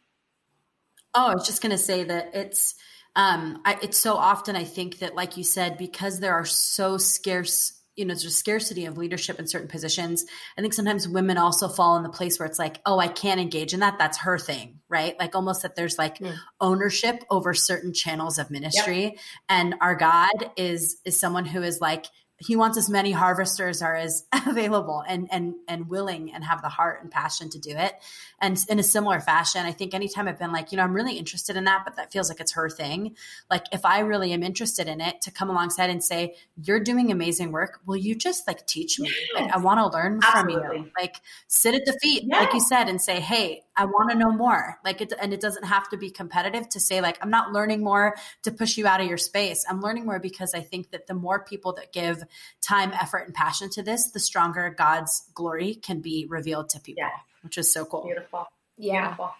Oh, 1.14 1.26
I 1.26 1.34
was 1.34 1.46
just 1.46 1.60
going 1.60 1.72
to 1.72 1.78
say 1.78 2.04
that 2.04 2.34
it's 2.34 2.74
um, 3.16 3.60
I, 3.64 3.78
it's 3.82 3.98
so 3.98 4.14
often 4.14 4.56
I 4.56 4.64
think 4.64 5.00
that, 5.00 5.14
like 5.14 5.36
you 5.36 5.44
said, 5.44 5.76
because 5.76 6.20
there 6.20 6.34
are 6.34 6.44
so 6.44 6.96
scarce 6.96 7.77
you 7.98 8.04
know, 8.04 8.14
there's 8.14 8.24
a 8.24 8.30
scarcity 8.30 8.86
of 8.86 8.96
leadership 8.96 9.40
in 9.40 9.48
certain 9.48 9.66
positions. 9.68 10.24
I 10.56 10.60
think 10.60 10.72
sometimes 10.72 11.08
women 11.08 11.36
also 11.36 11.68
fall 11.68 11.96
in 11.96 12.04
the 12.04 12.08
place 12.08 12.38
where 12.38 12.46
it's 12.46 12.58
like, 12.58 12.80
oh, 12.86 13.00
I 13.00 13.08
can't 13.08 13.40
engage 13.40 13.74
in 13.74 13.80
that. 13.80 13.98
That's 13.98 14.18
her 14.18 14.38
thing, 14.38 14.78
right? 14.88 15.18
Like 15.18 15.34
almost 15.34 15.62
that 15.62 15.74
there's 15.74 15.98
like 15.98 16.18
mm. 16.18 16.34
ownership 16.60 17.24
over 17.28 17.54
certain 17.54 17.92
channels 17.92 18.38
of 18.38 18.50
ministry. 18.52 19.02
Yep. 19.02 19.16
And 19.48 19.74
our 19.80 19.96
God 19.96 20.52
is 20.56 20.98
is 21.04 21.18
someone 21.18 21.44
who 21.44 21.62
is 21.62 21.80
like, 21.80 22.06
he 22.38 22.54
wants 22.54 22.78
as 22.78 22.88
many 22.88 23.10
harvesters 23.10 23.82
are 23.82 23.96
as 23.96 24.24
available 24.46 25.02
and 25.06 25.28
and 25.30 25.54
and 25.66 25.88
willing 25.88 26.32
and 26.32 26.44
have 26.44 26.62
the 26.62 26.68
heart 26.68 27.02
and 27.02 27.10
passion 27.10 27.50
to 27.50 27.58
do 27.58 27.70
it 27.70 27.94
and 28.40 28.64
in 28.68 28.78
a 28.78 28.82
similar 28.82 29.20
fashion 29.20 29.66
i 29.66 29.72
think 29.72 29.94
anytime 29.94 30.28
i've 30.28 30.38
been 30.38 30.52
like 30.52 30.70
you 30.72 30.76
know 30.76 30.84
i'm 30.84 30.92
really 30.92 31.18
interested 31.18 31.56
in 31.56 31.64
that 31.64 31.82
but 31.84 31.96
that 31.96 32.12
feels 32.12 32.28
like 32.28 32.40
it's 32.40 32.52
her 32.52 32.68
thing 32.68 33.14
like 33.50 33.64
if 33.72 33.84
i 33.84 34.00
really 34.00 34.32
am 34.32 34.42
interested 34.42 34.88
in 34.88 35.00
it 35.00 35.20
to 35.20 35.30
come 35.30 35.50
alongside 35.50 35.90
and 35.90 36.02
say 36.02 36.34
you're 36.62 36.80
doing 36.80 37.10
amazing 37.10 37.52
work 37.52 37.80
will 37.86 37.96
you 37.96 38.14
just 38.14 38.46
like 38.46 38.66
teach 38.66 38.98
me 39.00 39.08
yes. 39.08 39.42
like 39.42 39.54
i 39.54 39.58
want 39.58 39.78
to 39.78 39.96
learn 39.96 40.20
Absolutely. 40.22 40.66
from 40.66 40.76
you 40.76 40.90
like 40.98 41.16
sit 41.48 41.74
at 41.74 41.84
the 41.84 41.98
feet 42.00 42.24
yes. 42.26 42.40
like 42.40 42.54
you 42.54 42.60
said 42.60 42.88
and 42.88 43.00
say 43.02 43.20
hey 43.20 43.62
i 43.78 43.84
want 43.84 44.10
to 44.10 44.16
know 44.16 44.30
more 44.30 44.78
like 44.84 45.00
it 45.00 45.12
and 45.20 45.32
it 45.32 45.40
doesn't 45.40 45.64
have 45.64 45.88
to 45.88 45.96
be 45.96 46.10
competitive 46.10 46.68
to 46.68 46.80
say 46.80 47.00
like 47.00 47.18
i'm 47.22 47.30
not 47.30 47.52
learning 47.52 47.82
more 47.82 48.16
to 48.42 48.50
push 48.50 48.76
you 48.76 48.86
out 48.86 49.00
of 49.00 49.06
your 49.06 49.16
space 49.16 49.64
i'm 49.70 49.80
learning 49.80 50.04
more 50.04 50.18
because 50.18 50.52
i 50.54 50.60
think 50.60 50.90
that 50.90 51.06
the 51.06 51.14
more 51.14 51.44
people 51.44 51.72
that 51.72 51.92
give 51.92 52.22
time, 52.60 52.92
effort, 52.92 53.26
and 53.26 53.34
passion 53.34 53.70
to 53.70 53.82
this, 53.82 54.10
the 54.10 54.20
stronger 54.20 54.74
God's 54.76 55.24
glory 55.34 55.74
can 55.74 56.00
be 56.00 56.26
revealed 56.28 56.70
to 56.70 56.80
people, 56.80 57.02
yeah. 57.02 57.10
which 57.42 57.58
is 57.58 57.72
so 57.72 57.84
cool. 57.84 58.04
Beautiful. 58.04 58.46
Yeah. 58.76 59.02
Beautiful. 59.02 59.30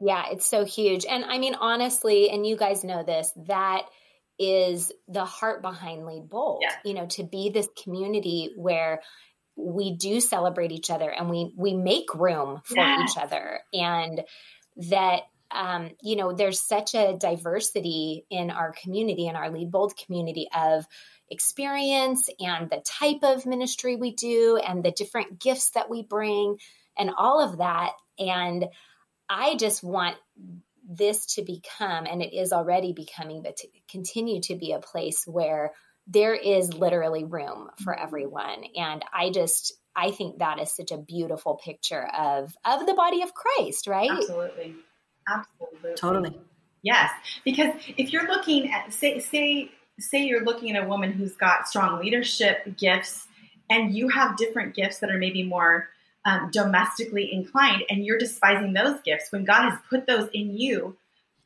Yeah, 0.00 0.24
it's 0.30 0.46
so 0.46 0.64
huge. 0.64 1.06
And 1.06 1.24
I 1.24 1.38
mean, 1.38 1.54
honestly, 1.54 2.30
and 2.30 2.46
you 2.46 2.56
guys 2.56 2.84
know 2.84 3.02
this, 3.02 3.32
that 3.46 3.86
is 4.38 4.92
the 5.06 5.24
heart 5.24 5.62
behind 5.62 6.04
Lead 6.04 6.28
Bold, 6.28 6.62
yeah. 6.62 6.74
you 6.84 6.94
know, 6.94 7.06
to 7.06 7.22
be 7.22 7.50
this 7.50 7.68
community 7.82 8.50
where 8.56 9.00
we 9.56 9.92
do 9.92 10.20
celebrate 10.20 10.72
each 10.72 10.90
other 10.90 11.10
and 11.10 11.30
we 11.30 11.52
we 11.56 11.74
make 11.74 12.14
room 12.14 12.60
for 12.64 12.76
yes. 12.76 13.10
each 13.10 13.22
other 13.22 13.60
and 13.72 14.22
that 14.76 15.22
um, 15.50 15.90
you 16.02 16.16
know 16.16 16.32
there's 16.32 16.60
such 16.60 16.94
a 16.94 17.16
diversity 17.16 18.26
in 18.30 18.50
our 18.50 18.72
community 18.72 19.26
in 19.26 19.36
our 19.36 19.50
lead 19.50 19.70
bold 19.70 19.94
community 19.96 20.48
of 20.56 20.86
experience 21.30 22.28
and 22.40 22.70
the 22.70 22.82
type 22.84 23.22
of 23.22 23.46
ministry 23.46 23.96
we 23.96 24.12
do 24.12 24.58
and 24.64 24.84
the 24.84 24.90
different 24.90 25.38
gifts 25.38 25.70
that 25.70 25.88
we 25.88 26.02
bring 26.02 26.58
and 26.96 27.10
all 27.16 27.40
of 27.40 27.58
that. 27.58 27.92
And 28.18 28.66
I 29.28 29.56
just 29.56 29.82
want 29.82 30.16
this 30.88 31.34
to 31.34 31.42
become, 31.42 32.06
and 32.06 32.22
it 32.22 32.34
is 32.34 32.52
already 32.52 32.92
becoming, 32.92 33.42
but 33.42 33.56
to 33.58 33.68
continue 33.90 34.40
to 34.42 34.54
be 34.54 34.72
a 34.72 34.80
place 34.80 35.24
where 35.26 35.72
there 36.06 36.34
is 36.34 36.72
literally 36.74 37.24
room 37.24 37.70
for 37.82 37.98
everyone. 37.98 38.64
And 38.76 39.04
I 39.12 39.30
just, 39.30 39.72
I 39.96 40.10
think 40.10 40.38
that 40.38 40.60
is 40.60 40.70
such 40.70 40.90
a 40.90 40.98
beautiful 40.98 41.56
picture 41.56 42.06
of 42.06 42.54
of 42.64 42.86
the 42.86 42.94
body 42.94 43.22
of 43.22 43.32
Christ, 43.34 43.86
right? 43.86 44.10
Absolutely. 44.10 44.74
Absolutely. 45.28 45.94
Totally. 45.96 46.40
Yes, 46.82 47.10
because 47.44 47.74
if 47.96 48.12
you're 48.12 48.28
looking 48.28 48.70
at 48.70 48.92
say 48.92 49.18
say 49.18 49.70
say 49.98 50.24
you're 50.24 50.44
looking 50.44 50.76
at 50.76 50.84
a 50.84 50.88
woman 50.88 51.12
who's 51.12 51.34
got 51.36 51.68
strong 51.68 52.00
leadership 52.00 52.76
gifts 52.76 53.26
and 53.70 53.94
you 53.94 54.08
have 54.08 54.36
different 54.36 54.74
gifts 54.74 54.98
that 54.98 55.10
are 55.10 55.18
maybe 55.18 55.42
more 55.42 55.88
um, 56.26 56.50
domestically 56.52 57.32
inclined 57.32 57.84
and 57.88 58.04
you're 58.04 58.18
despising 58.18 58.72
those 58.72 59.00
gifts 59.00 59.30
when 59.30 59.44
God 59.44 59.70
has 59.70 59.78
put 59.88 60.06
those 60.06 60.28
in 60.32 60.58
you 60.58 60.96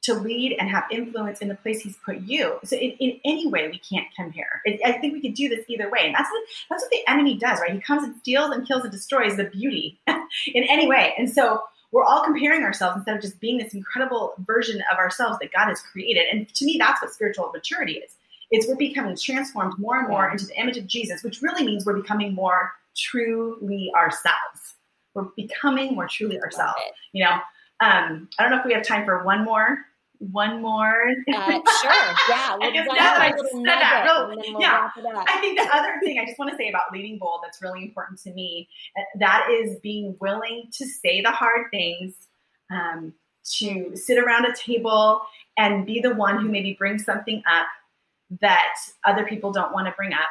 to 0.03 0.15
lead 0.15 0.57
and 0.59 0.69
have 0.71 0.85
influence 0.91 1.41
in 1.41 1.49
the 1.49 1.55
place 1.55 1.81
he's 1.81 1.97
put 1.97 2.21
you. 2.21 2.59
So 2.65 2.77
in, 2.77 2.93
in 2.93 3.21
any 3.25 3.49
way, 3.49 3.69
we 3.69 3.79
can't 3.79 4.07
compare. 4.17 4.63
It, 4.65 4.81
I 4.85 4.93
think 4.93 5.13
we 5.13 5.21
could 5.21 5.35
do 5.35 5.49
this 5.49 5.65
either 5.69 5.91
way. 5.91 6.01
And 6.05 6.15
that's 6.15 6.31
what, 6.31 6.43
that's 6.71 6.83
what 6.83 6.91
the 6.91 7.03
enemy 7.09 7.37
does, 7.37 7.61
right? 7.61 7.73
He 7.73 7.81
comes 7.81 8.05
and 8.05 8.17
steals 8.17 8.51
and 8.53 8.67
kills 8.67 8.83
and 8.85 8.93
destroys 8.93 9.37
the 9.37 9.45
beauty 9.45 10.01
in 10.07 10.65
any 10.65 10.87
way. 10.87 11.15
And 11.19 11.29
so 11.29 11.63
we're 11.91 12.05
all 12.05 12.25
comparing 12.25 12.63
ourselves 12.63 12.97
instead 12.97 13.17
of 13.17 13.23
just 13.23 13.41
being 13.41 13.59
this 13.59 13.75
incredible 13.75 14.35
version 14.39 14.83
of 14.93 14.99
ourselves 14.99 15.39
that 15.41 15.53
God 15.53 15.69
has 15.69 15.81
created. 15.81 16.25
And 16.31 16.49
to 16.55 16.65
me, 16.65 16.77
that's 16.79 17.03
what 17.03 17.13
spiritual 17.13 17.51
maturity 17.53 17.95
is. 17.95 18.15
It's 18.51 18.67
we're 18.67 18.77
becoming 18.77 19.17
transformed 19.17 19.79
more 19.79 19.99
and 19.99 20.09
more 20.09 20.31
into 20.31 20.47
the 20.47 20.59
image 20.59 20.79
of 20.79 20.87
Jesus, 20.87 21.23
which 21.23 21.43
really 21.43 21.65
means 21.65 21.85
we're 21.85 22.01
becoming 22.01 22.35
more 22.35 22.73
truly 22.97 23.91
ourselves. 23.97 24.77
We're 25.15 25.29
becoming 25.37 25.95
more 25.95 26.09
truly 26.09 26.41
ourselves. 26.41 26.81
You 27.13 27.25
know, 27.25 27.33
um, 27.81 28.29
I 28.39 28.43
don't 28.43 28.51
know 28.51 28.59
if 28.59 28.65
we 28.65 28.73
have 28.73 28.85
time 28.85 29.05
for 29.05 29.23
one 29.25 29.45
more. 29.45 29.79
One 30.19 30.61
more. 30.61 31.05
Uh, 31.33 31.61
sure. 31.83 31.93
Yeah. 32.29 32.57
We'll 32.59 32.69
I 32.69 32.73
that 32.73 33.21
I 33.21 33.31
said 33.31 33.65
that, 33.65 34.29
we'll 34.35 34.61
yeah. 34.61 34.91
I 34.97 35.39
think 35.41 35.59
the 35.59 35.69
other 35.73 36.01
thing 36.03 36.19
I 36.19 36.27
just 36.27 36.39
want 36.39 36.51
to 36.51 36.57
say 36.57 36.69
about 36.69 36.93
leading 36.93 37.19
bold 37.19 37.41
that's 37.45 37.63
really 37.63 37.83
important 37.83 38.19
to 38.23 38.33
me 38.33 38.69
uh, 38.97 39.03
that 39.21 39.49
is 39.51 39.79
being 39.81 40.17
willing 40.21 40.65
to 40.73 40.87
say 40.87 41.21
the 41.21 41.31
hard 41.31 41.67
things, 41.71 42.15
um, 42.71 43.15
to 43.59 43.97
sit 43.97 44.19
around 44.19 44.47
a 44.47 44.55
table 44.55 45.23
and 45.57 45.87
be 45.87 46.01
the 46.01 46.15
one 46.15 46.41
who 46.41 46.49
maybe 46.49 46.75
brings 46.79 47.05
something 47.05 47.43
up 47.51 47.67
that 48.41 48.75
other 49.05 49.25
people 49.25 49.53
don't 49.53 49.73
want 49.73 49.87
to 49.87 49.95
bring 49.97 50.13
up. 50.13 50.29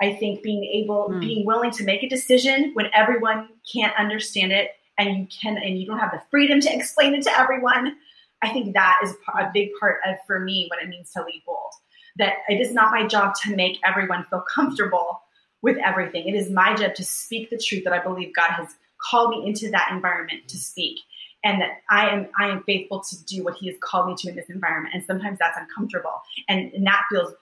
I 0.00 0.14
think 0.14 0.42
being 0.42 0.64
able, 0.64 1.10
mm. 1.10 1.20
being 1.20 1.46
willing 1.46 1.70
to 1.72 1.84
make 1.84 2.02
a 2.02 2.08
decision 2.08 2.72
when 2.74 2.86
everyone 2.94 3.48
can't 3.72 3.96
understand 3.96 4.52
it 4.52 4.70
and 4.98 5.18
you 5.18 5.26
can, 5.26 5.56
and 5.58 5.78
you 5.78 5.86
don't 5.86 5.98
have 5.98 6.12
the 6.12 6.22
freedom 6.30 6.60
to 6.60 6.74
explain 6.74 7.14
it 7.14 7.22
to 7.22 7.38
everyone. 7.38 7.96
I 8.42 8.50
think 8.52 8.74
that 8.74 9.00
is 9.02 9.14
a 9.38 9.50
big 9.52 9.70
part 9.80 9.98
of, 10.06 10.16
for 10.26 10.40
me, 10.40 10.66
what 10.70 10.82
it 10.82 10.88
means 10.88 11.12
to 11.12 11.24
lead 11.24 11.42
bold. 11.46 11.72
That 12.16 12.34
it 12.48 12.60
is 12.60 12.72
not 12.72 12.90
my 12.90 13.06
job 13.06 13.34
to 13.42 13.54
make 13.54 13.78
everyone 13.84 14.24
feel 14.24 14.44
comfortable 14.52 15.22
with 15.62 15.76
everything. 15.78 16.28
It 16.28 16.34
is 16.34 16.50
my 16.50 16.74
job 16.74 16.94
to 16.94 17.04
speak 17.04 17.50
the 17.50 17.58
truth 17.58 17.84
that 17.84 17.92
I 17.92 18.02
believe 18.02 18.34
God 18.34 18.50
has 18.50 18.74
called 18.98 19.30
me 19.30 19.46
into 19.46 19.70
that 19.70 19.90
environment 19.92 20.48
to 20.48 20.56
speak 20.56 20.98
and 21.44 21.60
that 21.60 21.82
I 21.90 22.08
am 22.08 22.28
I 22.38 22.48
am 22.48 22.62
faithful 22.64 23.00
to 23.00 23.24
do 23.24 23.44
what 23.44 23.56
he 23.56 23.68
has 23.68 23.76
called 23.80 24.08
me 24.08 24.14
to 24.18 24.30
in 24.30 24.36
this 24.36 24.48
environment. 24.48 24.94
And 24.94 25.04
sometimes 25.04 25.38
that's 25.38 25.56
uncomfortable. 25.56 26.20
And, 26.48 26.72
and 26.72 26.86
that 26.86 27.04
feels 27.10 27.32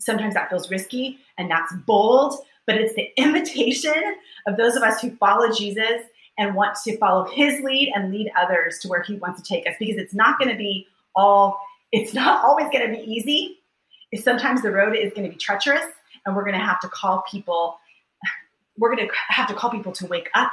sometimes 0.00 0.34
that 0.34 0.50
feels 0.50 0.70
risky 0.70 1.18
and 1.38 1.50
that's 1.50 1.72
bold, 1.86 2.44
but 2.66 2.76
it's 2.76 2.94
the 2.94 3.08
invitation 3.16 4.16
of 4.46 4.56
those 4.56 4.76
of 4.76 4.82
us 4.82 5.00
who 5.00 5.14
follow 5.16 5.50
Jesus 5.52 6.02
and 6.42 6.54
want 6.54 6.76
to 6.84 6.96
follow 6.98 7.24
his 7.30 7.60
lead 7.60 7.92
and 7.94 8.12
lead 8.12 8.30
others 8.38 8.78
to 8.80 8.88
where 8.88 9.02
he 9.02 9.16
wants 9.16 9.40
to 9.40 9.48
take 9.48 9.66
us 9.66 9.74
because 9.78 9.96
it's 9.96 10.14
not 10.14 10.38
going 10.38 10.50
to 10.50 10.56
be 10.56 10.86
all 11.14 11.60
it's 11.92 12.14
not 12.14 12.44
always 12.44 12.66
going 12.72 12.90
to 12.90 12.96
be 12.96 13.02
easy. 13.10 13.58
Sometimes 14.14 14.62
the 14.62 14.70
road 14.70 14.96
is 14.96 15.12
going 15.12 15.24
to 15.24 15.30
be 15.30 15.36
treacherous 15.36 15.84
and 16.26 16.36
we're 16.36 16.44
going 16.44 16.58
to 16.58 16.64
have 16.64 16.80
to 16.80 16.88
call 16.88 17.24
people 17.30 17.78
we're 18.78 18.94
going 18.94 19.06
to 19.08 19.14
have 19.28 19.48
to 19.48 19.54
call 19.54 19.70
people 19.70 19.92
to 19.92 20.06
wake 20.06 20.30
up. 20.34 20.50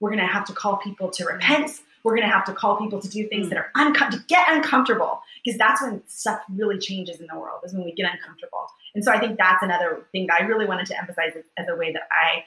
We're 0.00 0.10
going 0.10 0.20
to 0.20 0.26
have 0.26 0.44
to 0.46 0.52
call 0.52 0.76
people 0.76 1.10
to 1.10 1.24
repent 1.24 1.80
we're 2.02 2.16
going 2.16 2.26
to 2.26 2.32
have 2.32 2.44
to 2.46 2.52
call 2.52 2.76
people 2.76 3.00
to 3.00 3.08
do 3.08 3.28
things 3.28 3.46
mm. 3.46 3.50
that 3.50 3.58
are 3.58 3.70
uncomfortable, 3.74 4.22
to 4.22 4.26
get 4.26 4.46
uncomfortable, 4.50 5.20
because 5.44 5.58
that's 5.58 5.82
when 5.82 6.02
stuff 6.06 6.40
really 6.50 6.78
changes 6.78 7.20
in 7.20 7.26
the 7.32 7.38
world, 7.38 7.60
is 7.64 7.72
when 7.72 7.84
we 7.84 7.92
get 7.92 8.10
uncomfortable. 8.12 8.66
And 8.94 9.04
so 9.04 9.12
I 9.12 9.20
think 9.20 9.38
that's 9.38 9.62
another 9.62 10.06
thing 10.12 10.26
that 10.26 10.40
I 10.40 10.44
really 10.44 10.66
wanted 10.66 10.86
to 10.86 10.98
emphasize 10.98 11.32
as, 11.36 11.44
as 11.56 11.66
a 11.68 11.76
way 11.76 11.92
that 11.92 12.02
I 12.10 12.44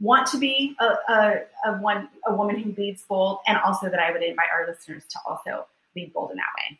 want 0.00 0.26
to 0.28 0.38
be 0.38 0.76
a, 0.80 0.84
a, 0.84 1.40
a, 1.64 1.72
one 1.78 2.08
a 2.26 2.34
woman 2.34 2.58
who 2.58 2.72
leads 2.80 3.02
bold, 3.02 3.38
and 3.46 3.58
also 3.64 3.88
that 3.88 4.00
I 4.00 4.12
would 4.12 4.22
invite 4.22 4.48
our 4.52 4.66
listeners 4.66 5.04
to 5.10 5.18
also 5.26 5.66
lead 5.94 6.12
bold 6.12 6.30
in 6.30 6.36
that 6.36 6.42
way. 6.58 6.78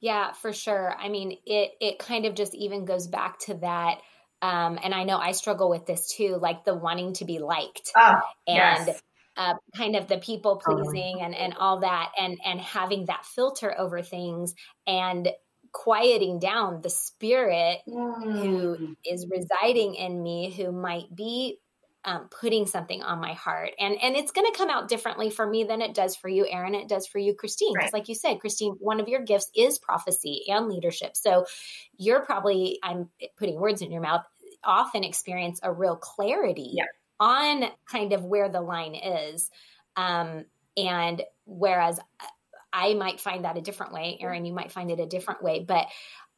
Yeah, 0.00 0.32
for 0.32 0.52
sure. 0.52 0.94
I 0.98 1.08
mean, 1.08 1.38
it 1.46 1.72
it 1.80 1.98
kind 1.98 2.26
of 2.26 2.34
just 2.34 2.54
even 2.54 2.84
goes 2.84 3.06
back 3.06 3.38
to 3.40 3.54
that 3.54 3.98
um, 4.44 4.78
and 4.84 4.94
I 4.94 5.04
know 5.04 5.16
I 5.16 5.32
struggle 5.32 5.70
with 5.70 5.86
this 5.86 6.08
too, 6.08 6.36
like 6.36 6.64
the 6.64 6.74
wanting 6.74 7.14
to 7.14 7.24
be 7.24 7.38
liked 7.38 7.90
oh, 7.96 8.20
and 8.46 8.86
yes. 8.88 9.02
uh, 9.38 9.54
kind 9.74 9.96
of 9.96 10.06
the 10.06 10.18
people 10.18 10.60
pleasing 10.62 11.22
and, 11.22 11.34
and 11.34 11.54
all 11.54 11.80
that, 11.80 12.12
and 12.20 12.38
and 12.44 12.60
having 12.60 13.06
that 13.06 13.24
filter 13.24 13.74
over 13.78 14.02
things 14.02 14.54
and 14.86 15.30
quieting 15.74 16.38
down 16.38 16.80
the 16.80 16.88
spirit 16.90 17.80
Mm. 17.86 18.42
who 18.42 18.96
is 19.04 19.26
residing 19.28 19.96
in 19.96 20.22
me, 20.22 20.50
who 20.50 20.72
might 20.72 21.14
be 21.14 21.58
um, 22.06 22.28
putting 22.28 22.66
something 22.66 23.02
on 23.02 23.18
my 23.18 23.32
heart, 23.32 23.70
and 23.78 23.96
and 24.02 24.14
it's 24.14 24.30
going 24.30 24.50
to 24.50 24.56
come 24.58 24.68
out 24.70 24.88
differently 24.88 25.30
for 25.30 25.46
me 25.46 25.64
than 25.64 25.80
it 25.82 25.94
does 25.94 26.14
for 26.14 26.28
you, 26.28 26.46
Erin. 26.46 26.74
It 26.74 26.88
does 26.88 27.06
for 27.06 27.18
you, 27.18 27.34
Christine. 27.34 27.72
Because, 27.74 27.92
Right. 27.94 28.00
like 28.00 28.08
you 28.10 28.14
said, 28.14 28.40
Christine, 28.40 28.74
one 28.78 29.00
of 29.00 29.08
your 29.08 29.22
gifts 29.22 29.50
is 29.56 29.78
prophecy 29.78 30.44
and 30.48 30.68
leadership. 30.68 31.16
So 31.16 31.46
you're 31.96 32.20
probably 32.20 32.78
I'm 32.82 33.08
putting 33.38 33.58
words 33.58 33.80
in 33.82 33.90
your 33.90 34.02
mouth. 34.02 34.22
Often 34.64 35.04
experience 35.04 35.60
a 35.62 35.72
real 35.72 35.96
clarity 35.96 36.72
Yeah. 36.74 36.84
on 37.20 37.70
kind 37.90 38.12
of 38.12 38.22
where 38.24 38.50
the 38.50 38.60
line 38.60 38.94
is, 38.94 39.50
um, 39.96 40.44
and 40.76 41.22
whereas 41.46 41.98
I 42.74 42.94
might 42.94 43.20
find 43.20 43.44
that 43.44 43.56
a 43.56 43.60
different 43.62 43.92
way, 43.92 44.18
Erin, 44.20 44.44
you 44.44 44.52
might 44.52 44.72
find 44.72 44.90
it 44.90 44.98
a 44.98 45.06
different 45.06 45.42
way, 45.42 45.64
but 45.66 45.86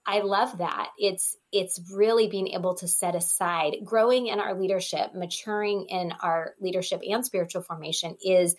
I 0.06 0.20
love 0.20 0.58
that. 0.58 0.90
It's 0.98 1.36
it's 1.50 1.80
really 1.92 2.28
being 2.28 2.48
able 2.48 2.74
to 2.76 2.86
set 2.86 3.16
aside 3.16 3.78
growing 3.84 4.26
in 4.26 4.38
our 4.38 4.54
leadership, 4.54 5.14
maturing 5.14 5.86
in 5.88 6.12
our 6.20 6.54
leadership 6.60 7.00
and 7.08 7.24
spiritual 7.26 7.62
formation 7.62 8.16
is 8.24 8.54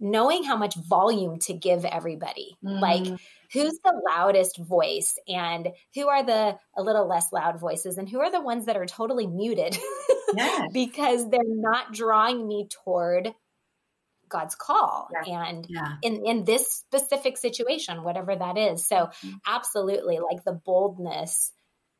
knowing 0.00 0.42
how 0.42 0.56
much 0.56 0.74
volume 0.74 1.38
to 1.38 1.54
give 1.54 1.84
everybody. 1.84 2.58
Like 2.62 3.04
Mm. 3.04 3.18
who's 3.52 3.78
the 3.84 4.02
loudest 4.06 4.58
voice 4.58 5.16
and 5.28 5.68
who 5.94 6.08
are 6.08 6.24
the 6.24 6.58
a 6.76 6.82
little 6.82 7.06
less 7.06 7.32
loud 7.32 7.60
voices 7.60 7.98
and 7.98 8.08
who 8.08 8.20
are 8.20 8.30
the 8.32 8.40
ones 8.40 8.66
that 8.66 8.76
are 8.76 8.86
totally 8.86 9.26
muted 9.28 9.78
Yes. 10.34 10.70
because 10.72 11.28
they're 11.30 11.40
not 11.46 11.92
drawing 11.92 12.46
me 12.48 12.66
toward 12.68 13.32
God's 14.32 14.54
call 14.56 15.08
Yeah. 15.26 15.44
and 15.44 15.66
Yeah. 15.68 15.92
in 16.02 16.24
in 16.26 16.44
this 16.44 16.72
specific 16.74 17.36
situation 17.38 18.02
whatever 18.02 18.34
that 18.34 18.56
is 18.58 18.86
so 18.88 19.10
Mhm. 19.22 19.38
absolutely 19.46 20.18
like 20.18 20.42
the 20.44 20.54
boldness 20.54 21.52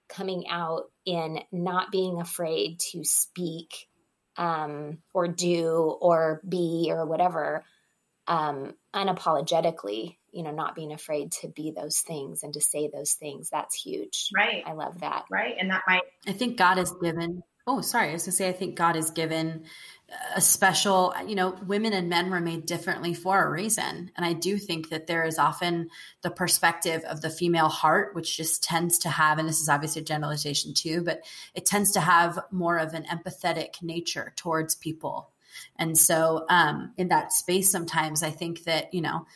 coming 0.09 0.49
out 0.49 0.91
in 1.05 1.41
not 1.53 1.93
being 1.93 2.20
afraid 2.20 2.80
to 2.93 3.05
speak 3.05 3.89
um 4.37 4.99
or 5.14 5.28
do 5.28 5.97
or 6.01 6.41
be 6.49 6.89
or 6.91 7.07
whatever 7.07 7.64
um 8.26 8.74
unapologetically 8.95 10.16
you 10.33 10.43
know 10.43 10.51
not 10.53 10.74
being 10.74 10.93
afraid 10.93 11.33
to 11.33 11.49
be 11.49 11.72
those 11.76 11.99
things 12.01 12.43
and 12.43 12.55
to 12.55 12.61
say 12.61 12.89
those 12.93 13.12
things 13.14 13.51
that's 13.51 13.74
huge 13.74 14.30
Right. 14.35 14.62
i 14.66 14.72
love 14.72 15.01
that 15.01 15.24
Right. 15.30 15.57
And 15.59 15.70
that 15.70 15.83
might 15.87 16.03
I 16.26 16.33
think 16.33 16.57
God 16.57 16.78
has 16.78 16.93
given. 17.03 17.43
Oh, 17.66 17.80
sorry. 17.80 18.10
I 18.10 18.12
was 18.12 18.22
going 18.24 18.32
to 18.32 18.36
say, 18.36 18.48
I 18.48 18.52
think 18.52 18.74
God 18.74 18.96
has 18.96 19.10
given 19.10 19.64
a 20.34 20.40
special, 20.40 21.14
you 21.26 21.34
know, 21.34 21.56
women 21.66 21.92
and 21.92 22.08
men 22.08 22.30
were 22.30 22.40
made 22.40 22.66
differently 22.66 23.14
for 23.14 23.42
a 23.42 23.50
reason. 23.50 24.10
And 24.16 24.26
I 24.26 24.32
do 24.32 24.58
think 24.58 24.90
that 24.90 25.06
there 25.06 25.24
is 25.24 25.38
often 25.38 25.88
the 26.22 26.30
perspective 26.30 27.02
of 27.04 27.20
the 27.22 27.30
female 27.30 27.68
heart, 27.68 28.14
which 28.14 28.36
just 28.36 28.62
tends 28.62 28.98
to 29.00 29.08
have, 29.08 29.38
and 29.38 29.48
this 29.48 29.60
is 29.60 29.68
obviously 29.68 30.02
a 30.02 30.04
generalization 30.04 30.74
too, 30.74 31.02
but 31.02 31.22
it 31.54 31.64
tends 31.64 31.92
to 31.92 32.00
have 32.00 32.38
more 32.50 32.78
of 32.78 32.94
an 32.94 33.04
empathetic 33.04 33.80
nature 33.80 34.32
towards 34.36 34.74
people. 34.74 35.30
And 35.76 35.96
so, 35.96 36.46
um, 36.48 36.92
in 36.96 37.08
that 37.08 37.32
space, 37.32 37.70
sometimes 37.70 38.22
I 38.22 38.30
think 38.30 38.64
that, 38.64 38.92
you 38.92 39.00
know, 39.00 39.26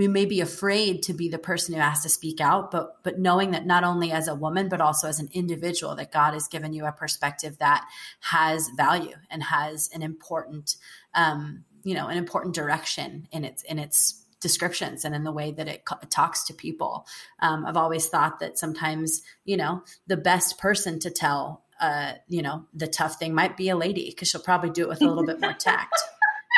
we 0.00 0.08
may 0.08 0.24
be 0.24 0.40
afraid 0.40 1.02
to 1.02 1.12
be 1.12 1.28
the 1.28 1.36
person 1.36 1.74
who 1.74 1.80
has 1.80 2.02
to 2.02 2.08
speak 2.08 2.40
out 2.40 2.70
but 2.70 3.02
but 3.02 3.18
knowing 3.18 3.50
that 3.50 3.66
not 3.66 3.84
only 3.84 4.10
as 4.10 4.28
a 4.28 4.34
woman 4.34 4.66
but 4.66 4.80
also 4.80 5.06
as 5.06 5.20
an 5.20 5.28
individual 5.32 5.94
that 5.94 6.10
god 6.10 6.32
has 6.32 6.48
given 6.48 6.72
you 6.72 6.86
a 6.86 6.92
perspective 6.92 7.58
that 7.58 7.86
has 8.20 8.70
value 8.70 9.16
and 9.30 9.42
has 9.42 9.90
an 9.92 10.02
important 10.02 10.76
um, 11.14 11.64
you 11.84 11.94
know 11.94 12.08
an 12.08 12.16
important 12.16 12.54
direction 12.54 13.28
in 13.30 13.44
its 13.44 13.62
in 13.64 13.78
its 13.78 14.24
descriptions 14.40 15.04
and 15.04 15.14
in 15.14 15.22
the 15.22 15.32
way 15.32 15.50
that 15.50 15.68
it 15.68 15.84
co- 15.84 15.98
talks 16.08 16.44
to 16.44 16.54
people. 16.54 17.06
Um, 17.40 17.66
i've 17.66 17.76
always 17.76 18.06
thought 18.06 18.40
that 18.40 18.58
sometimes 18.58 19.20
you 19.44 19.58
know 19.58 19.82
the 20.06 20.16
best 20.16 20.58
person 20.58 20.98
to 21.00 21.10
tell 21.10 21.64
uh, 21.78 22.14
you 22.26 22.40
know 22.40 22.64
the 22.72 22.86
tough 22.86 23.18
thing 23.18 23.34
might 23.34 23.56
be 23.56 23.68
a 23.68 23.76
lady 23.76 24.08
because 24.08 24.28
she'll 24.28 24.40
probably 24.40 24.70
do 24.70 24.84
it 24.84 24.88
with 24.88 25.02
a 25.02 25.06
little 25.06 25.26
bit 25.26 25.40
more 25.40 25.52
tact 25.52 25.94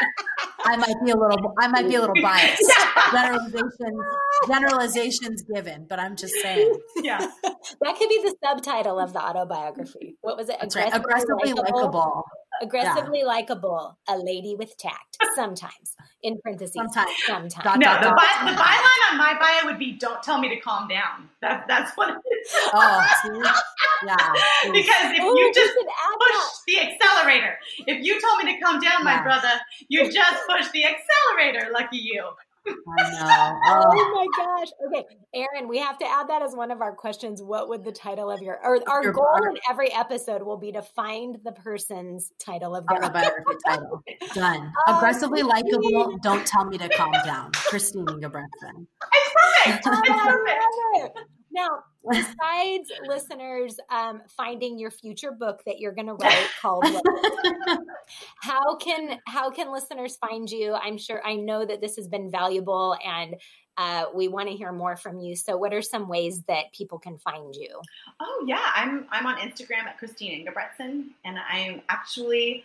I 0.65 0.77
might 0.77 0.97
be 1.05 1.11
a 1.11 1.17
little 1.17 1.55
I 1.61 1.69
might 1.69 1.89
be 1.89 1.95
a 1.97 2.01
little 2.01 2.23
biased. 2.23 2.63
Generalizations 3.13 4.03
generalizations 4.49 5.43
given, 5.43 5.87
but 5.89 5.99
I'm 5.99 6.17
just 6.17 6.35
saying. 6.43 6.75
yeah. 6.97 7.19
that 7.19 7.97
could 7.99 8.09
be 8.09 8.21
the 8.23 8.35
subtitle 8.43 8.99
of 8.99 9.13
the 9.13 9.23
autobiography 9.23 10.17
what 10.21 10.37
was 10.37 10.49
it 10.49 10.57
That's 10.61 10.77
right. 10.77 10.95
Aggressively 10.95 11.53
likable. 11.53 12.25
Aggressively 12.63 13.23
likable, 13.25 13.99
a 14.09 14.17
lady 14.17 14.55
with 14.57 14.77
tact. 14.79 15.19
Sometimes, 15.35 15.97
in 16.23 16.39
parentheses, 16.43 16.75
Sometimes. 16.75 17.11
sometimes. 17.27 17.65
Dot, 17.65 17.79
No, 17.79 17.95
the, 17.95 18.09
dot. 18.09 18.17
by, 18.17 18.51
the 18.51 18.57
byline 18.57 19.13
on 19.13 19.19
my 19.19 19.35
bio 19.39 19.67
would 19.71 19.79
be 19.79 19.93
"Don't 19.93 20.23
tell 20.23 20.39
me 20.39 20.49
to 20.51 20.61
calm 20.61 20.89
down." 20.89 21.29
That 21.41 21.65
that's 21.69 21.97
what 21.97 22.11
it 22.11 22.17
is. 22.17 22.53
Oh, 22.75 23.07
see? 23.23 23.41
yeah. 24.07 24.17
Because 24.73 25.13
if 25.17 25.21
Oh, 25.23 25.35
you 25.37 25.53
just 25.55 25.73
push 25.75 25.87
that. 25.87 26.51
the 26.67 26.81
accelerator, 26.81 27.57
if 27.87 28.05
you 28.05 28.21
told 28.21 28.45
me 28.45 28.53
to 28.55 28.61
calm 28.61 28.79
down, 28.81 29.05
my 29.05 29.23
brother, 29.23 29.49
you 29.89 30.11
just 30.13 30.43
pushed 30.49 30.73
the 30.73 30.85
accelerator. 30.85 31.71
Lucky 31.73 31.99
you. 31.99 32.29
I 32.67 33.11
know. 33.11 33.61
Oh, 33.67 33.83
Oh 33.95 34.15
my 34.15 34.27
gosh. 34.45 34.69
Okay, 34.87 35.05
Erin, 35.35 35.69
we 35.69 35.79
have 35.79 35.99
to 35.99 36.07
add 36.07 36.29
that 36.29 36.43
as 36.43 36.55
one 36.55 36.71
of 36.71 36.81
our 36.81 36.95
questions. 36.95 37.43
What 37.43 37.69
would 37.69 37.85
the 37.85 37.93
title 37.93 38.31
of 38.31 38.41
your 38.41 38.59
or 38.63 38.79
our 38.89 39.03
Your- 39.03 39.13
goal 39.13 39.27
our- 39.35 39.49
in 39.51 39.57
every 39.69 39.93
episode 39.93 40.43
will 40.43 40.57
be 40.59 40.73
to 40.73 40.83
find 40.83 41.39
the 41.45 41.53
person's 41.53 42.31
title 42.39 42.77
of 42.77 42.87
their 42.87 42.99
autobiography 43.05 43.57
title. 43.67 44.03
Done. 44.35 44.73
Oh, 44.87 44.97
Aggressively 44.97 45.41
um, 45.43 45.49
likable. 45.49 45.81
Christine. 45.81 46.19
Don't 46.23 46.47
tell 46.47 46.65
me 46.65 46.79
to 46.79 46.89
calm 46.91 47.13
down. 47.25 47.51
Christine 47.53 48.07
Ingebretson. 48.07 48.87
It's 49.15 49.85
perfect. 49.85 49.87
It's 49.87 50.23
perfect. 50.23 51.19
Now, 51.53 51.85
besides 52.09 52.91
listeners 53.07 53.79
um, 53.91 54.23
finding 54.37 54.79
your 54.79 54.91
future 54.91 55.33
book 55.33 55.63
that 55.67 55.79
you're 55.79 55.93
going 55.93 56.07
to 56.09 56.15
write 56.15 56.49
called 56.61 56.85
how 58.43 58.77
can 58.77 59.19
how 59.27 59.51
can 59.51 59.73
listeners 59.73 60.17
find 60.17 60.51
you? 60.51 60.75
I'm 60.75 60.99
sure 60.99 61.21
i 61.25 61.35
know 61.35 61.65
that 61.65 61.81
this 61.81 61.97
has 61.97 62.09
been 62.09 62.31
valuable 62.31 62.97
and 63.05 63.37
uh, 63.79 64.05
we 64.15 64.29
want 64.29 64.49
to 64.49 64.55
hear 64.55 64.71
more 64.71 64.97
from 64.97 65.19
you. 65.19 65.35
So 65.35 65.57
what 65.57 65.73
are 65.73 65.81
some 65.81 66.09
ways 66.09 66.43
that 66.43 66.73
people 66.73 66.99
can 66.99 67.17
find 67.17 67.55
you? 67.55 67.81
Oh 68.21 68.45
yeah, 68.47 68.71
I'm 68.75 69.07
I'm 69.11 69.27
on 69.27 69.37
Instagram 69.37 69.87
at 69.87 69.99
Christine 69.99 70.45
Ingebretson, 70.47 71.07
and 71.25 71.39
I 71.39 71.83
actually 71.89 72.65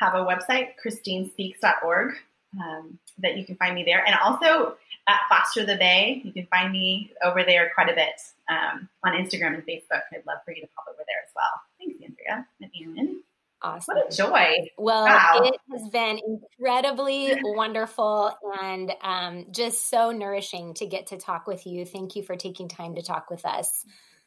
have 0.00 0.14
a 0.14 0.24
website, 0.24 0.70
christinespeaks.org, 0.84 2.14
um, 2.60 2.98
that 3.18 3.36
you 3.36 3.44
can 3.44 3.56
find 3.56 3.74
me 3.74 3.84
there, 3.84 4.04
and 4.06 4.14
also 4.22 4.76
at 5.08 5.20
Foster 5.28 5.64
the 5.64 5.76
Bay. 5.76 6.20
You 6.24 6.32
can 6.32 6.46
find 6.46 6.72
me 6.72 7.12
over 7.24 7.42
there 7.44 7.70
quite 7.74 7.88
a 7.90 7.94
bit 7.94 8.20
um, 8.48 8.88
on 9.04 9.12
Instagram 9.12 9.54
and 9.54 9.66
Facebook. 9.66 10.02
I'd 10.12 10.26
love 10.26 10.38
for 10.44 10.52
you 10.52 10.60
to 10.62 10.68
pop 10.76 10.86
over 10.88 11.02
there 11.06 11.22
as 11.24 11.32
well. 11.34 11.44
Thanks, 11.78 12.02
Andrea 12.02 12.46
and 12.60 12.70
Erin. 12.80 13.22
awesome 13.62 13.96
What 13.96 14.12
a 14.12 14.16
joy! 14.16 14.68
well 14.76 15.04
Wow. 15.04 15.40
it 15.44 15.56
has 15.72 15.88
been 15.90 16.20
incredibly 16.26 17.34
wonderful 17.42 18.32
and 18.62 18.92
um, 19.02 19.46
just 19.50 19.88
so 19.90 20.10
nourishing 20.12 20.74
to 20.74 20.86
get 20.86 21.08
to 21.08 21.16
talk 21.16 21.46
with 21.48 21.66
you 21.66 21.84
thank 21.84 22.14
you 22.14 22.22
for 22.22 22.36
taking 22.36 22.68
time 22.68 22.94
to 22.94 23.02
talk 23.02 23.30
with 23.30 23.44
us 23.44 23.84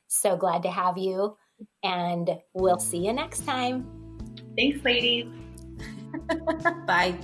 so 0.07 0.35
glad 0.35 0.63
to 0.63 0.69
have 0.69 0.97
you 0.97 1.37
and 1.83 2.29
we'll 2.53 2.79
see 2.79 3.05
you 3.05 3.13
next 3.13 3.45
time 3.45 3.85
Thanks, 4.57 4.83
ladies. 4.83 5.27
Bye. 6.87 7.15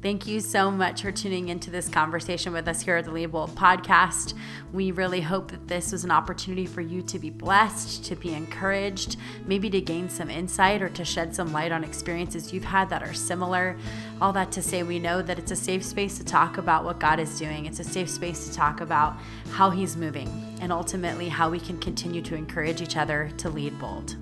Thank 0.00 0.28
you 0.28 0.38
so 0.38 0.70
much 0.70 1.02
for 1.02 1.10
tuning 1.10 1.48
into 1.48 1.70
this 1.70 1.88
conversation 1.88 2.52
with 2.52 2.68
us 2.68 2.82
here 2.82 2.94
at 2.94 3.04
the 3.04 3.10
Lead 3.10 3.32
Bold 3.32 3.56
podcast. 3.56 4.34
We 4.72 4.92
really 4.92 5.20
hope 5.20 5.50
that 5.50 5.66
this 5.66 5.90
was 5.90 6.04
an 6.04 6.12
opportunity 6.12 6.66
for 6.66 6.80
you 6.80 7.02
to 7.02 7.18
be 7.18 7.30
blessed, 7.30 8.04
to 8.04 8.14
be 8.14 8.32
encouraged, 8.32 9.16
maybe 9.44 9.68
to 9.70 9.80
gain 9.80 10.08
some 10.08 10.30
insight 10.30 10.82
or 10.82 10.88
to 10.90 11.04
shed 11.04 11.34
some 11.34 11.52
light 11.52 11.72
on 11.72 11.82
experiences 11.82 12.52
you've 12.52 12.62
had 12.62 12.88
that 12.90 13.02
are 13.02 13.12
similar. 13.12 13.76
All 14.20 14.32
that 14.34 14.52
to 14.52 14.62
say, 14.62 14.84
we 14.84 15.00
know 15.00 15.20
that 15.20 15.36
it's 15.36 15.50
a 15.50 15.56
safe 15.56 15.84
space 15.84 16.16
to 16.18 16.24
talk 16.24 16.58
about 16.58 16.84
what 16.84 17.00
God 17.00 17.18
is 17.18 17.36
doing. 17.36 17.66
It's 17.66 17.80
a 17.80 17.84
safe 17.84 18.08
space 18.08 18.46
to 18.46 18.54
talk 18.54 18.80
about 18.80 19.16
how 19.50 19.70
He's 19.70 19.96
moving 19.96 20.28
and 20.60 20.70
ultimately 20.70 21.28
how 21.28 21.50
we 21.50 21.58
can 21.58 21.76
continue 21.76 22.22
to 22.22 22.36
encourage 22.36 22.80
each 22.80 22.96
other 22.96 23.32
to 23.38 23.50
lead 23.50 23.76
bold. 23.80 24.14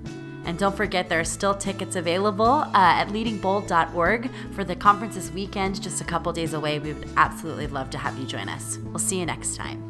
And 0.47 0.57
don't 0.57 0.75
forget, 0.75 1.09
there 1.09 1.19
are 1.19 1.25
still 1.25 1.53
tickets 1.53 1.97
available 1.97 2.45
uh, 2.45 2.71
at 2.73 3.09
leadingbold.org 3.09 4.31
for 4.53 4.63
the 4.63 4.75
conference 4.75 5.15
this 5.15 5.29
weekend, 5.29 5.81
just 5.81 5.99
a 5.99 6.05
couple 6.05 6.31
days 6.31 6.53
away. 6.53 6.79
We 6.79 6.93
would 6.93 7.09
absolutely 7.17 7.67
love 7.67 7.89
to 7.91 7.97
have 7.97 8.17
you 8.17 8.25
join 8.25 8.47
us. 8.47 8.79
We'll 8.85 8.99
see 8.99 9.19
you 9.19 9.25
next 9.25 9.57
time. 9.57 9.86